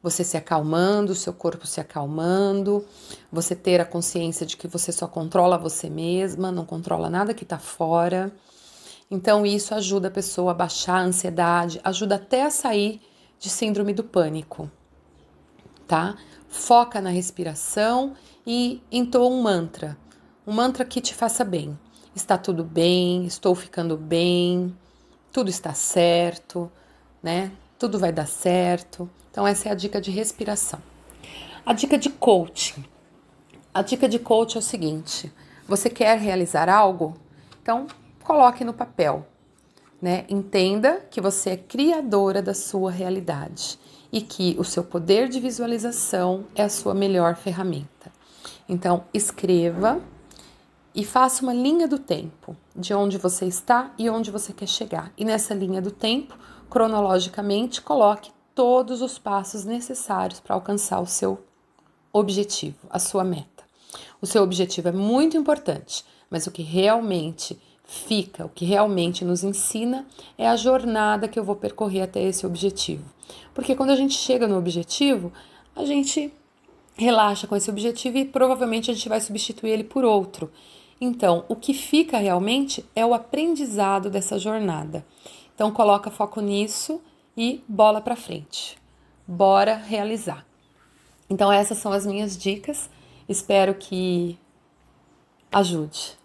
Você 0.03 0.21
se 0.25 0.35
acalmando, 0.35 1.15
seu 1.15 1.31
corpo 1.31 1.65
se 1.65 1.79
acalmando, 1.79 2.85
você 3.31 3.55
ter 3.55 3.79
a 3.79 3.85
consciência 3.85 4.45
de 4.45 4.57
que 4.57 4.67
você 4.67 4.91
só 4.91 5.07
controla 5.07 5.57
você 5.57 5.89
mesma, 5.89 6.51
não 6.51 6.65
controla 6.65 7.09
nada 7.09 7.33
que 7.33 7.45
está 7.45 7.57
fora. 7.57 8.29
Então, 9.09 9.45
isso 9.45 9.73
ajuda 9.73 10.09
a 10.09 10.11
pessoa 10.11 10.51
a 10.51 10.53
baixar 10.53 10.97
a 10.97 11.03
ansiedade, 11.03 11.79
ajuda 11.85 12.15
até 12.15 12.43
a 12.43 12.51
sair 12.51 12.99
de 13.39 13.49
síndrome 13.49 13.93
do 13.93 14.03
pânico, 14.03 14.69
tá? 15.87 16.17
Foca 16.49 16.99
na 16.99 17.09
respiração 17.09 18.13
e 18.45 18.81
entoa 18.91 19.29
um 19.29 19.41
mantra, 19.41 19.97
um 20.45 20.51
mantra 20.51 20.83
que 20.83 20.99
te 20.99 21.15
faça 21.15 21.45
bem. 21.45 21.79
Está 22.13 22.37
tudo 22.37 22.63
bem, 22.63 23.25
estou 23.25 23.55
ficando 23.55 23.95
bem, 23.95 24.77
tudo 25.31 25.49
está 25.49 25.73
certo, 25.73 26.69
né? 27.21 27.53
Tudo 27.79 27.97
vai 27.97 28.11
dar 28.11 28.27
certo. 28.27 29.09
Então, 29.33 29.47
essa 29.47 29.67
é 29.67 29.71
a 29.71 29.75
dica 29.75 29.99
de 29.99 30.11
respiração. 30.11 30.79
A 31.65 31.73
dica 31.73 31.97
de 31.97 32.11
coaching. 32.11 32.85
A 33.73 33.81
dica 33.81 34.07
de 34.07 34.19
coaching 34.19 34.57
é 34.57 34.59
o 34.59 34.61
seguinte: 34.61 35.33
você 35.67 35.89
quer 35.89 36.19
realizar 36.19 36.69
algo? 36.69 37.15
Então, 37.59 37.87
coloque 38.23 38.63
no 38.63 38.75
papel. 38.75 39.25
Né? 39.99 40.25
Entenda 40.29 41.03
que 41.09 41.19
você 41.19 41.49
é 41.51 41.57
criadora 41.57 42.43
da 42.43 42.53
sua 42.53 42.91
realidade 42.91 43.79
e 44.11 44.21
que 44.21 44.55
o 44.59 44.63
seu 44.63 44.83
poder 44.83 45.27
de 45.27 45.39
visualização 45.39 46.45
é 46.53 46.61
a 46.61 46.69
sua 46.69 46.93
melhor 46.93 47.35
ferramenta. 47.35 48.11
Então, 48.69 49.05
escreva 49.11 49.99
e 50.93 51.03
faça 51.03 51.41
uma 51.41 51.55
linha 51.55 51.87
do 51.87 51.97
tempo 51.97 52.55
de 52.75 52.93
onde 52.93 53.17
você 53.17 53.45
está 53.47 53.91
e 53.97 54.11
onde 54.11 54.29
você 54.29 54.53
quer 54.53 54.67
chegar. 54.67 55.11
E 55.17 55.25
nessa 55.25 55.55
linha 55.55 55.81
do 55.81 55.89
tempo, 55.89 56.37
cronologicamente, 56.69 57.81
coloque 57.81 58.31
todos 58.55 59.01
os 59.01 59.17
passos 59.17 59.65
necessários 59.65 60.39
para 60.39 60.55
alcançar 60.55 60.99
o 60.99 61.07
seu 61.07 61.43
objetivo, 62.11 62.77
a 62.89 62.99
sua 62.99 63.23
meta. 63.23 63.63
O 64.21 64.25
seu 64.25 64.43
objetivo 64.43 64.89
é 64.89 64.91
muito 64.91 65.35
importante, 65.35 66.05
mas 66.29 66.47
o 66.47 66.51
que 66.51 66.61
realmente 66.61 67.59
fica, 67.83 68.45
o 68.45 68.49
que 68.49 68.65
realmente 68.65 69.25
nos 69.25 69.43
ensina 69.43 70.05
é 70.37 70.47
a 70.47 70.55
jornada 70.55 71.27
que 71.27 71.37
eu 71.37 71.43
vou 71.43 71.55
percorrer 71.55 72.01
até 72.01 72.21
esse 72.21 72.45
objetivo. 72.45 73.03
Porque 73.53 73.75
quando 73.75 73.91
a 73.91 73.95
gente 73.95 74.15
chega 74.15 74.47
no 74.47 74.57
objetivo, 74.57 75.31
a 75.75 75.85
gente 75.85 76.33
relaxa 76.95 77.47
com 77.47 77.55
esse 77.55 77.69
objetivo 77.69 78.17
e 78.17 78.25
provavelmente 78.25 78.89
a 78.89 78.93
gente 78.93 79.09
vai 79.09 79.19
substituir 79.19 79.71
ele 79.71 79.83
por 79.83 80.03
outro. 80.05 80.51
Então, 81.01 81.43
o 81.49 81.55
que 81.55 81.73
fica 81.73 82.17
realmente 82.17 82.85
é 82.95 83.05
o 83.05 83.13
aprendizado 83.13 84.09
dessa 84.09 84.39
jornada. 84.39 85.05
Então, 85.53 85.71
coloca 85.71 86.09
foco 86.09 86.39
nisso 86.39 87.01
e 87.35 87.63
bola 87.67 88.01
para 88.01 88.15
frente. 88.15 88.77
Bora 89.27 89.75
realizar. 89.75 90.45
Então, 91.29 91.51
essas 91.51 91.77
são 91.77 91.91
as 91.91 92.05
minhas 92.05 92.37
dicas. 92.37 92.89
Espero 93.27 93.73
que 93.73 94.37
ajude. 95.51 96.17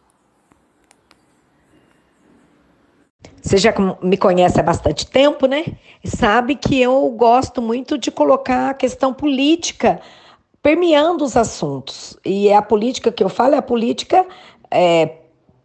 Você 3.41 3.57
já 3.57 3.73
me 4.03 4.17
conhece 4.17 4.61
há 4.61 4.63
bastante 4.63 5.07
tempo, 5.07 5.47
né? 5.47 5.65
Sabe 6.05 6.55
que 6.55 6.79
eu 6.81 7.09
gosto 7.11 7.63
muito 7.63 7.97
de 7.97 8.11
colocar 8.11 8.71
a 8.71 8.75
questão 8.75 9.15
política 9.15 10.01
permeando 10.63 11.25
os 11.25 11.37
assuntos. 11.37 12.19
E 12.25 12.49
é 12.49 12.57
a 12.57 12.63
política 12.63 13.11
que 13.11 13.25
eu 13.25 13.29
falo 13.29 13.55
é 13.55 13.59
a 13.59 13.63
política 13.63 14.27
é, 14.71 15.17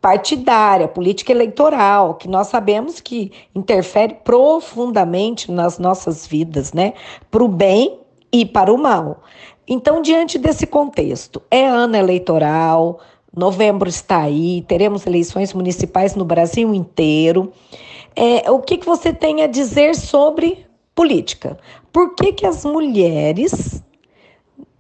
partidária, 0.04 0.86
política 0.86 1.32
eleitoral, 1.32 2.16
que 2.16 2.28
nós 2.28 2.48
sabemos 2.48 3.00
que 3.00 3.32
interfere 3.56 4.16
profundamente 4.16 5.50
nas 5.50 5.80
nossas 5.80 6.28
vidas, 6.28 6.74
né? 6.74 6.92
Para 7.32 7.42
o 7.42 7.48
bem 7.48 8.02
e 8.30 8.46
para 8.46 8.74
o 8.74 8.78
mal. 8.78 9.24
Então, 9.66 10.02
diante 10.02 10.38
desse 10.38 10.68
contexto, 10.68 11.42
é 11.50 11.66
ano 11.66 11.96
eleitoral, 11.96 13.00
novembro 13.34 13.88
está 13.88 14.24
aí, 14.24 14.66
teremos 14.68 15.08
eleições 15.08 15.54
municipais 15.54 16.16
no 16.16 16.26
Brasil 16.26 16.74
inteiro. 16.74 17.54
É, 18.14 18.52
o 18.52 18.60
que, 18.60 18.80
que 18.80 18.86
você 18.86 19.14
tem 19.14 19.42
a 19.42 19.48
dizer 19.48 19.96
sobre 19.96 20.66
política? 20.94 21.58
Por 21.94 22.14
que, 22.14 22.34
que 22.34 22.46
as 22.46 22.66
mulheres 22.66 23.82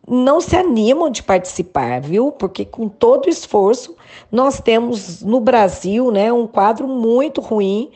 não 0.08 0.42
se 0.42 0.56
animam 0.56 1.10
de 1.10 1.24
participar, 1.24 2.02
viu? 2.02 2.32
Porque 2.32 2.66
com 2.66 2.90
todo 2.90 3.30
esforço 3.30 3.96
nós 4.32 4.60
temos 4.60 5.22
no 5.22 5.40
Brasil, 5.40 6.12
né, 6.12 6.32
um 6.32 6.48
quadro 6.48 6.88
muito 6.88 7.40
ruim 7.40 7.92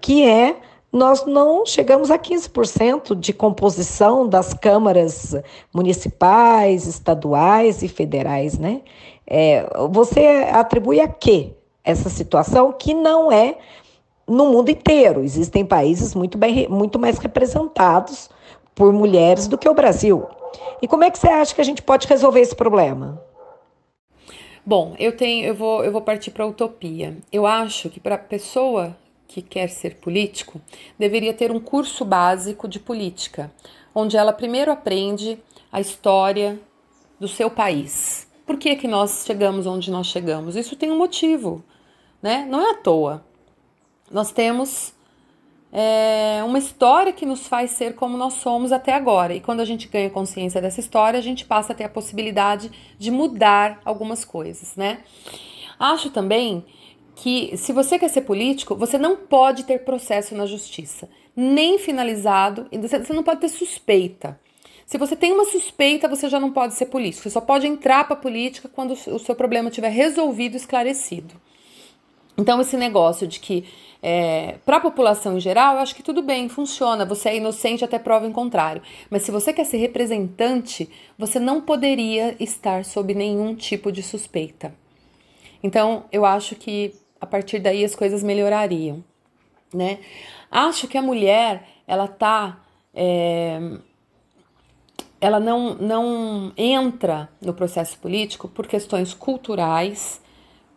que 0.00 0.24
é 0.24 0.56
nós 0.92 1.24
não 1.24 1.64
chegamos 1.64 2.10
a 2.10 2.18
15% 2.18 3.14
de 3.14 3.32
composição 3.32 4.26
das 4.26 4.52
câmaras 4.52 5.36
municipais, 5.72 6.86
estaduais 6.86 7.82
e 7.82 7.88
federais, 7.88 8.58
né? 8.58 8.80
É, 9.24 9.64
você 9.90 10.48
atribui 10.52 11.00
a 11.00 11.06
quê 11.06 11.52
essa 11.84 12.08
situação 12.08 12.72
que 12.72 12.92
não 12.92 13.30
é 13.30 13.56
no 14.26 14.46
mundo 14.46 14.70
inteiro? 14.70 15.22
Existem 15.22 15.64
países 15.64 16.14
muito, 16.14 16.36
bem, 16.36 16.68
muito 16.68 16.98
mais 16.98 17.18
representados 17.18 18.28
por 18.74 18.92
mulheres 18.92 19.46
do 19.46 19.56
que 19.56 19.68
o 19.68 19.74
Brasil. 19.74 20.26
E 20.82 20.88
como 20.88 21.04
é 21.04 21.10
que 21.10 21.18
você 21.18 21.28
acha 21.28 21.54
que 21.54 21.60
a 21.60 21.64
gente 21.64 21.82
pode 21.82 22.06
resolver 22.06 22.40
esse 22.40 22.54
problema? 22.54 23.22
Bom, 24.64 24.94
eu 24.98 25.16
tenho, 25.16 25.46
eu 25.46 25.54
vou, 25.54 25.84
eu 25.84 25.90
vou 25.90 26.02
partir 26.02 26.30
para 26.30 26.44
a 26.44 26.46
utopia. 26.46 27.16
Eu 27.32 27.46
acho 27.46 27.88
que 27.88 27.98
para 27.98 28.14
a 28.14 28.18
pessoa 28.18 28.96
que 29.26 29.40
quer 29.40 29.68
ser 29.68 29.96
político 29.96 30.60
deveria 30.98 31.32
ter 31.32 31.50
um 31.50 31.60
curso 31.60 32.04
básico 32.04 32.68
de 32.68 32.78
política, 32.78 33.50
onde 33.94 34.16
ela 34.16 34.32
primeiro 34.32 34.70
aprende 34.70 35.38
a 35.72 35.80
história 35.80 36.58
do 37.18 37.28
seu 37.28 37.50
país. 37.50 38.28
Por 38.44 38.58
que, 38.58 38.76
que 38.76 38.88
nós 38.88 39.24
chegamos 39.24 39.66
onde 39.66 39.90
nós 39.90 40.08
chegamos? 40.08 40.56
Isso 40.56 40.74
tem 40.74 40.90
um 40.90 40.98
motivo, 40.98 41.62
né? 42.20 42.46
Não 42.48 42.60
é 42.60 42.72
à 42.72 42.74
toa. 42.74 43.24
Nós 44.10 44.32
temos 44.32 44.92
é 45.72 46.42
uma 46.44 46.58
história 46.58 47.12
que 47.12 47.24
nos 47.24 47.46
faz 47.46 47.70
ser 47.70 47.94
como 47.94 48.16
nós 48.16 48.34
somos 48.34 48.72
até 48.72 48.92
agora. 48.92 49.34
E 49.34 49.40
quando 49.40 49.60
a 49.60 49.64
gente 49.64 49.88
ganha 49.88 50.10
consciência 50.10 50.60
dessa 50.60 50.80
história, 50.80 51.18
a 51.18 51.22
gente 51.22 51.44
passa 51.44 51.72
a 51.72 51.76
ter 51.76 51.84
a 51.84 51.88
possibilidade 51.88 52.70
de 52.98 53.10
mudar 53.10 53.80
algumas 53.84 54.24
coisas, 54.24 54.74
né? 54.76 54.98
Acho 55.78 56.10
também 56.10 56.64
que 57.14 57.56
se 57.56 57.72
você 57.72 57.98
quer 57.98 58.08
ser 58.08 58.22
político, 58.22 58.74
você 58.74 58.98
não 58.98 59.16
pode 59.16 59.64
ter 59.64 59.84
processo 59.84 60.34
na 60.34 60.46
justiça, 60.46 61.08
nem 61.36 61.78
finalizado, 61.78 62.66
você 62.72 63.12
não 63.12 63.22
pode 63.22 63.40
ter 63.40 63.48
suspeita. 63.48 64.38
Se 64.86 64.98
você 64.98 65.14
tem 65.14 65.30
uma 65.30 65.44
suspeita, 65.44 66.08
você 66.08 66.28
já 66.28 66.40
não 66.40 66.50
pode 66.50 66.74
ser 66.74 66.86
político. 66.86 67.22
Você 67.22 67.30
só 67.30 67.40
pode 67.40 67.64
entrar 67.64 68.04
para 68.04 68.14
a 68.14 68.20
política 68.20 68.68
quando 68.68 68.92
o 68.92 69.18
seu 69.20 69.36
problema 69.36 69.68
estiver 69.68 69.90
resolvido, 69.90 70.56
esclarecido. 70.56 71.32
Então, 72.40 72.58
esse 72.58 72.74
negócio 72.74 73.26
de 73.26 73.38
que 73.38 73.66
é, 74.02 74.56
para 74.64 74.78
a 74.78 74.80
população 74.80 75.36
em 75.36 75.40
geral, 75.40 75.74
eu 75.74 75.80
acho 75.80 75.94
que 75.94 76.02
tudo 76.02 76.22
bem, 76.22 76.48
funciona. 76.48 77.04
Você 77.04 77.28
é 77.28 77.36
inocente 77.36 77.84
até 77.84 77.98
prova 77.98 78.26
em 78.26 78.32
contrário. 78.32 78.80
Mas 79.10 79.22
se 79.22 79.30
você 79.30 79.52
quer 79.52 79.64
ser 79.64 79.76
representante, 79.76 80.88
você 81.18 81.38
não 81.38 81.60
poderia 81.60 82.34
estar 82.40 82.82
sob 82.82 83.12
nenhum 83.12 83.54
tipo 83.54 83.92
de 83.92 84.02
suspeita. 84.02 84.74
Então, 85.62 86.04
eu 86.10 86.24
acho 86.24 86.56
que 86.56 86.94
a 87.20 87.26
partir 87.26 87.58
daí 87.58 87.84
as 87.84 87.94
coisas 87.94 88.22
melhorariam, 88.22 89.04
né? 89.74 89.98
Acho 90.50 90.88
que 90.88 90.96
a 90.96 91.02
mulher, 91.02 91.68
ela 91.86 92.08
tá. 92.08 92.58
É, 92.94 93.60
ela 95.20 95.38
não, 95.38 95.74
não 95.74 96.52
entra 96.56 97.28
no 97.42 97.52
processo 97.52 97.98
político 97.98 98.48
por 98.48 98.66
questões 98.66 99.12
culturais, 99.12 100.22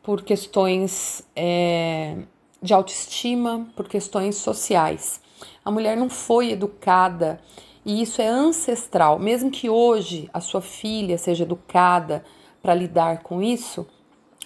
por 0.03 0.21
questões 0.21 1.23
é, 1.35 2.17
de 2.61 2.73
autoestima, 2.73 3.67
por 3.75 3.87
questões 3.87 4.35
sociais. 4.35 5.21
A 5.63 5.71
mulher 5.71 5.95
não 5.95 6.09
foi 6.09 6.51
educada 6.51 7.39
e 7.85 8.01
isso 8.01 8.21
é 8.21 8.27
ancestral. 8.27 9.17
Mesmo 9.17 9.49
que 9.49 9.69
hoje 9.69 10.29
a 10.33 10.41
sua 10.41 10.61
filha 10.61 11.17
seja 11.17 11.43
educada 11.43 12.23
para 12.61 12.75
lidar 12.75 13.23
com 13.23 13.41
isso, 13.41 13.87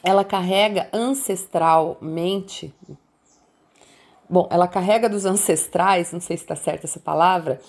ela 0.03 0.23
carrega 0.23 0.89
ancestralmente. 0.93 2.73
Bom, 4.29 4.47
ela 4.51 4.67
carrega 4.67 5.09
dos 5.09 5.25
ancestrais, 5.25 6.11
não 6.11 6.19
sei 6.19 6.37
se 6.37 6.43
está 6.43 6.55
certa 6.55 6.85
essa 6.85 6.99
palavra, 6.99 7.61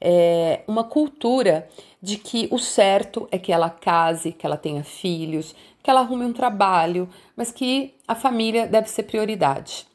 é, 0.00 0.62
uma 0.68 0.84
cultura 0.84 1.68
de 2.00 2.16
que 2.16 2.48
o 2.52 2.58
certo 2.58 3.28
é 3.32 3.38
que 3.38 3.52
ela 3.52 3.68
case, 3.68 4.32
que 4.32 4.46
ela 4.46 4.56
tenha 4.56 4.84
filhos, 4.84 5.54
que 5.82 5.90
ela 5.90 6.00
arrume 6.00 6.24
um 6.24 6.32
trabalho, 6.32 7.08
mas 7.36 7.50
que 7.50 7.94
a 8.06 8.14
família 8.14 8.66
deve 8.66 8.88
ser 8.88 9.04
prioridade, 9.04 9.86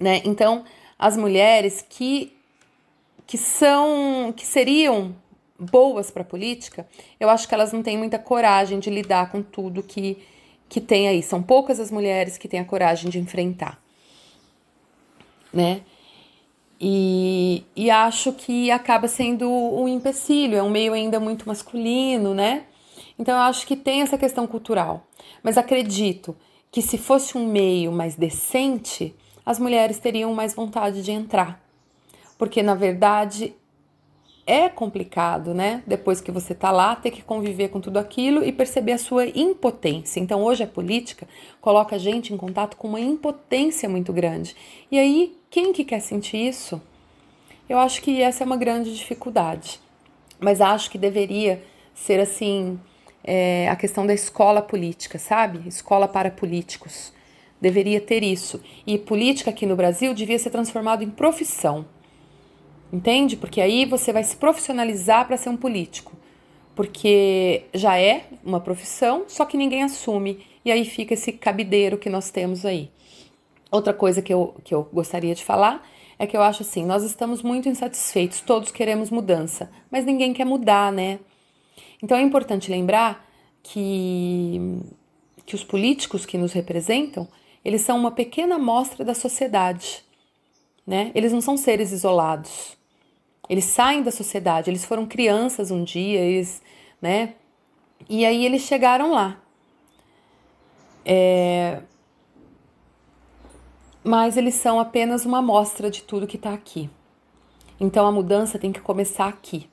né? 0.00 0.22
Então, 0.24 0.64
as 0.98 1.16
mulheres 1.16 1.84
que 1.88 2.32
que 3.26 3.36
são 3.36 4.32
que 4.34 4.46
seriam 4.46 5.14
boas 5.58 6.10
para 6.10 6.22
a 6.22 6.24
política, 6.24 6.88
eu 7.20 7.28
acho 7.28 7.46
que 7.46 7.54
elas 7.54 7.72
não 7.72 7.82
têm 7.82 7.98
muita 7.98 8.18
coragem 8.18 8.78
de 8.78 8.88
lidar 8.90 9.30
com 9.30 9.42
tudo 9.42 9.82
que 9.82 10.18
que 10.68 10.80
tem 10.80 11.08
aí. 11.08 11.22
São 11.22 11.42
poucas 11.42 11.80
as 11.80 11.90
mulheres 11.90 12.36
que 12.36 12.46
têm 12.48 12.60
a 12.60 12.64
coragem 12.64 13.10
de 13.10 13.18
enfrentar, 13.18 13.82
né? 15.52 15.82
E, 16.80 17.64
e 17.74 17.90
acho 17.90 18.32
que 18.32 18.70
acaba 18.70 19.08
sendo 19.08 19.50
um 19.50 19.88
empecilho, 19.88 20.56
é 20.56 20.62
um 20.62 20.70
meio 20.70 20.92
ainda 20.92 21.18
muito 21.18 21.48
masculino, 21.48 22.34
né? 22.34 22.64
Então 23.18 23.34
eu 23.34 23.42
acho 23.42 23.66
que 23.66 23.76
tem 23.76 24.02
essa 24.02 24.16
questão 24.16 24.46
cultural. 24.46 25.06
Mas 25.42 25.58
acredito 25.58 26.36
que 26.70 26.80
se 26.80 26.96
fosse 26.96 27.36
um 27.36 27.46
meio 27.46 27.90
mais 27.90 28.14
decente, 28.14 29.14
as 29.44 29.58
mulheres 29.58 29.98
teriam 29.98 30.32
mais 30.34 30.54
vontade 30.54 31.02
de 31.02 31.10
entrar. 31.10 31.60
Porque 32.36 32.62
na 32.62 32.74
verdade 32.74 33.54
é 34.48 34.66
complicado, 34.66 35.52
né? 35.52 35.82
Depois 35.86 36.22
que 36.22 36.30
você 36.30 36.54
tá 36.54 36.70
lá, 36.70 36.96
ter 36.96 37.10
que 37.10 37.20
conviver 37.20 37.68
com 37.68 37.82
tudo 37.82 37.98
aquilo 37.98 38.42
e 38.42 38.50
perceber 38.50 38.92
a 38.92 38.98
sua 38.98 39.26
impotência. 39.26 40.20
Então, 40.20 40.42
hoje 40.42 40.62
a 40.62 40.66
política 40.66 41.28
coloca 41.60 41.96
a 41.96 41.98
gente 41.98 42.32
em 42.32 42.36
contato 42.38 42.74
com 42.78 42.88
uma 42.88 42.98
impotência 42.98 43.90
muito 43.90 44.10
grande. 44.10 44.56
E 44.90 44.98
aí, 44.98 45.36
quem 45.50 45.70
que 45.74 45.84
quer 45.84 46.00
sentir 46.00 46.38
isso? 46.38 46.80
Eu 47.68 47.78
acho 47.78 48.00
que 48.00 48.22
essa 48.22 48.42
é 48.42 48.46
uma 48.46 48.56
grande 48.56 48.96
dificuldade. 48.96 49.78
Mas 50.40 50.62
acho 50.62 50.90
que 50.90 50.96
deveria 50.96 51.62
ser 51.94 52.18
assim 52.18 52.80
é, 53.30 53.68
a 53.68 53.76
questão 53.76 54.06
da 54.06 54.14
escola 54.14 54.62
política, 54.62 55.18
sabe? 55.18 55.68
Escola 55.68 56.08
para 56.08 56.30
políticos. 56.30 57.12
Deveria 57.60 58.00
ter 58.00 58.22
isso. 58.22 58.58
E 58.86 58.96
política 58.96 59.50
aqui 59.50 59.66
no 59.66 59.76
Brasil 59.76 60.14
devia 60.14 60.38
ser 60.38 60.48
transformado 60.48 61.04
em 61.04 61.10
profissão. 61.10 61.84
Entende? 62.90 63.36
Porque 63.36 63.60
aí 63.60 63.84
você 63.84 64.14
vai 64.14 64.24
se 64.24 64.34
profissionalizar 64.34 65.26
para 65.26 65.36
ser 65.36 65.50
um 65.50 65.58
político. 65.58 66.16
Porque 66.74 67.64
já 67.74 67.98
é 67.98 68.24
uma 68.42 68.60
profissão, 68.60 69.24
só 69.28 69.44
que 69.44 69.58
ninguém 69.58 69.82
assume. 69.82 70.46
E 70.64 70.72
aí 70.72 70.86
fica 70.86 71.12
esse 71.12 71.32
cabideiro 71.32 71.98
que 71.98 72.08
nós 72.08 72.30
temos 72.30 72.64
aí. 72.64 72.90
Outra 73.70 73.92
coisa 73.92 74.22
que 74.22 74.32
eu, 74.32 74.54
que 74.64 74.74
eu 74.74 74.88
gostaria 74.90 75.34
de 75.34 75.44
falar 75.44 75.86
é 76.18 76.26
que 76.26 76.34
eu 76.34 76.40
acho 76.40 76.62
assim: 76.62 76.86
nós 76.86 77.02
estamos 77.02 77.42
muito 77.42 77.68
insatisfeitos, 77.68 78.40
todos 78.40 78.70
queremos 78.70 79.10
mudança, 79.10 79.70
mas 79.90 80.06
ninguém 80.06 80.32
quer 80.32 80.46
mudar, 80.46 80.90
né? 80.90 81.18
Então 82.02 82.16
é 82.16 82.22
importante 82.22 82.70
lembrar 82.70 83.26
que, 83.62 84.80
que 85.44 85.54
os 85.54 85.64
políticos 85.64 86.24
que 86.24 86.38
nos 86.38 86.52
representam, 86.52 87.28
eles 87.64 87.82
são 87.82 87.98
uma 87.98 88.10
pequena 88.10 88.56
amostra 88.56 89.04
da 89.04 89.14
sociedade, 89.14 90.04
né? 90.86 91.10
Eles 91.14 91.32
não 91.32 91.40
são 91.40 91.56
seres 91.56 91.92
isolados. 91.92 92.76
Eles 93.48 93.64
saem 93.64 94.02
da 94.02 94.10
sociedade, 94.10 94.70
eles 94.70 94.84
foram 94.84 95.06
crianças 95.06 95.70
um 95.70 95.82
dia, 95.82 96.20
eles, 96.20 96.62
né? 97.00 97.34
E 98.08 98.24
aí 98.24 98.44
eles 98.44 98.62
chegaram 98.62 99.12
lá. 99.12 99.40
É... 101.04 101.80
Mas 104.04 104.36
eles 104.36 104.54
são 104.54 104.78
apenas 104.78 105.24
uma 105.24 105.38
amostra 105.38 105.90
de 105.90 106.02
tudo 106.02 106.26
que 106.26 106.36
está 106.36 106.52
aqui. 106.52 106.88
Então 107.80 108.06
a 108.06 108.12
mudança 108.12 108.58
tem 108.58 108.72
que 108.72 108.80
começar 108.80 109.28
aqui, 109.28 109.68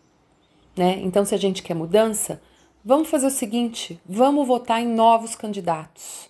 né? 0.75 0.99
Então 1.01 1.25
se 1.25 1.33
a 1.33 1.37
gente 1.37 1.63
quer 1.63 1.73
mudança, 1.73 2.41
vamos 2.83 3.09
fazer 3.09 3.27
o 3.27 3.31
seguinte: 3.31 3.99
vamos 4.05 4.47
votar 4.47 4.81
em 4.81 4.87
novos 4.87 5.35
candidatos, 5.35 6.29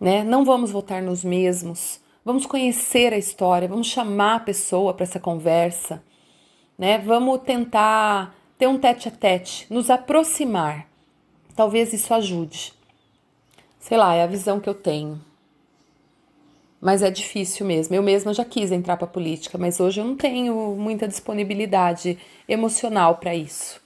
né? 0.00 0.22
Não 0.22 0.44
vamos 0.44 0.70
votar 0.70 1.02
nos 1.02 1.24
mesmos. 1.24 2.00
Vamos 2.22 2.44
conhecer 2.44 3.14
a 3.14 3.18
história, 3.18 3.66
vamos 3.66 3.86
chamar 3.86 4.36
a 4.36 4.40
pessoa 4.40 4.92
para 4.92 5.04
essa 5.04 5.18
conversa, 5.18 6.02
né? 6.78 6.98
Vamos 6.98 7.40
tentar 7.42 8.34
ter 8.58 8.66
um 8.66 8.78
tete 8.78 9.08
a 9.08 9.10
tete, 9.10 9.66
nos 9.70 9.88
aproximar. 9.88 10.86
Talvez 11.56 11.94
isso 11.94 12.12
ajude. 12.12 12.74
Sei 13.78 13.96
lá, 13.96 14.14
é 14.14 14.22
a 14.22 14.26
visão 14.26 14.60
que 14.60 14.68
eu 14.68 14.74
tenho. 14.74 15.20
Mas 16.80 17.02
é 17.02 17.10
difícil 17.10 17.66
mesmo. 17.66 17.94
Eu 17.94 18.02
mesma 18.02 18.32
já 18.32 18.44
quis 18.44 18.72
entrar 18.72 18.96
para 18.96 19.04
a 19.04 19.10
política, 19.10 19.58
mas 19.58 19.78
hoje 19.78 20.00
eu 20.00 20.04
não 20.04 20.16
tenho 20.16 20.74
muita 20.76 21.06
disponibilidade 21.06 22.18
emocional 22.48 23.16
para 23.16 23.34
isso. 23.34 23.80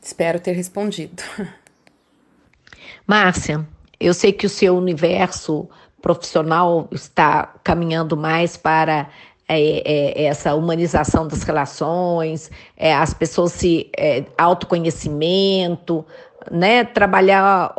Espero 0.00 0.40
ter 0.40 0.52
respondido. 0.52 1.22
Márcia, 3.06 3.66
eu 4.00 4.14
sei 4.14 4.32
que 4.32 4.46
o 4.46 4.50
seu 4.50 4.76
universo 4.76 5.68
profissional 6.00 6.88
está 6.92 7.54
caminhando 7.62 8.16
mais 8.16 8.56
para 8.56 9.10
é, 9.48 10.22
é, 10.22 10.24
essa 10.24 10.54
humanização 10.54 11.28
das 11.28 11.42
relações, 11.42 12.50
é, 12.76 12.94
as 12.94 13.12
pessoas 13.12 13.52
se 13.52 13.90
é, 13.96 14.24
autoconhecimento, 14.36 16.04
né, 16.50 16.84
trabalhar 16.84 17.74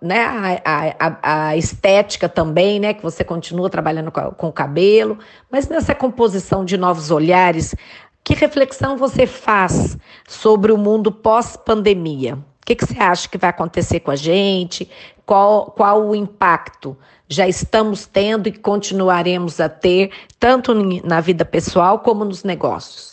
né, 0.00 0.60
a, 0.64 0.94
a, 0.98 1.48
a, 1.48 1.56
estética 1.56 2.28
também, 2.28 2.80
né, 2.80 2.94
que 2.94 3.02
você 3.02 3.24
continua 3.24 3.70
trabalhando 3.70 4.10
com, 4.10 4.30
com 4.32 4.48
o 4.48 4.52
cabelo, 4.52 5.18
mas 5.50 5.68
nessa 5.68 5.94
composição 5.94 6.64
de 6.64 6.76
novos 6.76 7.10
olhares, 7.10 7.74
que 8.22 8.34
reflexão 8.34 8.96
você 8.96 9.26
faz 9.26 9.96
sobre 10.28 10.72
o 10.72 10.78
mundo 10.78 11.10
pós-pandemia? 11.10 12.34
O 12.34 12.66
que, 12.66 12.74
que 12.74 12.86
você 12.86 12.98
acha 12.98 13.28
que 13.28 13.38
vai 13.38 13.50
acontecer 13.50 14.00
com 14.00 14.10
a 14.10 14.16
gente? 14.16 14.88
Qual, 15.26 15.66
qual 15.66 16.06
o 16.06 16.14
impacto 16.14 16.96
já 17.30 17.46
estamos 17.46 18.06
tendo 18.06 18.48
e 18.48 18.52
continuaremos 18.52 19.60
a 19.60 19.68
ter, 19.68 20.10
tanto 20.38 20.74
na 21.04 21.20
vida 21.20 21.44
pessoal 21.44 22.00
como 22.00 22.24
nos 22.24 22.42
negócios. 22.42 23.09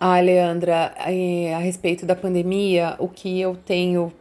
Ah, 0.00 0.20
Leandra, 0.20 0.94
a 1.56 1.58
respeito 1.58 2.06
da 2.06 2.14
pandemia, 2.14 2.94
o 3.00 3.08
que 3.08 3.40
eu 3.40 3.56
tenho 3.56 4.12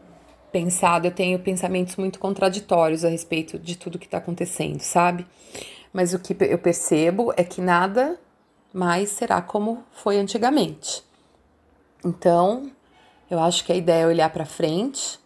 pensado, 0.51 1.05
eu 1.05 1.11
tenho 1.11 1.37
pensamentos 1.37 1.95
muito 1.97 2.17
contraditórios 2.17 3.05
a 3.05 3.09
respeito 3.09 3.59
de 3.59 3.77
tudo 3.77 3.99
que 3.99 4.05
está 4.07 4.17
acontecendo, 4.17 4.81
sabe? 4.81 5.27
Mas 5.93 6.15
o 6.15 6.19
que 6.19 6.35
eu 6.45 6.57
percebo 6.57 7.31
é 7.37 7.43
que 7.43 7.61
nada 7.61 8.19
mais 8.73 9.09
será 9.09 9.39
como 9.39 9.83
foi 9.91 10.17
antigamente. 10.17 11.03
Então, 12.03 12.71
eu 13.29 13.39
acho 13.39 13.63
que 13.63 13.71
a 13.71 13.75
ideia 13.75 14.03
é 14.03 14.07
olhar 14.07 14.31
para 14.31 14.45
frente 14.45 15.19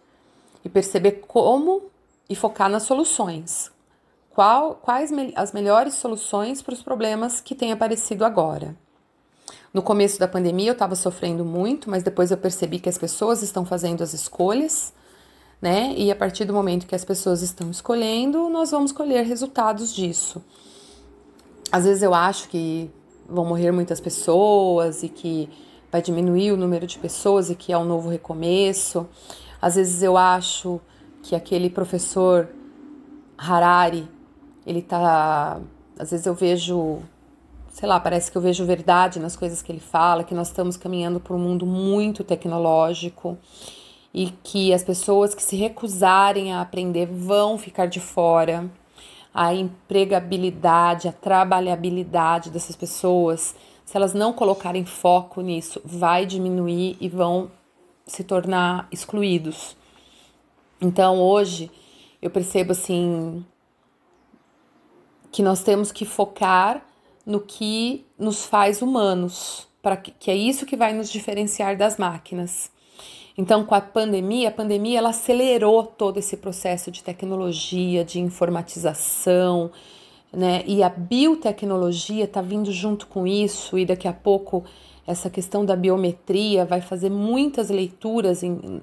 e 0.65 0.69
perceber 0.69 1.23
como 1.27 1.83
e 2.29 2.35
focar 2.35 2.69
nas 2.69 2.83
soluções. 2.83 3.71
Qual, 4.31 4.75
quais 4.75 5.11
me, 5.11 5.31
as 5.33 5.53
melhores 5.53 5.93
soluções 5.93 6.61
para 6.61 6.73
os 6.73 6.81
problemas 6.81 7.39
que 7.39 7.55
têm 7.55 7.71
aparecido 7.71 8.25
agora? 8.25 8.75
No 9.74 9.82
começo 9.82 10.19
da 10.19 10.28
pandemia 10.28 10.69
eu 10.69 10.74
estava 10.74 10.95
sofrendo 10.95 11.45
muito, 11.45 11.89
mas 11.89 12.03
depois 12.03 12.30
eu 12.30 12.38
percebi 12.38 12.80
que 12.80 12.89
as 12.89 12.97
pessoas 12.97 13.41
estão 13.41 13.65
fazendo 13.65 14.03
as 14.03 14.13
escolhas, 14.13 14.93
né? 15.61 15.93
E 15.95 16.11
a 16.11 16.15
partir 16.15 16.43
do 16.43 16.53
momento 16.53 16.86
que 16.86 16.95
as 16.95 17.05
pessoas 17.05 17.41
estão 17.41 17.72
escolhendo, 17.72 18.49
nós 18.49 18.72
vamos 18.72 18.91
colher 18.91 19.26
resultados 19.26 19.93
disso. 19.93 20.43
Às 21.72 21.86
vezes 21.86 22.03
eu 22.03 22.13
acho 22.13 22.49
que 22.49 22.91
vão 23.30 23.45
morrer 23.45 23.72
muitas 23.72 24.01
pessoas 24.01 25.03
e 25.03 25.09
que 25.09 25.49
vai 25.91 26.01
diminuir 26.01 26.51
o 26.51 26.57
número 26.57 26.86
de 26.86 26.99
pessoas 26.99 27.49
e 27.49 27.55
que 27.55 27.72
é 27.72 27.78
um 27.78 27.86
novo 27.86 28.09
recomeço. 28.09 29.07
Às 29.61 29.76
vezes 29.76 30.03
eu 30.03 30.17
acho 30.17 30.82
que 31.22 31.36
aquele 31.36 31.69
professor 31.69 32.49
Harari, 33.38 34.07
ele 34.65 34.82
tá. 34.82 35.61
Às 35.97 36.11
vezes 36.11 36.26
eu 36.26 36.34
vejo, 36.34 36.99
sei 37.72 37.88
lá, 37.88 37.99
parece 37.99 38.30
que 38.30 38.38
eu 38.38 38.41
vejo 38.41 38.65
verdade 38.65 39.19
nas 39.19 39.36
coisas 39.36 39.61
que 39.61 39.72
ele 39.72 39.80
fala, 39.80 40.26
que 40.26 40.36
nós 40.36 40.49
estamos 40.49 40.76
caminhando 40.76 41.19
para 41.19 41.34
um 41.34 41.39
mundo 41.39 41.65
muito 41.65 42.24
tecnológico 42.24 43.38
e 44.13 44.30
que 44.43 44.74
as 44.74 44.84
pessoas 44.84 45.34
que 45.34 45.41
se 45.41 45.55
recusarem 45.55 46.51
a 46.51 46.61
aprender 46.61 47.07
vão 47.07 47.57
ficar 47.57 47.86
de 47.88 48.01
fora. 48.01 48.69
A 49.34 49.53
empregabilidade, 49.55 51.07
a 51.07 51.13
trabalhabilidade 51.13 52.49
dessas 52.49 52.76
pessoas, 52.76 53.55
se 53.86 53.95
elas 53.95 54.13
não 54.13 54.34
colocarem 54.34 54.86
foco 54.86 55.39
nisso, 55.39 55.82
vai 55.86 56.26
diminuir 56.26 56.97
e 56.99 57.07
vão 57.07 57.49
se 58.05 58.26
tornar 58.26 58.89
excluídos. 58.91 59.78
Então 60.82 61.22
hoje 61.22 61.72
eu 62.22 62.30
percebo 62.30 62.74
assim 62.74 63.45
que 65.32 65.41
nós 65.41 65.63
temos 65.63 65.93
que 65.93 66.03
focar 66.03 66.86
no 67.26 67.39
que 67.39 68.05
nos 68.17 68.45
faz 68.45 68.82
humanos, 68.82 69.67
para 69.82 69.97
que, 69.97 70.11
que 70.11 70.32
é 70.32 70.36
isso 70.36 70.65
que 70.65 70.76
vai 70.76 70.93
nos 70.93 71.09
diferenciar 71.11 71.78
das 71.78 71.97
máquinas. 71.97 72.72
Então, 73.38 73.65
com 73.65 73.74
a 73.74 73.82
pandemia, 73.82 74.49
a 74.49 74.51
pandemia 74.51 74.99
ela 74.99 75.09
acelerou 75.09 75.84
todo 75.84 76.17
esse 76.17 76.38
processo 76.38 76.91
de 76.91 77.03
tecnologia, 77.03 78.03
de 78.03 78.19
informatização, 78.19 79.72
né? 80.32 80.63
E 80.65 80.84
a 80.84 80.89
biotecnologia 80.89 82.26
está 82.26 82.41
vindo 82.41 82.72
junto 82.72 83.07
com 83.07 83.26
isso, 83.26 83.78
e 83.78 83.86
daqui 83.86 84.07
a 84.07 84.13
pouco 84.13 84.63
essa 85.07 85.30
questão 85.30 85.65
da 85.65 85.76
biometria 85.76 86.65
vai 86.65 86.82
fazer 86.82 87.09
muitas 87.09 87.69
leituras 87.69 88.43
em, 88.43 88.82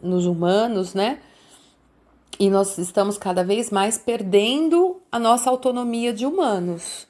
nos 0.00 0.26
humanos, 0.26 0.94
né? 0.94 1.18
E 2.38 2.48
nós 2.48 2.78
estamos 2.78 3.18
cada 3.18 3.44
vez 3.44 3.70
mais 3.70 3.98
perdendo 3.98 5.00
a 5.10 5.18
nossa 5.18 5.50
autonomia 5.50 6.12
de 6.12 6.24
humanos. 6.24 7.06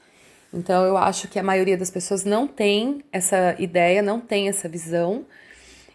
Então, 0.53 0.85
eu 0.85 0.97
acho 0.97 1.29
que 1.29 1.39
a 1.39 1.43
maioria 1.43 1.77
das 1.77 1.91
pessoas 1.91 2.25
não 2.25 2.47
tem 2.47 3.03
essa 3.11 3.57
ideia, 3.59 4.03
não 4.03 4.21
tem 4.21 4.49
essa 4.49 4.69
visão. 4.69 5.25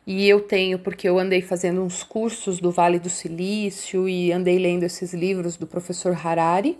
E 0.06 0.28
eu 0.28 0.42
tenho, 0.42 0.80
porque 0.80 1.08
eu 1.08 1.20
andei 1.20 1.42
fazendo 1.42 1.84
uns 1.84 2.02
cursos 2.02 2.60
do 2.60 2.72
Vale 2.72 2.98
do 2.98 3.10
Silício 3.10 4.08
e 4.08 4.32
andei 4.32 4.58
lendo 4.58 4.84
esses 4.84 5.14
livros 5.14 5.58
do 5.58 5.68
professor 5.68 6.18
Harari. 6.26 6.80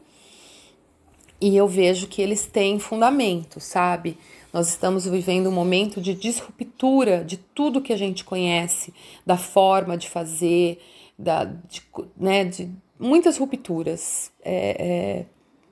E 1.40 1.56
eu 1.56 1.68
vejo 1.68 2.08
que 2.08 2.22
eles 2.22 2.48
têm 2.48 2.80
fundamento, 2.80 3.60
sabe? 3.60 4.18
Nós 4.52 4.70
estamos 4.70 5.06
vivendo 5.06 5.50
um 5.50 5.52
momento 5.52 6.02
de 6.02 6.16
disruptura 6.16 7.24
de 7.24 7.38
tudo 7.38 7.82
que 7.82 7.94
a 7.94 7.98
gente 7.98 8.24
conhece, 8.24 8.94
da 9.26 9.38
forma 9.38 9.96
de 9.98 10.10
fazer, 10.10 10.80
da, 11.20 11.44
de, 11.44 11.84
né, 12.16 12.46
de 12.46 12.72
muitas 12.98 13.38
rupturas. 13.38 14.32
É, 14.44 15.26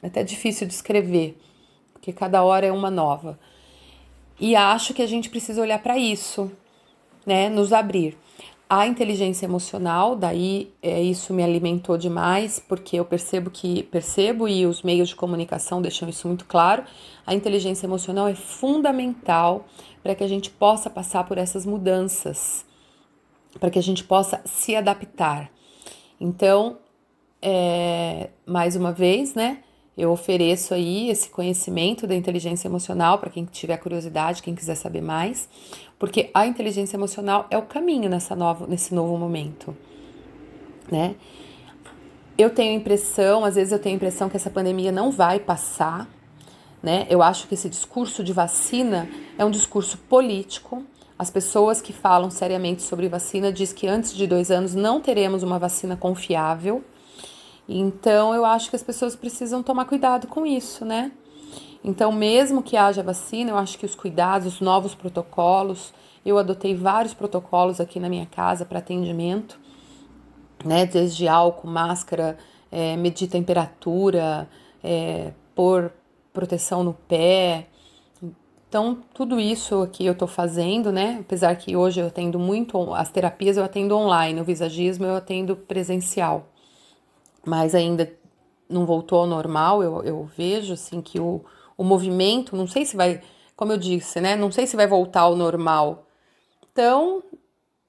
é 0.04 0.08
até 0.08 0.24
difícil 0.24 0.68
de 0.68 0.74
escrever, 0.74 1.36
porque 2.06 2.14
cada 2.14 2.44
hora 2.44 2.68
é 2.68 2.72
uma 2.72 2.92
nova. 2.92 3.40
E 4.40 4.56
acho 4.56 4.94
que 4.94 5.02
a 5.02 5.08
gente 5.08 5.28
precisa 5.28 5.60
olhar 5.60 5.82
para 5.82 5.98
isso, 5.98 6.52
né, 7.26 7.50
nos 7.50 7.74
abrir. 7.74 8.16
A 8.70 8.86
inteligência 8.86 9.46
emocional, 9.46 10.16
daí 10.16 10.72
é, 10.84 11.02
isso 11.02 11.34
me 11.34 11.44
alimentou 11.44 11.98
demais, 11.98 12.60
porque 12.60 13.00
eu 13.00 13.06
percebo 13.06 13.50
que 13.50 13.84
percebo 13.84 14.48
e 14.48 14.68
os 14.68 14.84
meios 14.84 15.10
de 15.10 15.16
comunicação 15.16 15.82
deixam 15.82 16.08
isso 16.08 16.28
muito 16.28 16.46
claro. 16.46 16.84
A 17.26 17.34
inteligência 17.34 17.88
emocional 17.88 18.28
é 18.28 18.36
fundamental 18.36 19.66
para 20.04 20.14
que 20.14 20.24
a 20.24 20.28
gente 20.28 20.52
possa 20.52 20.92
passar 20.92 21.24
por 21.24 21.40
essas 21.40 21.66
mudanças, 21.66 22.66
para 23.60 23.72
que 23.72 23.80
a 23.80 23.84
gente 23.84 24.04
possa 24.04 24.42
se 24.46 24.76
adaptar. 24.76 25.50
Então, 26.20 26.78
é, 27.42 28.30
mais 28.46 28.76
uma 28.76 28.92
vez, 28.92 29.34
né? 29.34 29.64
Eu 29.98 30.12
ofereço 30.12 30.74
aí 30.74 31.10
esse 31.10 31.30
conhecimento 31.30 32.06
da 32.06 32.16
inteligência 32.16 32.68
emocional 32.68 33.18
para 33.18 33.30
quem 33.30 33.46
tiver 33.46 33.78
curiosidade, 33.78 34.44
quem 34.44 34.54
quiser 34.54 34.76
saber 34.76 35.02
mais 35.02 35.48
porque 35.98 36.30
a 36.34 36.46
inteligência 36.46 36.98
emocional 36.98 37.48
é 37.50 37.58
o 37.58 37.62
caminho 37.62 38.10
nessa 38.10 38.36
nova, 38.36 38.68
nesse 38.68 38.94
novo 38.94 39.18
momento, 39.18 39.76
né? 40.92 41.16
Eu 42.38 42.50
tenho 42.50 42.76
impressão, 42.76 43.46
às 43.46 43.56
vezes 43.56 43.72
eu 43.72 43.80
tenho 43.80 43.96
impressão 43.96 44.30
que 44.30 44.36
essa 44.36 44.50
pandemia 44.50 44.92
não 44.92 45.12
vai 45.12 45.40
passar, 45.40 46.08
Né? 46.84 47.08
Eu 47.10 47.24
acho 47.24 47.48
que 47.48 47.56
esse 47.56 47.68
discurso 47.68 48.24
de 48.24 48.32
vacina 48.32 49.10
é 49.40 49.44
um 49.44 49.50
discurso 49.50 49.98
político. 49.98 50.84
As 51.18 51.32
pessoas 51.32 51.82
que 51.82 51.92
falam 51.92 52.30
seriamente 52.30 52.84
sobre 52.84 53.08
vacina 53.08 53.52
diz 53.52 53.74
que 53.74 53.88
antes 53.88 54.14
de 54.14 54.28
dois 54.28 54.52
anos 54.52 54.76
não 54.76 55.02
teremos 55.02 55.42
uma 55.42 55.58
vacina 55.58 55.98
confiável. 55.98 56.84
Então 57.68 58.34
eu 58.34 58.46
acho 58.46 58.70
que 58.70 58.76
as 58.76 58.84
pessoas 58.84 59.16
precisam 59.16 59.64
tomar 59.64 59.86
cuidado 59.86 60.28
com 60.28 60.46
isso, 60.46 60.86
né? 60.86 61.12
Então, 61.88 62.12
mesmo 62.12 62.64
que 62.64 62.76
haja 62.76 63.04
vacina, 63.04 63.52
eu 63.52 63.58
acho 63.58 63.78
que 63.78 63.86
os 63.86 63.94
cuidados, 63.94 64.56
os 64.56 64.60
novos 64.60 64.96
protocolos, 64.96 65.94
eu 66.26 66.40
adotei 66.40 66.74
vários 66.74 67.14
protocolos 67.14 67.80
aqui 67.80 68.00
na 68.00 68.10
minha 68.10 68.26
casa 68.26 68.66
para 68.66 68.80
atendimento, 68.80 69.60
né? 70.64 70.88
Desde 70.88 71.28
álcool, 71.28 71.68
máscara, 71.68 72.40
é, 72.72 72.98
medir 72.98 73.28
temperatura, 73.28 74.50
é, 74.84 75.32
pôr 75.54 75.92
proteção 76.34 76.84
no 76.84 76.94
pé. 76.94 77.68
Então, 78.68 78.98
tudo 79.14 79.40
isso 79.40 79.84
aqui 79.84 80.08
eu 80.08 80.14
estou 80.14 80.28
fazendo, 80.28 80.92
né? 80.92 81.20
Apesar 81.22 81.56
que 81.56 81.76
hoje 81.76 82.02
eu 82.02 82.08
atendo 82.08 82.40
muito, 82.40 82.96
as 82.96 83.12
terapias 83.12 83.58
eu 83.58 83.64
atendo 83.64 83.96
online, 83.96 84.42
o 84.42 84.44
visagismo 84.44 85.06
eu 85.06 85.16
atendo 85.16 85.56
presencial. 85.56 86.48
Mas 87.46 87.76
ainda 87.76 88.12
não 88.68 88.86
voltou 88.86 89.20
ao 89.20 89.28
normal, 89.28 89.84
eu, 89.84 90.04
eu 90.04 90.30
vejo 90.36 90.74
assim 90.74 91.02
que 91.02 91.20
o, 91.20 91.44
o 91.78 91.84
movimento, 91.84 92.56
não 92.56 92.68
sei 92.68 92.86
se 92.86 92.98
vai, 92.98 93.22
como 93.56 93.72
eu 93.72 93.78
disse, 93.78 94.20
né? 94.20 94.36
Não 94.36 94.52
sei 94.52 94.66
se 94.66 94.76
vai 94.76 94.88
voltar 94.88 95.22
ao 95.22 95.36
normal. 95.36 96.08
Então, 96.72 97.24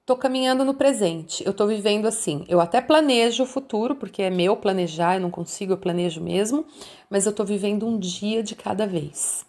tô 0.05 0.17
caminhando 0.17 0.65
no 0.65 0.75
presente. 0.75 1.45
Eu 1.45 1.53
tô 1.53 1.67
vivendo 1.67 2.07
assim. 2.07 2.45
Eu 2.49 2.61
até 2.61 2.81
planejo 2.81 3.43
o 3.43 3.47
futuro, 3.47 3.97
porque 3.97 4.23
é 4.23 4.31
meu 4.31 4.57
planejar, 4.57 5.17
eu 5.17 5.21
não 5.21 5.31
consigo, 5.31 5.73
eu 5.73 5.79
planejo 5.79 6.21
mesmo, 6.21 6.65
mas 7.11 7.27
eu 7.27 7.33
tô 7.33 7.45
vivendo 7.45 7.87
um 7.87 7.99
dia 7.99 8.43
de 8.43 8.55
cada 8.55 8.87
vez. 8.87 9.45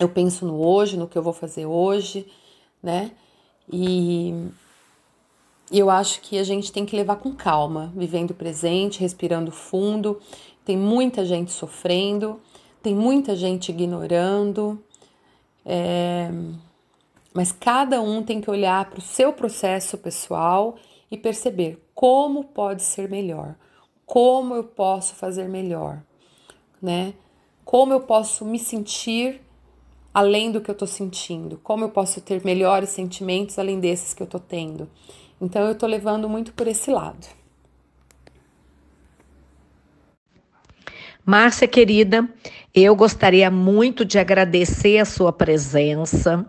Eu 0.00 0.08
penso 0.08 0.46
no 0.46 0.64
hoje, 0.64 0.96
no 0.96 1.08
que 1.08 1.18
eu 1.18 1.22
vou 1.22 1.32
fazer 1.32 1.66
hoje, 1.66 2.26
né? 2.82 3.12
E 3.70 4.48
eu 5.70 5.90
acho 5.90 6.20
que 6.20 6.38
a 6.38 6.44
gente 6.44 6.72
tem 6.72 6.86
que 6.86 6.96
levar 6.96 7.16
com 7.16 7.34
calma, 7.34 7.92
vivendo 7.94 8.30
o 8.30 8.34
presente, 8.34 9.00
respirando 9.00 9.50
fundo. 9.50 10.20
Tem 10.64 10.76
muita 10.76 11.24
gente 11.24 11.52
sofrendo, 11.52 12.40
tem 12.82 12.94
muita 12.94 13.36
gente 13.36 13.70
ignorando. 13.70 14.82
É 15.64 16.30
mas 17.38 17.52
cada 17.52 18.00
um 18.00 18.20
tem 18.20 18.40
que 18.40 18.50
olhar 18.50 18.90
para 18.90 18.98
o 18.98 19.00
seu 19.00 19.32
processo 19.32 19.96
pessoal 19.96 20.76
e 21.08 21.16
perceber 21.16 21.80
como 21.94 22.42
pode 22.42 22.82
ser 22.82 23.08
melhor, 23.08 23.54
como 24.04 24.56
eu 24.56 24.64
posso 24.64 25.14
fazer 25.14 25.48
melhor, 25.48 26.02
né? 26.82 27.14
Como 27.64 27.92
eu 27.92 28.00
posso 28.00 28.44
me 28.44 28.58
sentir 28.58 29.40
além 30.12 30.50
do 30.50 30.60
que 30.60 30.68
eu 30.68 30.72
estou 30.72 30.88
sentindo, 30.88 31.60
como 31.62 31.84
eu 31.84 31.90
posso 31.90 32.20
ter 32.20 32.44
melhores 32.44 32.88
sentimentos 32.88 33.56
além 33.56 33.78
desses 33.78 34.14
que 34.14 34.20
eu 34.20 34.26
estou 34.26 34.40
tendo. 34.40 34.88
Então 35.40 35.62
eu 35.66 35.72
estou 35.72 35.88
levando 35.88 36.28
muito 36.28 36.52
por 36.52 36.66
esse 36.66 36.90
lado. 36.90 37.26
Márcia 41.24 41.68
querida, 41.68 42.26
eu 42.74 42.96
gostaria 42.96 43.50
muito 43.50 44.04
de 44.04 44.18
agradecer 44.18 44.98
a 44.98 45.04
sua 45.04 45.32
presença. 45.32 46.46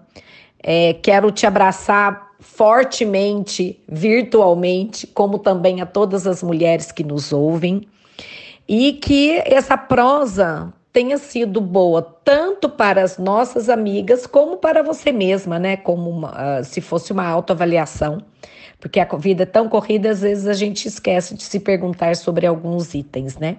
É, 0.62 0.94
quero 0.94 1.32
te 1.32 1.46
abraçar 1.46 2.30
fortemente, 2.40 3.78
virtualmente, 3.88 5.06
como 5.06 5.38
também 5.38 5.82
a 5.82 5.86
todas 5.86 6.26
as 6.26 6.42
mulheres 6.42 6.92
que 6.92 7.04
nos 7.04 7.34
ouvem. 7.34 7.88
E 8.68 8.94
que 8.94 9.42
essa 9.46 9.78
prosa 9.78 10.74
tenha 10.94 11.18
sido 11.18 11.60
boa 11.60 12.02
tanto 12.24 12.70
para 12.70 13.04
as 13.04 13.18
nossas 13.18 13.70
amigas 13.70 14.26
como 14.26 14.58
para 14.58 14.82
você 14.82 15.12
mesma, 15.12 15.60
né? 15.60 15.78
Como 15.78 16.10
uma, 16.10 16.60
uh, 16.60 16.64
se 16.64 16.80
fosse 16.82 17.12
uma 17.12 17.26
autoavaliação. 17.26 18.20
Porque 18.80 19.00
a 19.00 19.06
vida 19.18 19.44
é 19.44 19.46
tão 19.46 19.68
corrida, 19.68 20.10
às 20.10 20.22
vezes 20.22 20.48
a 20.48 20.54
gente 20.54 20.88
esquece 20.88 21.36
de 21.36 21.44
se 21.44 21.60
perguntar 21.60 22.16
sobre 22.16 22.46
alguns 22.46 22.94
itens, 22.94 23.38
né? 23.38 23.58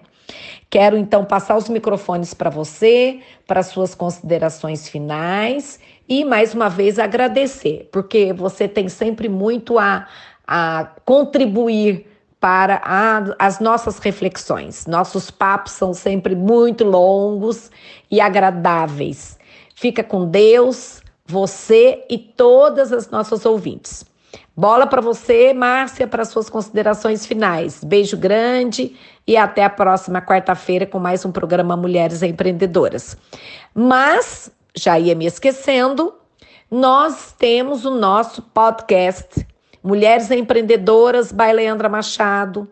Quero 0.68 0.96
então 0.96 1.24
passar 1.24 1.56
os 1.56 1.68
microfones 1.68 2.32
para 2.32 2.48
você, 2.48 3.20
para 3.46 3.62
suas 3.62 3.94
considerações 3.94 4.88
finais 4.88 5.80
e 6.08 6.24
mais 6.24 6.54
uma 6.54 6.68
vez 6.68 6.98
agradecer, 6.98 7.88
porque 7.92 8.32
você 8.32 8.68
tem 8.68 8.88
sempre 8.88 9.28
muito 9.28 9.78
a, 9.78 10.06
a 10.46 10.88
contribuir 11.04 12.06
para 12.38 12.80
a, 12.82 13.34
as 13.38 13.60
nossas 13.60 13.98
reflexões. 13.98 14.86
Nossos 14.86 15.30
papos 15.30 15.72
são 15.72 15.92
sempre 15.92 16.34
muito 16.34 16.84
longos 16.84 17.70
e 18.10 18.20
agradáveis. 18.20 19.38
Fica 19.74 20.02
com 20.02 20.26
Deus, 20.26 21.02
você 21.26 22.04
e 22.08 22.16
todas 22.16 22.92
as 22.92 23.10
nossas 23.10 23.44
ouvintes. 23.44 24.09
Bola 24.56 24.86
para 24.86 25.00
você, 25.00 25.54
Márcia, 25.54 26.06
para 26.06 26.24
suas 26.24 26.50
considerações 26.50 27.24
finais. 27.24 27.82
Beijo 27.82 28.16
grande 28.16 28.96
e 29.26 29.36
até 29.36 29.64
a 29.64 29.70
próxima 29.70 30.20
quarta-feira 30.20 30.86
com 30.86 30.98
mais 30.98 31.24
um 31.24 31.32
programa 31.32 31.76
Mulheres 31.76 32.22
Empreendedoras. 32.22 33.16
Mas 33.74 34.50
já 34.76 34.98
ia 34.98 35.14
me 35.14 35.26
esquecendo, 35.26 36.14
nós 36.70 37.34
temos 37.38 37.84
o 37.84 37.90
nosso 37.90 38.42
podcast 38.42 39.46
Mulheres 39.82 40.30
Empreendedoras 40.30 41.32
by 41.32 41.52
Leandra 41.52 41.88
Machado, 41.88 42.68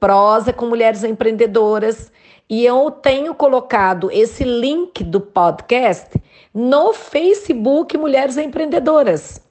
prosa 0.00 0.52
com 0.52 0.66
mulheres 0.66 1.04
empreendedoras, 1.04 2.10
e 2.48 2.64
eu 2.64 2.90
tenho 2.90 3.34
colocado 3.34 4.10
esse 4.10 4.42
link 4.42 5.04
do 5.04 5.20
podcast 5.20 6.20
no 6.54 6.92
Facebook 6.92 7.98
Mulheres 7.98 8.36
Empreendedoras. 8.36 9.45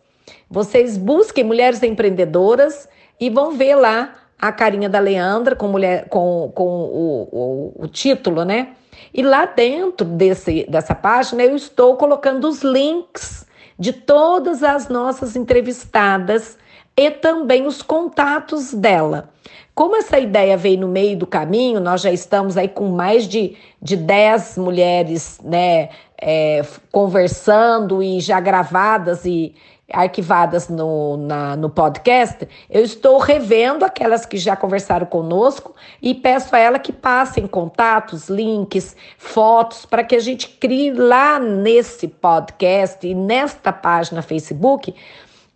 Vocês 0.49 0.97
busquem 0.97 1.43
Mulheres 1.43 1.81
Empreendedoras 1.81 2.87
e 3.19 3.29
vão 3.29 3.51
ver 3.51 3.75
lá 3.75 4.13
a 4.39 4.51
carinha 4.51 4.89
da 4.89 4.99
Leandra 4.99 5.55
com, 5.55 5.67
mulher, 5.67 6.07
com, 6.09 6.51
com 6.53 6.63
o, 6.63 7.29
o, 7.31 7.83
o 7.83 7.87
título, 7.87 8.43
né? 8.43 8.69
E 9.13 9.21
lá 9.23 9.45
dentro 9.45 10.05
desse, 10.05 10.65
dessa 10.69 10.93
página 10.93 11.43
eu 11.43 11.55
estou 11.55 11.95
colocando 11.95 12.47
os 12.47 12.61
links 12.61 13.45
de 13.77 13.91
todas 13.91 14.63
as 14.63 14.87
nossas 14.87 15.35
entrevistadas 15.35 16.57
e 16.97 17.11
também 17.11 17.65
os 17.65 17.81
contatos 17.81 18.73
dela. 18.73 19.29
Como 19.73 19.97
essa 19.97 20.17
ideia 20.17 20.55
veio 20.55 20.79
no 20.79 20.87
meio 20.87 21.17
do 21.17 21.27
caminho, 21.27 21.81
nós 21.81 22.01
já 22.01 22.11
estamos 22.11 22.55
aí 22.55 22.69
com 22.69 22.87
mais 22.87 23.27
de, 23.27 23.57
de 23.81 23.97
10 23.97 24.57
mulheres 24.57 25.37
né, 25.43 25.89
é, 26.21 26.63
conversando 26.91 28.01
e 28.01 28.21
já 28.21 28.39
gravadas 28.39 29.25
e, 29.25 29.53
arquivadas 29.91 30.67
no, 30.67 31.17
na, 31.17 31.55
no 31.55 31.69
podcast, 31.69 32.47
eu 32.69 32.83
estou 32.83 33.17
revendo 33.19 33.86
aquelas 33.86 34.25
que 34.25 34.38
já 34.38 34.55
conversaram 34.55 35.05
conosco 35.05 35.75
e 36.01 36.13
peço 36.13 36.55
a 36.55 36.59
ela 36.59 36.79
que 36.79 36.91
passem 36.91 37.45
contatos, 37.45 38.27
links, 38.27 38.95
fotos, 39.17 39.86
para 39.86 40.03
que 40.03 40.15
a 40.15 40.19
gente 40.19 40.47
crie 40.47 40.91
lá 40.91 41.39
nesse 41.39 42.07
podcast 42.07 43.05
e 43.05 43.13
nesta 43.13 43.71
página 43.71 44.21
Facebook 44.21 44.93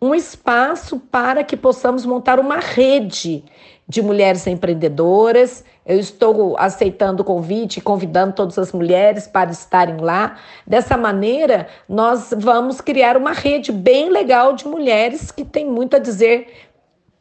um 0.01 0.15
espaço 0.15 0.99
para 1.11 1.43
que 1.43 1.57
possamos 1.57 2.05
montar 2.05 2.39
uma 2.39 2.57
rede 2.57 3.43
de 3.89 4.03
mulheres 4.03 4.45
empreendedoras. 4.45 5.65
Eu 5.83 5.99
estou 5.99 6.55
aceitando 6.59 7.23
o 7.23 7.25
convite 7.25 7.81
convidando 7.81 8.33
todas 8.33 8.59
as 8.59 8.71
mulheres 8.71 9.25
para 9.25 9.49
estarem 9.49 9.97
lá. 9.97 10.37
Dessa 10.65 10.95
maneira, 10.95 11.67
nós 11.89 12.31
vamos 12.37 12.79
criar 12.79 13.17
uma 13.17 13.33
rede 13.33 13.71
bem 13.71 14.09
legal 14.09 14.53
de 14.53 14.67
mulheres 14.67 15.31
que 15.31 15.43
tem 15.43 15.65
muito 15.65 15.95
a 15.95 15.99
dizer 15.99 16.69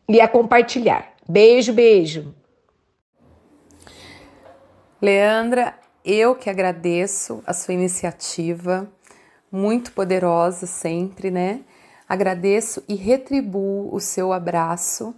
e 0.07 0.21
a 0.21 0.29
compartilhar. 0.29 1.15
Beijo, 1.27 1.73
beijo. 1.73 2.35
Leandra, 5.01 5.75
eu 6.05 6.35
que 6.35 6.51
agradeço 6.51 7.43
a 7.47 7.55
sua 7.55 7.73
iniciativa, 7.73 8.87
muito 9.51 9.93
poderosa 9.93 10.67
sempre, 10.67 11.31
né? 11.31 11.61
Agradeço 12.07 12.83
e 12.89 12.95
retribuo 12.95 13.89
o 13.95 14.01
seu 14.01 14.33
abraço 14.33 15.15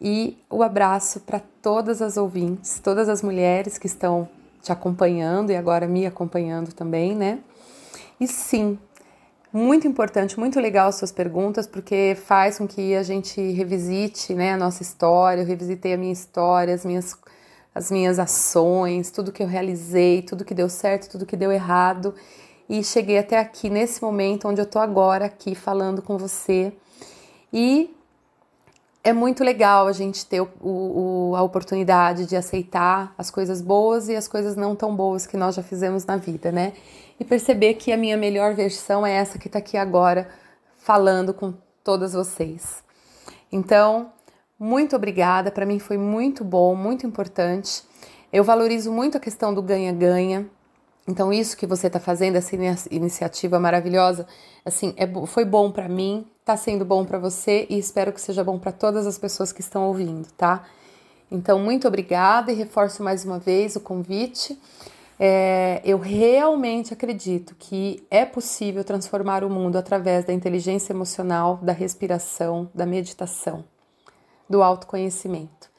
e 0.00 0.38
o 0.50 0.62
abraço 0.62 1.20
para 1.20 1.40
todas 1.62 2.02
as 2.02 2.16
ouvintes, 2.16 2.78
todas 2.78 3.08
as 3.08 3.22
mulheres 3.22 3.78
que 3.78 3.86
estão 3.86 4.28
te 4.62 4.72
acompanhando 4.72 5.50
e 5.50 5.56
agora 5.56 5.86
me 5.86 6.06
acompanhando 6.06 6.72
também, 6.72 7.14
né? 7.14 7.38
E 8.20 8.26
sim, 8.26 8.78
muito 9.52 9.88
importante, 9.88 10.38
muito 10.38 10.60
legal 10.60 10.88
as 10.88 10.96
suas 10.96 11.12
perguntas, 11.12 11.66
porque 11.66 12.14
faz 12.26 12.58
com 12.58 12.66
que 12.66 12.94
a 12.94 13.02
gente 13.02 13.40
revisite 13.52 14.34
né, 14.34 14.52
a 14.52 14.56
nossa 14.56 14.82
história, 14.82 15.40
eu 15.40 15.46
revisitei 15.46 15.94
a 15.94 15.96
minha 15.96 16.12
história, 16.12 16.74
as 16.74 16.84
minhas, 16.84 17.16
as 17.74 17.90
minhas 17.90 18.18
ações, 18.18 19.10
tudo 19.10 19.32
que 19.32 19.42
eu 19.42 19.46
realizei, 19.46 20.20
tudo 20.20 20.44
que 20.44 20.52
deu 20.52 20.68
certo, 20.68 21.08
tudo 21.08 21.24
que 21.24 21.36
deu 21.36 21.50
errado. 21.50 22.14
E 22.68 22.84
cheguei 22.84 23.16
até 23.16 23.38
aqui, 23.38 23.70
nesse 23.70 24.02
momento 24.02 24.46
onde 24.48 24.60
eu 24.60 24.66
tô 24.66 24.78
agora 24.78 25.24
aqui 25.24 25.54
falando 25.54 26.02
com 26.02 26.18
você. 26.18 26.72
E 27.50 27.95
é 29.06 29.12
muito 29.12 29.44
legal 29.44 29.86
a 29.86 29.92
gente 29.92 30.26
ter 30.26 30.40
o, 30.40 30.50
o, 30.60 31.36
a 31.36 31.42
oportunidade 31.42 32.26
de 32.26 32.34
aceitar 32.34 33.14
as 33.16 33.30
coisas 33.30 33.62
boas 33.62 34.08
e 34.08 34.16
as 34.16 34.26
coisas 34.26 34.56
não 34.56 34.74
tão 34.74 34.96
boas 34.96 35.28
que 35.28 35.36
nós 35.36 35.54
já 35.54 35.62
fizemos 35.62 36.04
na 36.04 36.16
vida, 36.16 36.50
né? 36.50 36.72
E 37.20 37.24
perceber 37.24 37.74
que 37.74 37.92
a 37.92 37.96
minha 37.96 38.16
melhor 38.16 38.54
versão 38.54 39.06
é 39.06 39.12
essa 39.12 39.38
que 39.38 39.46
está 39.46 39.60
aqui 39.60 39.76
agora, 39.76 40.28
falando 40.76 41.32
com 41.32 41.54
todas 41.84 42.14
vocês. 42.14 42.82
Então, 43.52 44.10
muito 44.58 44.96
obrigada, 44.96 45.52
para 45.52 45.64
mim 45.64 45.78
foi 45.78 45.96
muito 45.96 46.42
bom, 46.42 46.74
muito 46.74 47.06
importante. 47.06 47.84
Eu 48.32 48.42
valorizo 48.42 48.90
muito 48.90 49.16
a 49.16 49.20
questão 49.20 49.54
do 49.54 49.62
ganha-ganha. 49.62 50.50
Então, 51.08 51.32
isso 51.32 51.56
que 51.56 51.66
você 51.66 51.86
está 51.86 52.00
fazendo, 52.00 52.34
essa 52.34 52.56
iniciativa 52.90 53.60
maravilhosa, 53.60 54.26
assim, 54.64 54.92
é, 54.96 55.06
foi 55.26 55.44
bom 55.44 55.70
para 55.70 55.88
mim, 55.88 56.26
está 56.40 56.56
sendo 56.56 56.84
bom 56.84 57.04
para 57.04 57.16
você 57.16 57.64
e 57.70 57.78
espero 57.78 58.12
que 58.12 58.20
seja 58.20 58.42
bom 58.42 58.58
para 58.58 58.72
todas 58.72 59.06
as 59.06 59.16
pessoas 59.16 59.52
que 59.52 59.60
estão 59.60 59.86
ouvindo, 59.86 60.26
tá? 60.36 60.64
Então, 61.30 61.60
muito 61.60 61.86
obrigada 61.86 62.50
e 62.50 62.56
reforço 62.56 63.04
mais 63.04 63.24
uma 63.24 63.38
vez 63.38 63.76
o 63.76 63.80
convite. 63.80 64.60
É, 65.18 65.80
eu 65.84 65.96
realmente 65.98 66.92
acredito 66.92 67.54
que 67.56 68.04
é 68.10 68.24
possível 68.24 68.82
transformar 68.82 69.44
o 69.44 69.50
mundo 69.50 69.76
através 69.76 70.24
da 70.24 70.32
inteligência 70.32 70.92
emocional, 70.92 71.58
da 71.62 71.72
respiração, 71.72 72.68
da 72.74 72.84
meditação, 72.84 73.64
do 74.50 74.60
autoconhecimento. 74.60 75.70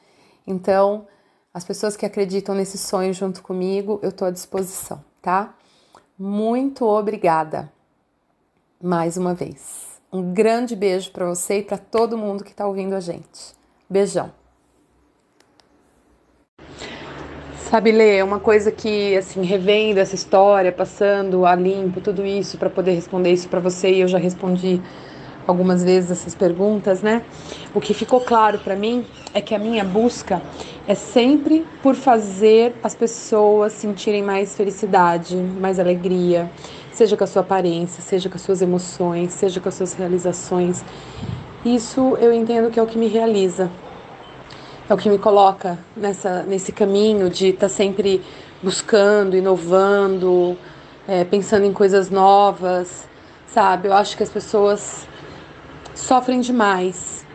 Então, 0.46 1.06
as 1.54 1.66
pessoas 1.66 1.98
que 1.98 2.06
acreditam 2.06 2.56
nesse 2.56 2.78
sonho 2.78 3.14
junto 3.14 3.44
comigo, 3.44 4.00
eu 4.02 4.10
estou 4.10 4.28
à 4.28 4.32
disposição 4.32 5.04
tá? 5.22 5.53
Muito 6.18 6.86
obrigada 6.86 7.72
mais 8.82 9.18
uma 9.18 9.34
vez. 9.34 9.99
Um 10.11 10.34
grande 10.34 10.76
beijo 10.76 11.11
para 11.11 11.28
você 11.28 11.59
e 11.59 11.63
para 11.63 11.78
todo 11.78 12.18
mundo 12.18 12.43
que 12.43 12.51
está 12.51 12.65
ouvindo 12.65 12.93
a 12.93 12.99
gente. 12.99 13.55
Beijão. 13.89 14.32
Sabe, 17.70 17.91
Lê, 17.91 18.18
é 18.18 18.24
uma 18.24 18.39
coisa 18.39 18.72
que, 18.72 19.18
assim, 19.18 19.41
revendo 19.43 19.99
essa 19.99 20.15
história, 20.15 20.72
passando 20.72 21.45
a 21.45 21.53
limpo 21.53 21.99
tudo 21.99 22.26
isso 22.26 22.57
para 22.57 22.70
poder 22.70 22.93
responder 22.93 23.34
isso 23.34 23.49
para 23.49 23.59
você, 23.59 23.91
e 23.91 23.99
eu 23.99 24.07
já 24.07 24.18
respondi 24.18 24.82
algumas 25.45 25.84
vezes 25.84 26.09
essas 26.11 26.34
perguntas, 26.34 27.01
né? 27.01 27.26
O 27.74 27.82
que 27.82 27.93
ficou 27.93 28.22
claro 28.22 28.59
para 28.59 28.76
mim 28.76 29.05
é 29.34 29.41
que 29.41 29.53
a 29.53 29.59
minha 29.59 29.84
busca 29.84 30.41
é 30.88 30.96
sempre 30.96 31.66
por 31.84 31.96
fazer 31.96 32.74
as 32.82 32.96
pessoas 32.96 33.74
sentirem 33.74 34.24
mais 34.24 34.56
felicidade, 34.56 35.36
mais 35.36 35.80
alegria, 35.80 36.50
seja 36.94 37.18
com 37.18 37.26
a 37.26 37.28
sua 37.28 37.42
aparência, 37.42 38.02
seja 38.02 38.30
com 38.30 38.36
as 38.36 38.42
suas 38.42 38.62
emoções, 38.62 39.34
seja 39.34 39.60
com 39.60 39.68
as 39.68 39.76
suas 39.76 39.94
realizações. 39.94 40.84
Isso 41.66 42.18
eu 42.22 42.32
entendo 42.32 42.72
que 42.72 42.80
é 42.80 42.84
o 42.84 42.88
que 42.88 42.98
me 42.98 43.08
realiza. 43.08 43.70
É 44.90 44.94
o 44.94 44.98
que 44.98 45.10
me 45.10 45.18
coloca 45.18 45.78
nessa, 45.96 46.44
nesse 46.44 46.72
caminho 46.72 47.30
de 47.30 47.50
estar 47.50 47.68
tá 47.68 47.70
sempre 47.70 48.24
buscando, 48.64 49.36
inovando, 49.36 50.58
é, 51.06 51.26
pensando 51.26 51.66
em 51.66 51.74
coisas 51.74 52.10
novas, 52.10 53.06
sabe? 53.48 53.90
Eu 53.90 53.94
acho 53.94 54.16
que 54.16 54.24
as 54.24 54.30
pessoas 54.30 55.06
sofrem 55.94 56.40
demais. 56.40 57.26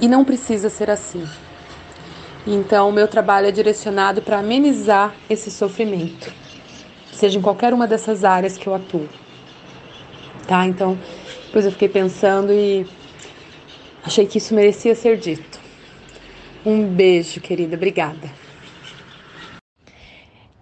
E 0.00 0.08
não 0.08 0.24
precisa 0.24 0.70
ser 0.70 0.90
assim. 0.90 1.28
Então, 2.46 2.90
o 2.90 2.92
meu 2.92 3.08
trabalho 3.08 3.46
é 3.46 3.50
direcionado 3.50 4.20
para 4.20 4.38
amenizar 4.38 5.14
esse 5.30 5.50
sofrimento, 5.50 6.30
seja 7.10 7.38
em 7.38 7.42
qualquer 7.42 7.72
uma 7.72 7.86
dessas 7.86 8.22
áreas 8.22 8.58
que 8.58 8.66
eu 8.66 8.74
atuo. 8.74 9.08
Tá? 10.46 10.66
Então, 10.66 10.98
depois 11.46 11.64
eu 11.64 11.72
fiquei 11.72 11.88
pensando 11.88 12.52
e 12.52 12.86
achei 14.02 14.26
que 14.26 14.36
isso 14.36 14.54
merecia 14.54 14.94
ser 14.94 15.16
dito. 15.16 15.58
Um 16.66 16.86
beijo, 16.86 17.40
querida. 17.40 17.76
Obrigada. 17.76 18.30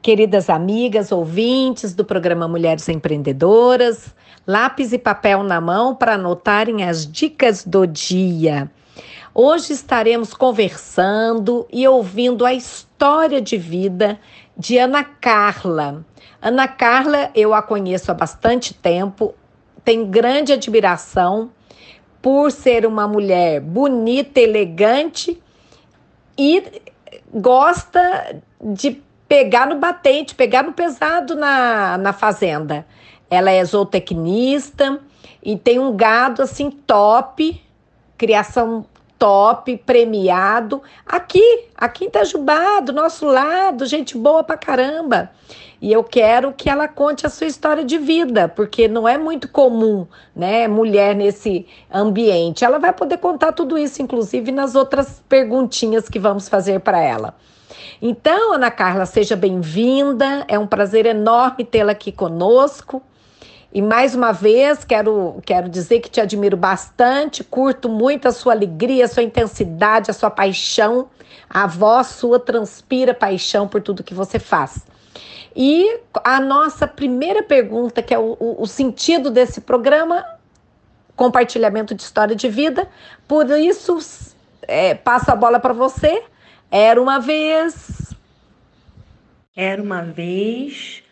Queridas 0.01 0.51
amigas, 0.51 1.13
ouvintes 1.13 1.95
do 1.95 2.05
programa 2.05 2.47
Mulheres 2.47 2.89
Empreendedoras, 2.89 4.15
lápis 4.47 4.93
e 4.93 4.99
papel 4.99 5.43
na 5.43 5.61
mão 5.61 5.95
para 5.95 6.15
anotarem 6.15 6.85
as 6.85 7.11
dicas 7.11 7.65
do 7.65 7.87
dia. 7.87 8.71
Hoje 9.35 9.73
estaremos 9.73 10.35
conversando 10.35 11.67
e 11.73 11.89
ouvindo 11.89 12.45
a 12.45 12.53
história 12.53 13.41
de 13.41 13.57
vida 13.57 14.21
de 14.55 14.77
Ana 14.77 15.03
Carla. 15.03 16.05
Ana 16.41 16.69
Carla, 16.69 17.31
eu 17.35 17.55
a 17.55 17.63
conheço 17.63 18.11
há 18.11 18.15
bastante 18.15 18.75
tempo, 18.75 19.35
tenho 19.83 20.05
grande 20.05 20.53
admiração 20.53 21.51
por 22.21 22.53
ser 22.53 22.85
uma 22.85 23.09
mulher 23.09 23.59
bonita, 23.63 24.39
elegante 24.39 25.43
e 26.37 26.83
gosta 27.33 28.37
de 28.61 29.03
pegar 29.27 29.67
no 29.67 29.79
batente, 29.79 30.35
pegar 30.35 30.63
no 30.63 30.75
pesado 30.75 31.35
na, 31.35 31.97
na 31.97 32.13
fazenda. 32.13 32.87
Ela 33.31 33.51
é 33.51 33.65
zootecnista 33.65 35.01
e 35.43 35.57
tem 35.57 35.79
um 35.79 35.97
gado 35.97 36.43
assim 36.43 36.71
top, 36.71 37.59
criação 38.19 38.85
top, 39.23 39.77
premiado, 39.87 40.83
aqui, 41.07 41.69
aqui 41.77 42.07
em 42.07 42.09
Itajubá, 42.09 42.81
do 42.81 42.93
nosso 42.93 43.25
lado, 43.25 43.87
gente 43.87 44.19
boa 44.19 44.43
pra 44.43 44.57
caramba. 44.57 45.31
E 45.81 45.93
eu 45.93 46.03
quero 46.03 46.53
que 46.53 46.69
ela 46.69 46.89
conte 46.89 47.25
a 47.25 47.29
sua 47.29 47.47
história 47.47 47.85
de 47.85 47.99
vida, 47.99 48.49
porque 48.49 48.89
não 48.89 49.07
é 49.07 49.17
muito 49.17 49.47
comum, 49.47 50.09
né, 50.35 50.67
mulher 50.67 51.15
nesse 51.15 51.69
ambiente. 51.89 52.65
Ela 52.65 52.81
vai 52.81 52.93
poder 52.93 53.19
contar 53.19 53.53
tudo 53.53 53.79
isso, 53.79 54.03
inclusive 54.03 54.51
nas 54.51 54.75
outras 54.75 55.23
perguntinhas 55.29 56.09
que 56.09 56.19
vamos 56.19 56.49
fazer 56.49 56.81
para 56.81 57.01
ela. 57.01 57.37
Então, 58.01 58.55
Ana 58.55 58.73
Carla, 58.73 59.07
seja 59.07 59.37
bem-vinda. 59.37 60.45
É 60.49 60.59
um 60.59 60.67
prazer 60.67 61.07
enorme 61.07 61.65
tê-la 61.65 61.93
aqui 61.93 62.11
conosco. 62.11 63.01
E 63.75 63.81
mais 63.81 64.15
uma 64.15 64.33
vez, 64.33 64.85
quero, 64.85 65.41
quero 65.47 65.69
dizer 65.69 66.01
que 66.01 66.11
te 66.11 66.21
admiro 66.21 66.57
bastante, 66.57 67.43
curto 67.43 67.89
muito 67.89 68.29
a 68.29 68.33
sua 68.33 68.53
alegria, 68.53 69.07
a 69.07 69.09
sua 69.09 69.23
intensidade, 69.23 70.11
a 70.11 70.15
sua 70.15 70.31
paixão. 70.31 71.09
A 71.49 71.67
voz 71.67 72.09
sua 72.09 72.39
transpira 72.39 73.15
paixão 73.15 73.67
por 73.67 73.81
tudo 73.81 74.03
que 74.03 74.15
você 74.15 74.39
faz. 74.39 74.87
E 75.55 76.01
a 76.25 76.41
nossa 76.41 76.87
primeira 76.87 77.43
pergunta, 77.43 78.03
que 78.03 78.15
é 78.15 78.19
o, 78.19 78.37
o, 78.39 78.63
o 78.63 78.67
sentido 78.67 79.31
desse 79.31 79.61
programa, 79.61 80.25
compartilhamento 81.15 81.95
de 81.95 82.03
história 82.03 82.35
de 82.35 82.49
vida. 82.49 82.89
Por 83.29 83.51
isso, 83.51 83.99
é, 84.63 84.95
passo 84.95 85.31
a 85.31 85.37
bola 85.37 85.61
para 85.61 85.73
você. 85.73 86.23
Era 86.71 87.01
uma 87.01 87.19
vez. 87.19 88.15
Era 89.55 89.83
uma 89.83 90.03
vez 90.03 91.03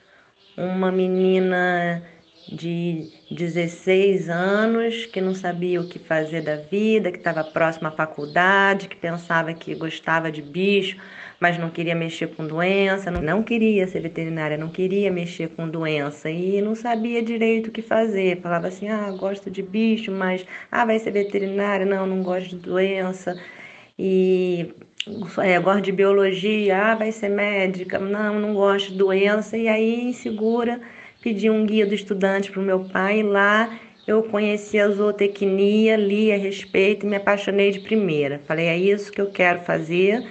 uma 0.57 0.91
menina 0.91 2.03
de 2.51 3.09
16 3.31 4.29
anos, 4.29 5.07
que 5.07 5.21
não 5.21 5.35
sabia 5.35 5.81
o 5.81 5.89
que 5.89 5.99
fazer 5.99 6.43
da 6.43 6.57
vida, 6.57 7.13
que 7.13 7.19
estava 7.19 7.45
próxima 7.45 7.91
à 7.91 7.93
faculdade, 7.93 8.89
que 8.89 8.97
pensava 8.97 9.55
que 9.55 9.75
gostava 9.75 10.33
de 10.33 10.43
bicho, 10.43 10.97
mas 11.39 11.57
não 11.59 11.71
queria 11.71 11.95
mexer 11.95 12.29
com 12.35 12.47
doença, 12.47 13.11
não 13.11 13.43
queria 13.43 13.87
ser 13.87 14.01
veterinária, 14.01 14.59
não 14.59 14.69
queria 14.69 15.11
mexer 15.11 15.49
com 15.51 15.69
doença 15.69 16.29
e 16.29 16.61
não 16.61 16.75
sabia 16.75 17.23
direito 17.23 17.69
o 17.69 17.71
que 17.71 17.83
fazer. 17.83 18.41
Falava 18.41 18.67
assim: 18.69 18.89
ah, 18.89 19.11
gosto 19.13 19.51
de 19.51 19.63
bicho, 19.63 20.11
mas 20.11 20.45
ah, 20.73 20.85
vai 20.85 20.99
ser 20.99 21.13
veterinária, 21.13 21.87
não, 21.87 22.07
não 22.07 22.23
gosto 22.23 22.51
de 22.51 22.57
doença. 22.57 23.41
E 23.99 24.75
é, 25.39 25.59
gosto 25.61 25.83
de 25.83 25.93
biologia, 25.93 26.93
ah, 26.93 26.95
vai 26.97 27.13
ser 27.13 27.29
médica, 27.29 27.99
não, 27.99 28.41
não 28.41 28.55
gosto 28.55 28.91
de 28.91 28.99
doença. 28.99 29.57
E 29.57 29.69
aí, 29.69 30.03
insegura 30.03 30.81
pedi 31.23 31.51
um 31.51 31.67
guia 31.67 31.87
do 31.87 31.95
estudante 31.95 32.51
para 32.51 32.61
o 32.61 32.65
meu 32.65 32.81
pai 32.81 33.23
lá 33.23 33.79
eu 34.11 34.25
conheci 34.25 34.77
a 34.79 34.89
zootecnia, 34.89 35.97
li 35.97 36.33
a 36.33 36.37
respeito 36.37 37.07
e 37.07 37.09
me 37.09 37.15
apaixonei 37.15 37.71
de 37.71 37.79
primeira. 37.79 38.41
Falei, 38.45 38.67
é 38.67 38.77
isso 38.77 39.13
que 39.13 39.21
eu 39.21 39.31
quero 39.31 39.61
fazer 39.61 40.27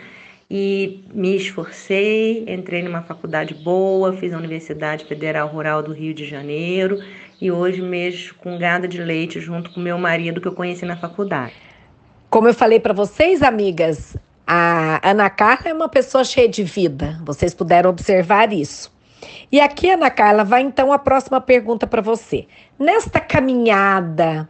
e 0.51 1.01
me 1.13 1.37
esforcei, 1.37 2.43
entrei 2.47 2.83
numa 2.83 3.03
faculdade 3.03 3.53
boa, 3.53 4.11
fiz 4.13 4.33
a 4.33 4.37
Universidade 4.37 5.05
Federal 5.05 5.47
Rural 5.47 5.81
do 5.81 5.93
Rio 5.93 6.13
de 6.13 6.25
Janeiro 6.25 6.99
e 7.39 7.49
hoje 7.49 7.81
mexo 7.81 8.35
com 8.35 8.57
gado 8.57 8.85
de 8.85 9.01
leite 9.01 9.39
junto 9.39 9.71
com 9.71 9.79
meu 9.79 9.97
marido 9.97 10.41
que 10.41 10.47
eu 10.47 10.53
conheci 10.53 10.85
na 10.85 10.97
faculdade. 10.97 11.53
Como 12.29 12.49
eu 12.49 12.53
falei 12.53 12.81
para 12.81 12.93
vocês, 12.93 13.41
amigas, 13.41 14.17
a 14.45 14.99
Ana 15.09 15.29
Carla 15.29 15.69
é 15.69 15.73
uma 15.73 15.87
pessoa 15.87 16.25
cheia 16.25 16.49
de 16.49 16.63
vida. 16.63 17.17
Vocês 17.23 17.53
puderam 17.53 17.89
observar 17.89 18.51
isso. 18.51 18.91
E 19.51 19.59
aqui, 19.59 19.89
Ana 19.89 20.09
Carla, 20.09 20.43
vai 20.43 20.61
então 20.61 20.93
a 20.93 20.99
próxima 20.99 21.41
pergunta 21.41 21.88
para 21.88 22.01
você. 22.01 22.47
Nesta 22.78 23.20
caminhada, 23.20 24.47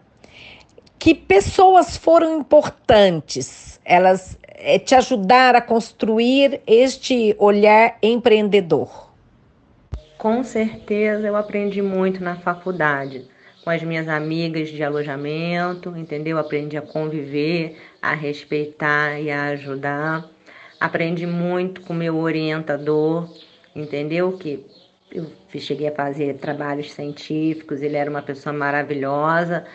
que 0.97 1.15
pessoas 1.15 1.95
foram 1.95 2.39
importantes? 2.39 3.79
Elas 3.85 4.37
é, 4.61 4.77
te 4.77 4.93
ajudaram 4.93 5.57
a 5.57 5.61
construir 5.61 6.61
este 6.67 7.33
olhar 7.39 7.97
empreendedor? 8.03 9.09
Com 10.17 10.43
certeza 10.43 11.25
eu 11.25 11.35
aprendi 11.37 11.81
muito 11.81 12.21
na 12.21 12.35
faculdade. 12.35 13.25
com 13.63 13.69
as 13.69 13.83
minhas 13.83 14.07
amigas 14.07 14.69
de 14.69 14.81
alojamento, 14.83 15.95
entendeu? 15.95 16.37
Aprendi 16.37 16.77
a 16.77 16.81
conviver, 16.81 17.77
a 18.01 18.13
respeitar 18.13 19.19
e 19.19 19.29
a 19.29 19.47
ajudar. 19.47 20.25
Aprendi 20.79 21.27
muito 21.27 21.81
com 21.81 21.93
meu 21.93 22.17
orientador, 22.17 23.29
entendeu? 23.79 24.37
Que 24.37 24.65
eu 25.11 25.31
cheguei 25.59 25.87
a 25.87 25.91
fazer 25.91 26.35
trabalhos 26.35 26.91
científicos, 26.91 27.81
ele 27.81 27.97
era 27.97 28.09
uma 28.09 28.21
pessoa 28.21 28.53
maravilhosa 28.53 29.65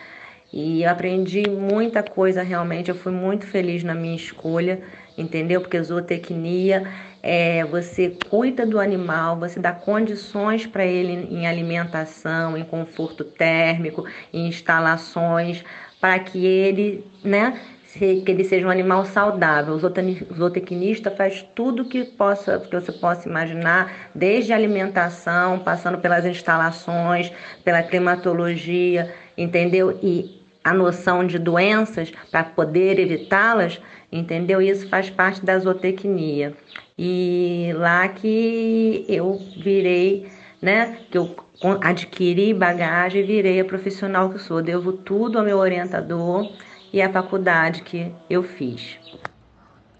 e 0.52 0.84
eu 0.84 0.90
aprendi 0.90 1.42
muita 1.48 2.02
coisa 2.02 2.42
realmente. 2.42 2.88
Eu 2.88 2.94
fui 2.94 3.12
muito 3.12 3.44
feliz 3.46 3.82
na 3.82 3.94
minha 3.94 4.14
escolha, 4.14 4.80
entendeu? 5.18 5.60
Porque 5.60 5.82
zootecnia 5.82 6.86
é 7.20 7.64
você 7.64 8.16
cuida 8.30 8.64
do 8.64 8.78
animal, 8.78 9.36
você 9.36 9.58
dá 9.58 9.72
condições 9.72 10.66
para 10.66 10.84
ele 10.84 11.12
em 11.12 11.46
alimentação, 11.46 12.56
em 12.56 12.64
conforto 12.64 13.24
térmico, 13.24 14.06
em 14.32 14.46
instalações, 14.46 15.64
para 16.00 16.18
que 16.20 16.46
ele, 16.46 17.04
né? 17.24 17.60
Que 17.98 18.24
ele 18.26 18.44
seja 18.44 18.66
um 18.66 18.70
animal 18.70 19.04
saudável. 19.04 19.74
O 19.74 20.34
zootecnista 20.34 21.10
faz 21.10 21.46
tudo 21.54 21.84
que, 21.84 22.04
possa, 22.04 22.58
que 22.58 22.74
você 22.74 22.90
possa 22.92 23.28
imaginar, 23.28 23.92
desde 24.14 24.52
a 24.52 24.56
alimentação, 24.56 25.60
passando 25.60 25.98
pelas 25.98 26.24
instalações, 26.24 27.32
pela 27.64 27.82
climatologia, 27.82 29.14
entendeu? 29.38 29.98
E 30.02 30.42
a 30.64 30.72
noção 30.72 31.26
de 31.26 31.38
doenças 31.38 32.12
para 32.30 32.42
poder 32.42 32.98
evitá-las, 32.98 33.80
entendeu? 34.10 34.60
Isso 34.60 34.88
faz 34.88 35.10
parte 35.10 35.44
da 35.44 35.58
zootecnia. 35.58 36.54
E 36.98 37.70
lá 37.74 38.08
que 38.08 39.04
eu 39.08 39.40
virei, 39.56 40.26
né? 40.60 40.98
Que 41.10 41.18
eu 41.18 41.36
adquiri 41.80 42.52
bagagem 42.52 43.22
e 43.22 43.24
virei 43.24 43.60
a 43.60 43.64
profissional 43.64 44.30
que 44.30 44.38
sou. 44.38 44.60
Devo 44.62 44.92
tudo 44.92 45.38
ao 45.38 45.44
meu 45.44 45.58
orientador 45.58 46.50
e 46.94 47.02
a 47.02 47.12
faculdade 47.12 47.82
que 47.82 48.12
eu 48.30 48.44
fiz. 48.44 48.96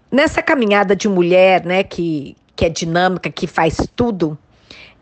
Nessa 0.09 0.41
caminhada 0.41 0.95
de 0.95 1.09
mulher, 1.09 1.65
né, 1.65 1.83
que, 1.83 2.37
que 2.55 2.63
é 2.63 2.69
dinâmica, 2.69 3.29
que 3.29 3.45
faz 3.45 3.75
tudo, 3.97 4.37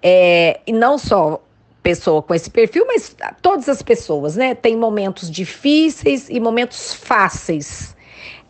é, 0.01 0.59
e 0.65 0.73
não 0.73 0.97
só 0.97 1.39
pessoa 1.83 2.23
com 2.23 2.33
esse 2.33 2.49
perfil, 2.49 2.83
mas 2.87 3.15
todas 3.43 3.69
as 3.69 3.83
pessoas, 3.83 4.35
né? 4.35 4.55
Tem 4.55 4.75
momentos 4.75 5.29
difíceis 5.29 6.29
e 6.31 6.39
momentos 6.39 6.95
fáceis 6.95 7.95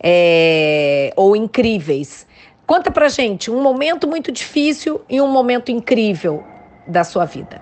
é, 0.02 1.12
ou 1.14 1.36
incríveis. 1.36 2.26
Conta 2.66 2.90
pra 2.90 3.08
gente 3.08 3.50
um 3.50 3.60
momento 3.60 4.08
muito 4.08 4.32
difícil 4.32 5.02
e 5.06 5.20
um 5.20 5.28
momento 5.28 5.70
incrível 5.70 6.42
da 6.88 7.04
sua 7.04 7.26
vida. 7.26 7.60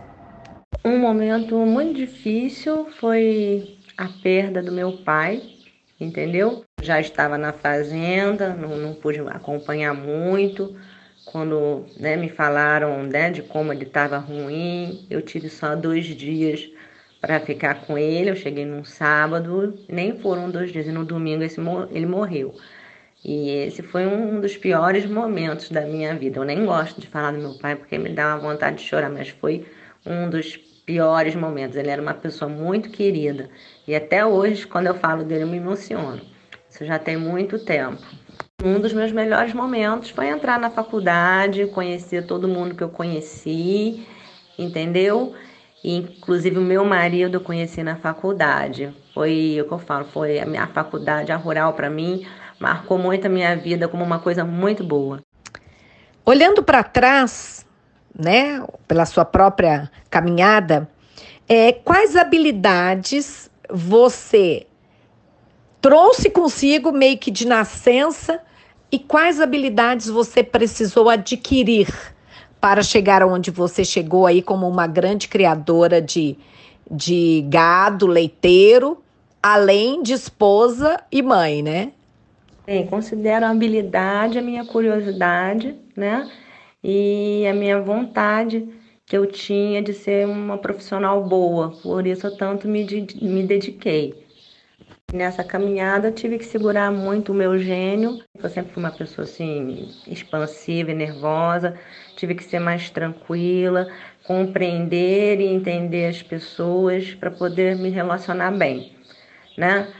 Um 0.84 0.98
momento 1.00 1.56
muito 1.56 1.94
difícil 1.94 2.86
foi 3.00 3.78
a 3.96 4.08
perda 4.22 4.62
do 4.62 4.70
meu 4.70 4.92
pai, 4.98 5.42
entendeu? 6.02 6.64
Já 6.82 7.00
estava 7.00 7.38
na 7.38 7.52
fazenda, 7.52 8.50
não, 8.54 8.76
não 8.76 8.94
pude 8.94 9.20
acompanhar 9.20 9.94
muito. 9.94 10.76
Quando 11.24 11.86
né, 11.98 12.16
me 12.16 12.28
falaram 12.28 13.02
né, 13.04 13.30
de 13.30 13.42
como 13.42 13.72
ele 13.72 13.84
estava 13.84 14.18
ruim, 14.18 15.06
eu 15.08 15.22
tive 15.22 15.48
só 15.48 15.76
dois 15.76 16.04
dias 16.06 16.68
para 17.20 17.38
ficar 17.40 17.86
com 17.86 17.96
ele. 17.96 18.30
Eu 18.30 18.36
cheguei 18.36 18.64
num 18.64 18.84
sábado, 18.84 19.78
nem 19.88 20.18
foram 20.18 20.50
dois 20.50 20.72
dias, 20.72 20.86
e 20.86 20.92
no 20.92 21.04
domingo 21.04 21.44
esse, 21.44 21.60
ele 21.92 22.06
morreu. 22.06 22.54
E 23.24 23.50
esse 23.50 23.82
foi 23.82 24.06
um 24.06 24.40
dos 24.40 24.56
piores 24.56 25.06
momentos 25.06 25.70
da 25.70 25.82
minha 25.82 26.14
vida. 26.16 26.40
Eu 26.40 26.44
nem 26.44 26.66
gosto 26.66 27.00
de 27.00 27.06
falar 27.06 27.32
do 27.32 27.38
meu 27.38 27.54
pai 27.54 27.76
porque 27.76 27.96
me 27.96 28.10
dá 28.10 28.34
uma 28.34 28.38
vontade 28.38 28.78
de 28.78 28.82
chorar, 28.82 29.10
mas 29.10 29.28
foi 29.28 29.64
um 30.04 30.28
dos 30.28 30.71
piores 30.84 31.34
momentos. 31.34 31.76
Ele 31.76 31.90
era 31.90 32.02
uma 32.02 32.14
pessoa 32.14 32.48
muito 32.48 32.90
querida. 32.90 33.48
E 33.86 33.94
até 33.94 34.24
hoje, 34.24 34.66
quando 34.66 34.86
eu 34.86 34.94
falo 34.94 35.24
dele, 35.24 35.44
eu 35.44 35.48
me 35.48 35.56
emociono. 35.56 36.20
Isso 36.68 36.84
já 36.84 36.98
tem 36.98 37.16
muito 37.16 37.58
tempo. 37.58 38.02
Um 38.64 38.80
dos 38.80 38.92
meus 38.92 39.12
melhores 39.12 39.52
momentos 39.52 40.10
foi 40.10 40.28
entrar 40.28 40.58
na 40.58 40.70
faculdade, 40.70 41.66
conhecer 41.66 42.26
todo 42.26 42.48
mundo 42.48 42.74
que 42.74 42.82
eu 42.82 42.88
conheci, 42.88 44.06
entendeu? 44.58 45.34
Inclusive 45.84 46.58
o 46.58 46.62
meu 46.62 46.84
marido 46.84 47.36
eu 47.36 47.40
conheci 47.40 47.82
na 47.82 47.96
faculdade. 47.96 48.94
Foi 49.12 49.58
o 49.60 49.66
que 49.66 49.72
eu 49.72 49.78
falo, 49.78 50.04
foi 50.04 50.38
a 50.38 50.46
minha 50.46 50.66
faculdade, 50.68 51.32
a 51.32 51.36
rural 51.36 51.72
para 51.72 51.90
mim, 51.90 52.24
marcou 52.58 52.96
muito 52.96 53.26
a 53.26 53.28
minha 53.28 53.56
vida 53.56 53.88
como 53.88 54.04
uma 54.04 54.20
coisa 54.20 54.44
muito 54.44 54.84
boa. 54.84 55.20
Olhando 56.24 56.62
para 56.62 56.84
trás, 56.84 57.66
né, 58.18 58.64
pela 58.86 59.06
sua 59.06 59.24
própria 59.24 59.90
caminhada, 60.10 60.88
é, 61.48 61.72
quais 61.72 62.16
habilidades 62.16 63.50
você 63.70 64.66
trouxe 65.80 66.30
consigo 66.30 66.92
meio 66.92 67.18
que 67.18 67.30
de 67.30 67.46
nascença 67.46 68.40
e 68.90 68.98
quais 68.98 69.40
habilidades 69.40 70.08
você 70.08 70.42
precisou 70.42 71.08
adquirir 71.08 71.88
para 72.60 72.82
chegar 72.82 73.24
onde 73.24 73.50
você 73.50 73.84
chegou 73.84 74.26
aí 74.26 74.40
como 74.40 74.68
uma 74.68 74.86
grande 74.86 75.26
criadora 75.26 76.00
de, 76.00 76.38
de 76.88 77.44
gado 77.48 78.06
leiteiro, 78.06 79.02
além 79.42 80.02
de 80.02 80.12
esposa 80.12 81.02
e 81.10 81.22
mãe, 81.22 81.62
né? 81.62 81.90
Sim, 82.64 82.86
considero 82.86 83.46
a 83.46 83.50
habilidade 83.50 84.38
a 84.38 84.42
minha 84.42 84.64
curiosidade, 84.64 85.74
né? 85.96 86.30
E 86.82 87.46
a 87.46 87.54
minha 87.54 87.80
vontade 87.80 88.68
que 89.06 89.16
eu 89.16 89.26
tinha 89.26 89.82
de 89.82 89.92
ser 89.92 90.26
uma 90.26 90.58
profissional 90.58 91.22
boa. 91.22 91.70
Por 91.82 92.06
isso 92.06 92.26
eu 92.26 92.36
tanto 92.36 92.66
me, 92.66 92.84
me 93.20 93.42
dediquei. 93.42 94.14
Nessa 95.12 95.44
caminhada 95.44 96.10
tive 96.10 96.38
que 96.38 96.44
segurar 96.44 96.90
muito 96.90 97.32
o 97.32 97.34
meu 97.34 97.58
gênio. 97.58 98.24
Eu 98.42 98.48
sempre 98.48 98.72
fui 98.72 98.82
uma 98.82 98.90
pessoa 98.90 99.24
assim 99.24 99.90
expansiva 100.06 100.90
e 100.90 100.94
nervosa. 100.94 101.78
Tive 102.16 102.34
que 102.34 102.42
ser 102.42 102.58
mais 102.58 102.88
tranquila, 102.88 103.86
compreender 104.24 105.38
e 105.40 105.46
entender 105.46 106.06
as 106.06 106.22
pessoas 106.22 107.14
para 107.14 107.30
poder 107.30 107.76
me 107.76 107.90
relacionar 107.90 108.52
bem, 108.52 108.96
né? 109.58 109.92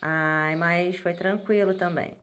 Ai, 0.00 0.54
mas 0.54 0.96
foi 0.96 1.14
tranquilo 1.14 1.74
também. 1.74 2.16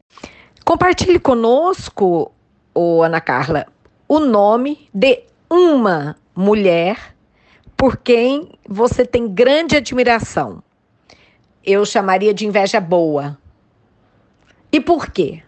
Compartilhe 0.63 1.19
conosco, 1.19 2.31
ô 2.73 3.03
Ana 3.03 3.19
Carla, 3.19 3.65
o 4.11 4.19
nome 4.19 4.89
de 4.93 5.23
uma 5.49 6.17
mulher 6.35 7.15
por 7.77 7.95
quem 7.95 8.51
você 8.67 9.05
tem 9.05 9.25
grande 9.25 9.77
admiração. 9.77 10.61
Eu 11.65 11.85
chamaria 11.85 12.33
de 12.33 12.45
inveja 12.45 12.81
boa. 12.81 13.37
E 14.69 14.81
por 14.81 15.09
quê? 15.09 15.41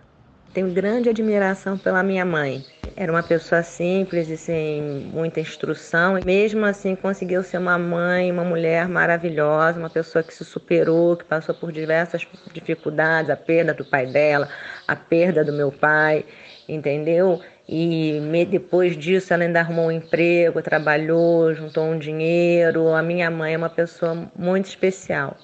Tenho 0.53 0.71
grande 0.71 1.09
admiração 1.09 1.77
pela 1.77 2.01
minha 2.01 2.23
mãe. 2.23 2.63
Era 2.95 3.11
uma 3.11 3.21
pessoa 3.21 3.63
simples 3.63 4.29
e 4.29 4.37
sem 4.37 4.81
muita 5.11 5.41
instrução, 5.41 6.17
e 6.17 6.23
mesmo 6.23 6.65
assim 6.65 6.95
conseguiu 6.95 7.43
ser 7.43 7.57
uma 7.57 7.77
mãe, 7.77 8.31
uma 8.31 8.45
mulher 8.45 8.87
maravilhosa, 8.87 9.77
uma 9.77 9.89
pessoa 9.89 10.23
que 10.23 10.33
se 10.33 10.45
superou, 10.45 11.17
que 11.17 11.25
passou 11.25 11.53
por 11.53 11.69
diversas 11.69 12.25
dificuldades, 12.53 13.29
a 13.29 13.35
perda 13.35 13.73
do 13.73 13.83
pai 13.83 14.05
dela, 14.05 14.47
a 14.87 14.95
perda 14.95 15.43
do 15.43 15.51
meu 15.51 15.69
pai, 15.69 16.23
entendeu? 16.69 17.41
E 17.67 18.19
depois 18.49 18.97
disso 18.97 19.33
ela 19.33 19.43
ainda 19.43 19.61
arrumou 19.61 19.87
um 19.87 19.91
emprego, 19.91 20.61
trabalhou, 20.61 21.53
juntou 21.53 21.85
um 21.85 21.97
dinheiro. 21.97 22.89
A 22.89 23.01
minha 23.01 23.31
mãe 23.31 23.53
é 23.53 23.57
uma 23.57 23.69
pessoa 23.69 24.29
muito 24.35 24.65
especial. 24.65 25.37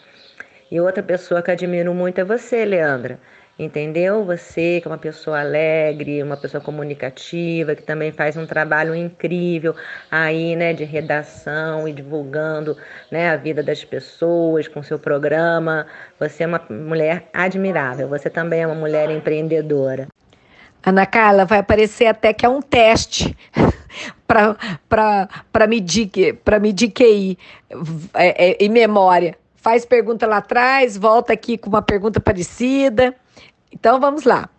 E 0.71 0.79
outra 0.79 1.01
pessoa 1.01 1.41
que 1.41 1.49
admiro 1.51 1.93
muito 1.93 2.19
é 2.19 2.23
você, 2.23 2.65
Leandra. 2.65 3.19
Entendeu? 3.57 4.23
Você 4.23 4.79
que 4.79 4.87
é 4.87 4.91
uma 4.91 4.97
pessoa 4.97 5.41
alegre, 5.41 6.23
uma 6.23 6.37
pessoa 6.37 6.63
comunicativa, 6.63 7.75
que 7.75 7.83
também 7.83 8.11
faz 8.11 8.37
um 8.37 8.45
trabalho 8.45 8.95
incrível 8.95 9.75
aí, 10.09 10.55
né, 10.55 10.71
de 10.71 10.85
redação 10.85 11.85
e 11.85 11.91
divulgando, 11.91 12.77
né, 13.11 13.29
a 13.29 13.35
vida 13.35 13.61
das 13.61 13.83
pessoas 13.83 14.67
com 14.67 14.81
seu 14.81 14.97
programa. 14.97 15.85
Você 16.19 16.43
é 16.43 16.47
uma 16.47 16.61
mulher 16.69 17.27
admirável. 17.33 18.07
Você 18.07 18.29
também 18.29 18.61
é 18.61 18.67
uma 18.67 18.75
mulher 18.75 19.09
empreendedora. 19.09 20.07
Ana 20.83 21.05
Carla, 21.05 21.45
vai 21.45 21.59
aparecer 21.59 22.05
até 22.05 22.33
que 22.33 22.45
é 22.45 22.49
um 22.49 22.61
teste 22.61 23.35
para 24.25 25.67
medir, 25.67 26.09
medir 26.61 26.91
QI 26.91 27.37
é, 28.13 28.51
é, 28.51 28.57
em 28.63 28.69
memória. 28.69 29.37
Faz 29.55 29.85
pergunta 29.85 30.25
lá 30.25 30.37
atrás, 30.37 30.95
volta 30.95 31.33
aqui 31.33 31.57
com 31.57 31.69
uma 31.69 31.81
pergunta 31.81 32.19
parecida. 32.19 33.13
Então 33.71 33.99
vamos 33.99 34.23
lá. 34.23 34.49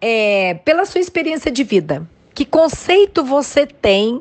É, 0.00 0.54
pela 0.64 0.84
sua 0.84 1.00
experiência 1.00 1.50
de 1.50 1.62
vida, 1.62 2.06
que 2.34 2.44
conceito 2.44 3.24
você 3.24 3.66
tem 3.66 4.20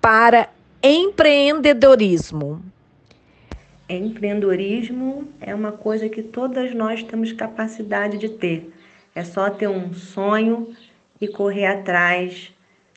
para 0.00 0.48
empreendedorismo? 0.80 2.62
Empreendedorismo 3.88 5.26
é 5.40 5.52
uma 5.54 5.72
coisa 5.72 6.08
que 6.08 6.22
todas 6.22 6.72
nós 6.72 7.02
temos 7.02 7.32
capacidade 7.32 8.18
de 8.18 8.28
ter 8.28 8.70
é 9.18 9.24
só 9.24 9.50
ter 9.50 9.68
um 9.68 9.92
sonho 9.92 10.76
e 11.20 11.26
correr 11.26 11.66
atrás, 11.66 12.52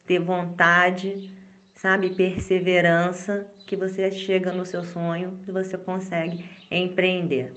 ter 0.05 0.19
vontade, 0.19 1.32
sabe, 1.74 2.11
perseverança, 2.11 3.47
que 3.65 3.76
você 3.76 4.11
chega 4.11 4.51
no 4.51 4.63
seu 4.63 4.84
sonho 4.84 5.39
e 5.47 5.51
você 5.51 5.80
consegue 5.80 6.47
empreender. 6.69 7.53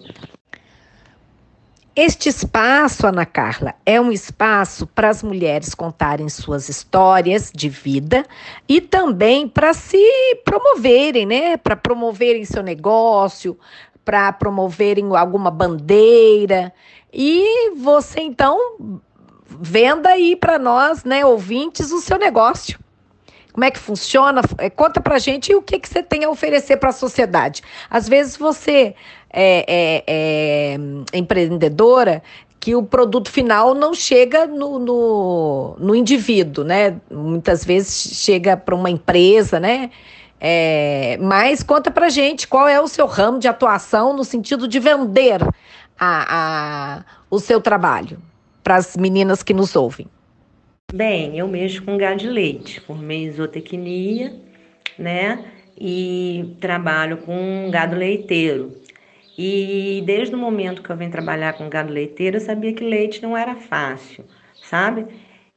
Este 1.95 2.31
espaço, 2.31 3.07
Ana 3.07 3.27
Carla, 3.27 3.75
é 3.85 4.01
um 4.01 4.11
espaço 4.11 4.87
para 4.87 5.11
as 5.11 5.23
mulheres 5.23 5.75
contarem 5.75 6.29
suas 6.31 6.71
histórias 6.71 7.53
de 7.55 7.69
vida 7.69 8.25
e 8.67 8.81
também 8.81 9.47
para 9.47 9.75
se 9.75 10.03
promoverem, 10.43 11.27
né? 11.27 11.59
Para 11.59 11.77
promoverem 11.77 12.47
seu 12.47 12.63
negócio, 12.63 13.59
para 14.05 14.33
promoverem 14.33 15.15
alguma 15.15 15.51
bandeira. 15.51 16.73
E 17.15 17.71
você 17.77 18.21
então 18.21 18.59
venda 19.61 20.09
aí 20.09 20.35
para 20.35 20.59
nós, 20.59 21.05
né, 21.05 21.25
ouvintes, 21.25 21.93
o 21.93 22.01
seu 22.01 22.19
negócio. 22.19 22.79
Como 23.53 23.65
é 23.65 23.71
que 23.71 23.79
funciona? 23.79 24.43
É, 24.59 24.69
conta 24.69 25.01
pra 25.01 25.17
gente 25.17 25.55
o 25.55 25.63
que, 25.63 25.79
que 25.79 25.89
você 25.89 26.03
tem 26.03 26.25
a 26.25 26.29
oferecer 26.29 26.77
para 26.77 26.89
a 26.89 26.93
sociedade. 26.93 27.63
Às 27.89 28.09
vezes 28.09 28.37
você 28.37 28.97
é, 29.31 29.65
é, 29.69 30.05
é, 30.09 31.17
empreendedora 31.17 32.21
que 32.59 32.75
o 32.75 32.83
produto 32.83 33.31
final 33.31 33.73
não 33.73 33.95
chega 33.95 34.45
no, 34.47 34.81
no, 34.81 35.77
no 35.79 35.95
indivíduo, 35.95 36.65
né? 36.65 36.97
Muitas 37.09 37.65
vezes 37.65 38.19
chega 38.19 38.57
para 38.57 38.75
uma 38.75 38.91
empresa, 38.91 39.61
né? 39.61 39.91
É, 40.41 41.17
mas 41.21 41.63
conta 41.63 41.91
pra 41.93 42.09
gente 42.09 42.49
qual 42.49 42.67
é 42.67 42.81
o 42.81 42.89
seu 42.89 43.07
ramo 43.07 43.39
de 43.39 43.47
atuação 43.47 44.15
no 44.15 44.25
sentido 44.25 44.67
de 44.67 44.81
vender 44.81 45.41
a, 45.99 46.99
a 46.99 47.05
o 47.31 47.39
seu 47.39 47.61
trabalho 47.61 48.19
para 48.63 48.77
as 48.77 48.97
meninas 48.97 49.43
que 49.43 49.53
nos 49.53 49.77
ouvem. 49.77 50.07
Bem, 50.93 51.39
eu 51.39 51.49
mexo 51.49 51.83
com 51.83 51.99
gado 51.99 52.21
de 52.21 52.29
leite, 52.29 52.81
formei 52.81 53.31
zootecnia, 53.31 54.35
né? 54.99 55.45
E 55.77 56.57
trabalho 56.61 57.19
com 57.19 57.69
gado 57.71 57.97
leiteiro. 57.97 58.73
E 59.37 60.03
desde 60.07 60.35
o 60.35 60.39
momento 60.39 60.83
que 60.83 60.91
eu 60.91 60.97
venho 60.97 61.11
trabalhar 61.11 61.55
com 61.55 61.69
gado 61.69 61.93
leiteiro, 61.93 62.37
eu 62.37 62.41
sabia 62.41 62.73
que 62.73 62.85
leite 62.85 63.21
não 63.21 63.37
era 63.37 63.57
fácil, 63.57 64.25
sabe? 64.63 65.07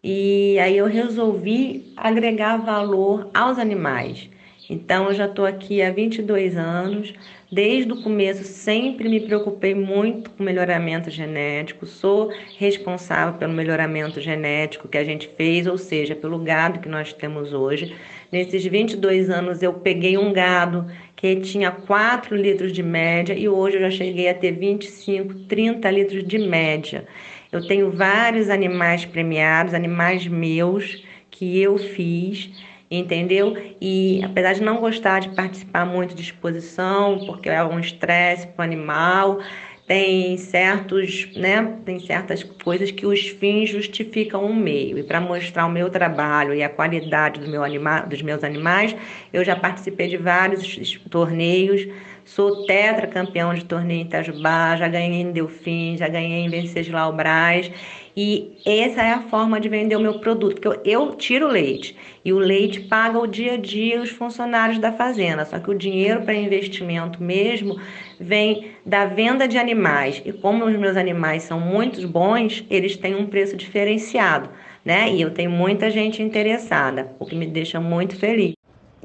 E 0.04 0.58
aí 0.60 0.78
eu 0.78 0.88
resolvi 0.88 1.94
agregar 1.96 2.58
valor 2.58 3.30
aos 3.34 3.60
animais. 3.60 4.30
Então 4.70 5.08
eu 5.08 5.14
já 5.14 5.26
estou 5.26 5.46
aqui 5.46 5.82
há 5.82 5.92
22 5.92 6.58
anos, 6.58 7.14
Desde 7.50 7.94
o 7.94 8.02
começo 8.04 8.44
sempre 8.44 9.08
me 9.08 9.22
preocupei 9.22 9.74
muito 9.74 10.30
com 10.32 10.44
melhoramento 10.44 11.10
genético, 11.10 11.86
sou 11.86 12.30
responsável 12.58 13.36
pelo 13.36 13.54
melhoramento 13.54 14.20
genético 14.20 14.90
que 14.90 14.98
a 14.98 15.04
gente 15.06 15.30
fez, 15.30 15.66
ou 15.66 15.78
seja, 15.78 16.14
pelo 16.14 16.40
gado 16.40 16.82
que 16.82 16.90
nós 16.90 17.14
temos 17.14 17.54
hoje. 17.54 17.96
Nesses 18.34 18.66
22 18.66 19.30
anos 19.30 19.64
eu 19.64 19.72
peguei 19.72 20.18
um 20.18 20.34
gado 20.34 20.92
que 21.16 21.38
tinha 21.38 21.72
4 21.72 22.36
litros 22.36 22.74
de 22.74 22.84
média 22.84 23.34
e 23.34 23.48
hoje 23.48 23.78
eu 23.78 23.82
já 23.84 23.92
cheguei 23.92 24.28
a 24.28 24.34
ter 24.34 24.52
25, 24.52 25.34
30 25.48 25.90
litros 25.90 26.28
de 26.28 26.38
média. 26.38 27.08
Eu 27.50 27.66
tenho 27.66 27.92
vários 27.92 28.50
animais 28.50 29.06
premiados, 29.06 29.74
animais 29.74 30.28
meus 30.28 31.02
que 31.32 31.58
eu 31.62 31.78
fiz 31.78 32.50
entendeu? 32.90 33.56
E 33.82 34.22
apesar 34.24 34.54
de 34.54 34.62
não 34.62 34.78
gostar 34.78 35.20
de 35.20 35.30
participar 35.30 35.86
muito 35.86 36.16
de 36.16 36.22
exposição, 36.22 37.26
porque 37.26 37.50
é 37.50 37.64
um 37.64 37.80
estresse 37.80 38.48
para 38.48 38.64
o 38.64 38.66
animal, 38.66 39.40
tem 39.88 40.36
certos, 40.36 41.34
né, 41.34 41.78
tem 41.86 41.98
certas 41.98 42.44
coisas 42.44 42.92
que 42.92 43.06
os 43.06 43.30
fins 43.30 43.70
justificam 43.70 44.44
um 44.44 44.54
meio. 44.54 45.00
E 45.00 45.04
para 45.04 45.22
mostrar 45.22 45.66
o 45.66 45.70
meu 45.70 45.90
trabalho 45.90 46.54
e 46.54 46.62
a 46.62 46.68
qualidade 46.68 47.40
do 47.40 47.48
meu 47.48 47.64
anima, 47.64 48.02
dos 48.02 48.22
meus 48.22 48.44
animais, 48.44 48.94
eu 49.32 49.46
já 49.46 49.56
participei 49.56 50.10
de 50.10 50.18
vários 50.18 51.00
torneios, 51.10 51.88
sou 52.26 52.66
tetracampeão 52.66 53.54
de 53.54 53.64
torneio 53.64 54.02
em 54.02 54.04
Itajubá, 54.04 54.76
já 54.76 54.90
ganhei 54.90 55.22
em 55.22 55.32
Delfim, 55.32 55.96
já 55.98 56.10
ganhei 56.10 56.42
em 56.42 56.50
Venceslau 56.50 57.14
Braz. 57.14 57.72
E 58.20 58.58
essa 58.66 59.04
é 59.04 59.12
a 59.12 59.22
forma 59.22 59.60
de 59.60 59.70
vender 59.70 59.96
o 59.96 60.00
meu 60.00 60.18
produto, 60.18 60.60
porque 60.60 60.68
eu, 60.68 60.82
eu 60.84 61.16
tiro 61.16 61.48
leite 61.48 61.96
e 62.26 62.34
o 62.34 62.40
leite 62.40 62.80
paga 62.80 63.20
o 63.20 63.28
dia 63.28 63.54
a 63.54 63.58
dia 63.58 64.02
os 64.02 64.10
funcionários 64.10 64.80
da 64.80 64.92
fazenda. 64.92 65.46
Só 65.46 65.60
que 65.60 65.70
o 65.70 65.78
dinheiro 65.78 66.24
para 66.24 66.34
investimento 66.34 67.22
mesmo 67.22 67.80
vem 68.20 68.72
da 68.84 69.06
venda 69.06 69.48
de 69.48 69.60
animais. 69.60 70.20
E 70.26 70.34
como 70.34 70.66
os 70.66 70.76
meus 70.76 70.98
animais 70.98 71.44
são 71.44 71.60
muito 71.60 72.08
bons, 72.08 72.66
eles 72.72 72.98
têm 72.98 73.14
um 73.14 73.28
preço 73.28 73.56
diferenciado, 73.56 74.50
né? 74.84 75.14
E 75.14 75.22
eu 75.22 75.30
tenho 75.30 75.52
muita 75.52 75.92
gente 75.92 76.24
interessada, 76.24 77.12
o 77.20 77.26
que 77.26 77.36
me 77.36 77.46
deixa 77.46 77.80
muito 77.80 78.16
feliz. 78.18 78.56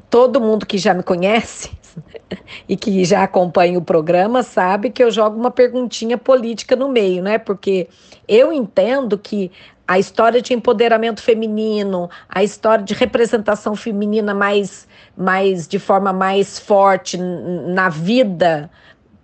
Todo 0.09 0.41
mundo 0.41 0.65
que 0.65 0.79
já 0.79 0.91
me 0.91 1.03
conhece 1.03 1.69
e 2.67 2.75
que 2.75 3.03
já 3.05 3.23
acompanha 3.23 3.77
o 3.77 3.81
programa 3.81 4.43
sabe 4.43 4.89
que 4.89 5.03
eu 5.03 5.11
jogo 5.11 5.39
uma 5.39 5.51
perguntinha 5.51 6.17
política 6.17 6.75
no 6.75 6.89
meio, 6.89 7.23
né? 7.23 7.37
Porque 7.37 7.87
eu 8.27 8.51
entendo 8.51 9.17
que 9.17 9.51
a 9.87 9.99
história 9.99 10.41
de 10.41 10.53
empoderamento 10.53 11.21
feminino, 11.21 12.09
a 12.29 12.43
história 12.43 12.83
de 12.83 12.93
representação 12.93 13.75
feminina 13.75 14.33
mais, 14.33 14.87
mais 15.15 15.67
de 15.67 15.77
forma 15.77 16.13
mais 16.13 16.57
forte 16.57 17.17
na 17.17 17.89
vida 17.89 18.69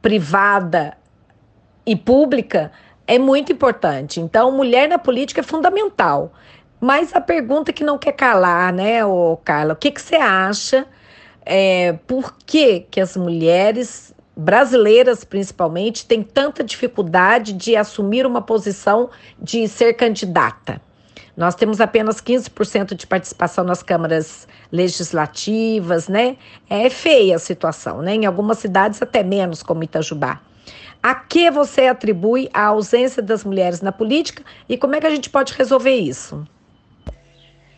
privada 0.02 0.98
e 1.86 1.96
pública 1.96 2.72
é 3.08 3.18
muito 3.18 3.52
importante. 3.52 4.20
Então, 4.20 4.52
mulher 4.52 4.88
na 4.88 5.00
política 5.00 5.42
é 5.42 5.44
fundamental. 5.44 6.32
Mas 6.80 7.14
a 7.16 7.20
pergunta 7.20 7.74
que 7.74 7.84
não 7.84 7.98
quer 7.98 8.14
calar, 8.14 8.72
né, 8.72 9.04
ô 9.04 9.38
Carla, 9.44 9.74
o 9.74 9.76
que, 9.76 9.92
que 9.92 10.02
você 10.02 10.16
acha? 10.16 10.86
É, 11.46 11.94
por 12.08 12.36
que, 12.46 12.82
que 12.92 13.00
as 13.00 13.16
mulheres 13.16 14.14
brasileiras, 14.40 15.24
principalmente, 15.24 16.06
têm 16.06 16.24
tanta 16.24 16.64
dificuldade 16.64 17.52
de 17.52 17.76
assumir 17.76 18.26
uma 18.26 18.42
posição 18.42 19.10
de 19.38 19.68
ser 19.68 19.94
candidata. 19.94 20.82
Nós 21.36 21.56
temos 21.56 21.80
apenas 21.80 22.22
15% 22.22 22.96
de 22.96 23.08
participação 23.08 23.64
nas 23.64 23.84
câmaras 23.84 24.48
legislativas, 24.72 26.08
né? 26.08 26.38
É 26.70 26.90
feia 26.90 27.36
a 27.36 27.40
situação, 27.40 28.02
né? 28.02 28.16
Em 28.16 28.26
algumas 28.26 28.60
cidades 28.60 29.02
até 29.02 29.24
menos, 29.24 29.64
como 29.64 29.84
Itajubá. 29.84 30.42
A 31.02 31.16
que 31.16 31.50
você 31.50 31.88
atribui 31.88 32.50
a 32.54 32.66
ausência 32.66 33.24
das 33.24 33.46
mulheres 33.46 33.82
na 33.82 33.92
política 33.92 34.44
e 34.68 34.78
como 34.78 34.96
é 34.96 35.00
que 35.00 35.08
a 35.08 35.10
gente 35.10 35.30
pode 35.30 35.54
resolver 35.54 35.96
isso? 35.96 36.46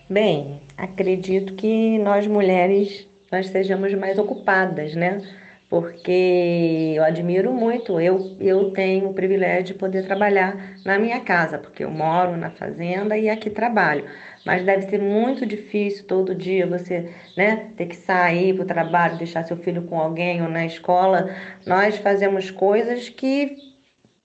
Bem, 0.09 0.62
acredito 0.76 1.53
que 1.53 1.99
nós 1.99 2.26
mulheres 2.26 3.07
nós 3.32 3.48
sejamos 3.48 3.94
mais 3.94 4.20
ocupadas, 4.20 4.94
né? 4.94 5.22
Porque 5.70 6.96
eu 6.98 7.04
admiro 7.04 7.54
muito, 7.54 7.98
eu, 8.02 8.36
eu 8.42 8.72
tenho 8.72 9.10
o 9.10 9.14
privilégio 9.14 9.68
de 9.68 9.74
poder 9.76 10.06
trabalhar 10.06 10.76
na 10.84 11.00
minha 11.00 11.22
casa, 11.22 11.58
porque 11.58 11.86
eu 11.86 11.90
moro 11.90 12.36
na 12.36 12.52
fazenda 12.52 13.18
e 13.18 13.30
aqui 13.30 13.50
trabalho. 13.50 14.04
Mas 14.46 14.66
deve 14.66 14.90
ser 14.90 15.00
muito 15.00 15.46
difícil 15.46 16.06
todo 16.06 16.36
dia 16.36 16.68
você 16.68 17.10
né, 17.38 17.72
ter 17.78 17.86
que 17.86 17.96
sair 17.96 18.54
para 18.54 18.64
o 18.64 18.68
trabalho, 18.68 19.18
deixar 19.18 19.46
seu 19.46 19.56
filho 19.56 19.84
com 19.84 19.98
alguém 19.98 20.42
ou 20.42 20.50
na 20.50 20.66
escola. 20.66 21.34
Nós 21.66 21.96
fazemos 22.00 22.52
coisas 22.52 23.08
que, 23.08 23.56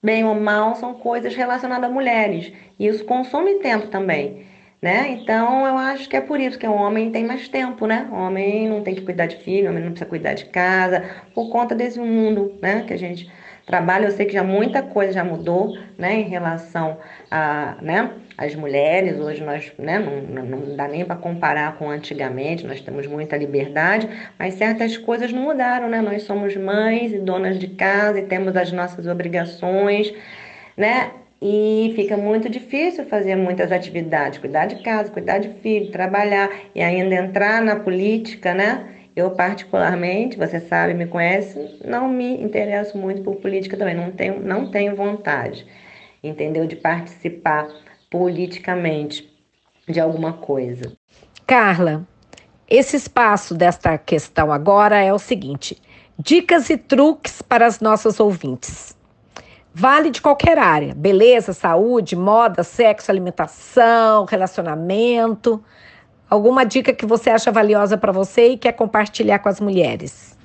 bem 0.03 0.25
ou 0.25 0.35
mal, 0.35 0.75
são 0.75 0.95
coisas 0.95 1.33
relacionadas 1.33 1.89
a 1.89 1.93
mulheres. 1.93 2.51
E 2.77 2.87
isso 2.87 3.05
consome 3.05 3.59
tempo 3.59 3.87
também 3.87 4.46
né? 4.81 5.09
Então 5.09 5.65
eu 5.65 5.77
acho 5.77 6.07
que 6.07 6.15
é 6.15 6.21
por 6.21 6.39
isso 6.39 6.57
que 6.57 6.67
o 6.67 6.73
homem 6.73 7.11
tem 7.11 7.25
mais 7.25 7.47
tempo, 7.47 7.87
né? 7.87 8.07
O 8.11 8.15
homem 8.15 8.69
não 8.69 8.83
tem 8.83 8.95
que 8.95 9.01
cuidar 9.01 9.25
de 9.25 9.37
filho, 9.37 9.67
o 9.67 9.69
homem 9.71 9.83
não 9.83 9.91
precisa 9.91 10.09
cuidar 10.09 10.33
de 10.33 10.45
casa, 10.45 11.03
por 11.33 11.49
conta 11.49 11.73
desse 11.75 11.99
mundo, 11.99 12.57
né? 12.61 12.83
Que 12.87 12.93
a 12.93 12.97
gente 12.97 13.29
trabalha. 13.65 14.05
Eu 14.05 14.11
sei 14.11 14.25
que 14.25 14.33
já 14.33 14.43
muita 14.43 14.81
coisa 14.81 15.13
já 15.13 15.23
mudou, 15.23 15.77
né? 15.97 16.15
Em 16.15 16.29
relação 16.29 16.97
a, 17.29 17.77
né? 17.81 18.11
As 18.37 18.53
mulheres 18.55 19.19
hoje 19.19 19.43
nós, 19.43 19.73
né? 19.79 19.99
Não, 19.99 20.45
não 20.45 20.75
dá 20.75 20.87
nem 20.87 21.03
para 21.05 21.15
comparar 21.15 21.75
com 21.77 21.89
antigamente. 21.89 22.65
Nós 22.65 22.79
temos 22.81 23.07
muita 23.07 23.35
liberdade, 23.35 24.07
mas 24.37 24.55
certas 24.55 24.95
coisas 24.97 25.33
não 25.33 25.41
mudaram, 25.43 25.89
né? 25.89 26.01
Nós 26.01 26.23
somos 26.23 26.55
mães 26.55 27.11
e 27.13 27.19
donas 27.19 27.57
de 27.59 27.67
casa 27.69 28.19
e 28.19 28.27
temos 28.27 28.55
as 28.55 28.71
nossas 28.71 29.07
obrigações, 29.07 30.13
né? 30.77 31.11
E 31.41 31.93
fica 31.95 32.17
muito 32.17 32.49
difícil 32.49 33.05
fazer 33.05 33.35
muitas 33.35 33.71
atividades, 33.71 34.39
cuidar 34.39 34.65
de 34.65 34.81
casa, 34.81 35.11
cuidar 35.11 35.37
de 35.37 35.49
filho, 35.61 35.91
trabalhar 35.91 36.49
e 36.73 36.81
ainda 36.81 37.15
entrar 37.15 37.61
na 37.61 37.75
política, 37.75 38.53
né? 38.53 38.95
Eu 39.15 39.31
particularmente, 39.31 40.37
você 40.37 40.59
sabe, 40.59 40.93
me 40.93 41.07
conhece, 41.07 41.79
não 41.85 42.07
me 42.07 42.41
interesso 42.41 42.97
muito 42.97 43.21
por 43.21 43.35
política 43.37 43.77
também, 43.77 43.95
não 43.95 44.11
tenho, 44.11 44.39
não 44.39 44.71
tenho 44.71 44.95
vontade, 44.95 45.65
entendeu? 46.23 46.65
De 46.65 46.75
participar 46.75 47.67
politicamente 48.09 49.31
de 49.87 49.99
alguma 49.99 50.33
coisa. 50.33 50.93
Carla, 51.45 52.05
esse 52.69 52.97
espaço 52.97 53.55
desta 53.55 53.97
questão 53.97 54.51
agora 54.51 55.01
é 55.01 55.13
o 55.13 55.19
seguinte: 55.19 55.81
dicas 56.17 56.69
e 56.69 56.77
truques 56.77 57.41
para 57.41 57.65
as 57.65 57.79
nossas 57.79 58.19
ouvintes. 58.19 58.96
Vale 59.79 60.09
de 60.09 60.23
qualquer 60.23 60.57
área: 60.57 60.95
beleza, 60.95 61.53
saúde, 61.53 62.15
moda, 62.15 62.63
sexo, 62.63 63.11
alimentação, 63.11 64.25
relacionamento. 64.25 65.63
Alguma 66.27 66.65
dica 66.65 66.91
que 66.91 67.05
você 67.05 67.29
acha 67.29 67.51
valiosa 67.51 67.95
para 67.95 68.11
você 68.11 68.47
e 68.47 68.57
quer 68.57 68.71
compartilhar 68.71 69.37
com 69.37 69.49
as 69.49 69.61
mulheres? 69.61 70.35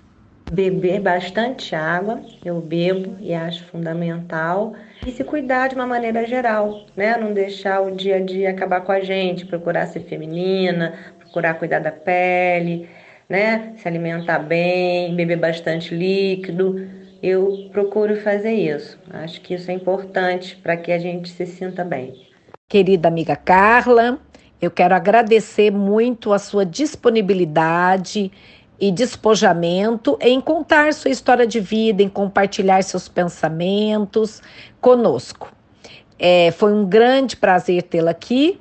Beber 0.52 1.00
bastante 1.00 1.74
água, 1.74 2.20
eu 2.44 2.60
bebo 2.60 3.16
e 3.20 3.32
acho 3.32 3.64
fundamental. 3.68 4.74
E 5.06 5.10
se 5.10 5.24
cuidar 5.24 5.68
de 5.68 5.76
uma 5.76 5.86
maneira 5.86 6.26
geral, 6.26 6.84
né? 6.94 7.16
Não 7.16 7.32
deixar 7.32 7.80
o 7.80 7.90
dia 7.90 8.16
a 8.16 8.20
dia 8.20 8.50
acabar 8.50 8.82
com 8.82 8.92
a 8.92 9.00
gente, 9.00 9.46
procurar 9.46 9.86
ser 9.86 10.00
feminina, 10.00 10.92
procurar 11.18 11.54
cuidar 11.54 11.78
da 11.78 11.90
pele, 11.90 12.86
né? 13.30 13.72
Se 13.78 13.88
alimentar 13.88 14.40
bem, 14.40 15.16
beber 15.16 15.38
bastante 15.38 15.94
líquido. 15.94 17.01
Eu 17.22 17.68
procuro 17.70 18.20
fazer 18.20 18.52
isso. 18.52 18.98
Acho 19.10 19.40
que 19.40 19.54
isso 19.54 19.70
é 19.70 19.74
importante 19.74 20.56
para 20.56 20.76
que 20.76 20.90
a 20.90 20.98
gente 20.98 21.30
se 21.30 21.46
sinta 21.46 21.84
bem. 21.84 22.26
Querida 22.68 23.06
amiga 23.06 23.36
Carla, 23.36 24.18
eu 24.60 24.70
quero 24.70 24.94
agradecer 24.94 25.70
muito 25.70 26.32
a 26.32 26.38
sua 26.38 26.66
disponibilidade 26.66 28.32
e 28.80 28.90
despojamento 28.90 30.18
em 30.20 30.40
contar 30.40 30.92
sua 30.92 31.12
história 31.12 31.46
de 31.46 31.60
vida, 31.60 32.02
em 32.02 32.08
compartilhar 32.08 32.82
seus 32.82 33.08
pensamentos 33.08 34.42
conosco. 34.80 35.52
É, 36.18 36.50
foi 36.50 36.72
um 36.72 36.84
grande 36.84 37.36
prazer 37.36 37.84
tê-la 37.84 38.10
aqui 38.10 38.58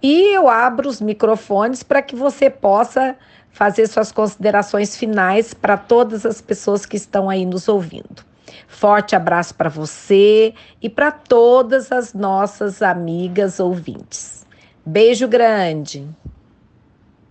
e 0.00 0.36
eu 0.36 0.48
abro 0.48 0.88
os 0.88 1.00
microfones 1.00 1.82
para 1.82 2.02
que 2.02 2.14
você 2.14 2.48
possa 2.48 3.16
fazer 3.54 3.86
suas 3.86 4.10
considerações 4.10 4.96
finais 4.96 5.54
para 5.54 5.76
todas 5.76 6.26
as 6.26 6.40
pessoas 6.40 6.84
que 6.84 6.96
estão 6.96 7.30
aí 7.30 7.46
nos 7.46 7.68
ouvindo. 7.68 8.24
Forte 8.66 9.14
abraço 9.14 9.54
para 9.54 9.70
você 9.70 10.52
e 10.82 10.90
para 10.90 11.12
todas 11.12 11.92
as 11.92 12.12
nossas 12.12 12.82
amigas 12.82 13.60
ouvintes. 13.60 14.44
Beijo 14.84 15.28
grande. 15.28 16.04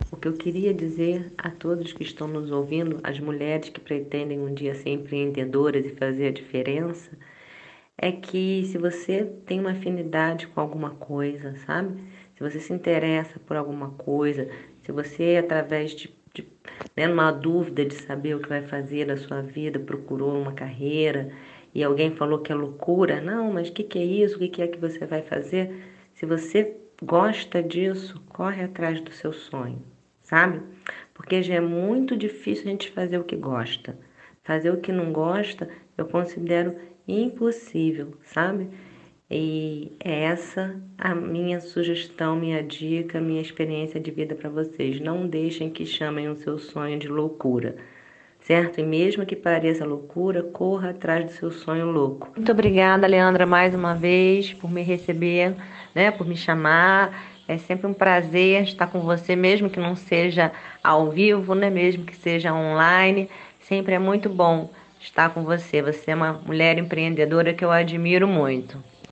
O 0.09 0.15
que 0.15 0.29
eu 0.29 0.33
queria 0.33 0.73
dizer 0.73 1.33
a 1.37 1.49
todos 1.49 1.91
que 1.91 2.03
estão 2.03 2.27
nos 2.27 2.49
ouvindo, 2.51 2.99
as 3.03 3.19
mulheres 3.19 3.67
que 3.67 3.81
pretendem 3.81 4.39
um 4.39 4.53
dia 4.53 4.75
ser 4.75 4.91
empreendedoras 4.91 5.85
e 5.85 5.89
fazer 5.89 6.27
a 6.27 6.31
diferença, 6.31 7.11
é 7.97 8.13
que 8.13 8.63
se 8.65 8.77
você 8.77 9.25
tem 9.45 9.59
uma 9.59 9.71
afinidade 9.71 10.47
com 10.47 10.61
alguma 10.61 10.91
coisa, 10.91 11.53
sabe? 11.65 12.01
Se 12.35 12.41
você 12.41 12.59
se 12.59 12.71
interessa 12.71 13.39
por 13.45 13.57
alguma 13.57 13.89
coisa, 13.91 14.47
se 14.83 14.91
você, 14.91 15.37
através 15.39 15.95
de, 15.95 16.13
de 16.33 16.47
né, 16.95 17.07
uma 17.07 17.31
dúvida 17.31 17.85
de 17.85 17.95
saber 17.95 18.35
o 18.35 18.39
que 18.39 18.49
vai 18.49 18.61
fazer 18.61 19.05
da 19.05 19.17
sua 19.17 19.41
vida, 19.41 19.79
procurou 19.79 20.39
uma 20.39 20.53
carreira 20.53 21.31
e 21.73 21.83
alguém 21.83 22.15
falou 22.15 22.39
que 22.39 22.51
é 22.51 22.55
loucura, 22.55 23.19
não, 23.21 23.51
mas 23.51 23.69
o 23.69 23.73
que, 23.73 23.83
que 23.83 23.99
é 23.99 24.05
isso? 24.05 24.35
O 24.35 24.39
que, 24.39 24.49
que 24.49 24.61
é 24.61 24.67
que 24.67 24.77
você 24.77 25.05
vai 25.05 25.21
fazer? 25.23 25.71
Se 26.13 26.25
você 26.25 26.77
gosta 27.01 27.63
disso, 27.63 28.21
corre 28.29 28.63
atrás 28.63 29.01
do 29.01 29.11
seu 29.11 29.33
sonho 29.33 29.81
sabe? 30.23 30.61
Porque 31.13 31.43
já 31.43 31.55
é 31.55 31.59
muito 31.59 32.17
difícil 32.17 32.65
a 32.65 32.69
gente 32.71 32.89
fazer 32.91 33.19
o 33.19 33.23
que 33.23 33.35
gosta. 33.35 33.97
Fazer 34.43 34.71
o 34.71 34.81
que 34.81 34.91
não 34.91 35.13
gosta, 35.13 35.69
eu 35.95 36.05
considero 36.05 36.75
impossível, 37.07 38.17
sabe? 38.23 38.67
E 39.35 39.91
é 39.99 40.25
essa 40.25 40.79
a 40.95 41.15
minha 41.15 41.59
sugestão, 41.59 42.35
minha 42.35 42.61
dica, 42.61 43.19
minha 43.19 43.41
experiência 43.41 43.99
de 43.99 44.11
vida 44.11 44.35
para 44.35 44.47
vocês. 44.47 44.99
Não 44.99 45.25
deixem 45.25 45.71
que 45.71 45.87
chamem 45.87 46.29
o 46.29 46.35
seu 46.35 46.59
sonho 46.59 46.99
de 46.99 47.07
loucura, 47.07 47.75
certo? 48.41 48.79
E 48.79 48.83
mesmo 48.83 49.25
que 49.25 49.35
pareça 49.35 49.85
loucura, 49.85 50.43
corra 50.43 50.91
atrás 50.91 51.25
do 51.25 51.31
seu 51.31 51.49
sonho 51.49 51.87
louco. 51.87 52.31
Muito 52.35 52.51
obrigada, 52.51 53.07
Leandra, 53.07 53.47
mais 53.47 53.73
uma 53.73 53.95
vez 53.95 54.53
por 54.53 54.69
me 54.69 54.83
receber, 54.83 55.55
né? 55.95 56.11
Por 56.11 56.27
me 56.27 56.37
chamar 56.37 57.33
é 57.47 57.57
sempre 57.57 57.87
um 57.87 57.93
prazer 57.93 58.61
estar 58.61 58.85
com 58.85 58.99
você, 58.99 59.35
mesmo 59.35 59.67
que 59.67 59.79
não 59.79 59.95
seja 59.95 60.51
ao 60.83 61.09
vivo, 61.09 61.55
né? 61.55 61.71
mesmo 61.71 62.05
que 62.05 62.15
seja 62.15 62.53
online. 62.53 63.27
Sempre 63.61 63.95
é 63.95 63.99
muito 63.99 64.29
bom 64.29 64.69
estar 64.99 65.33
com 65.33 65.43
você. 65.43 65.81
Você 65.81 66.11
é 66.11 66.15
uma 66.15 66.33
mulher 66.33 66.77
empreendedora 66.77 67.51
que 67.51 67.65
eu 67.65 67.71
admiro 67.71 68.27
muito. 68.27 68.92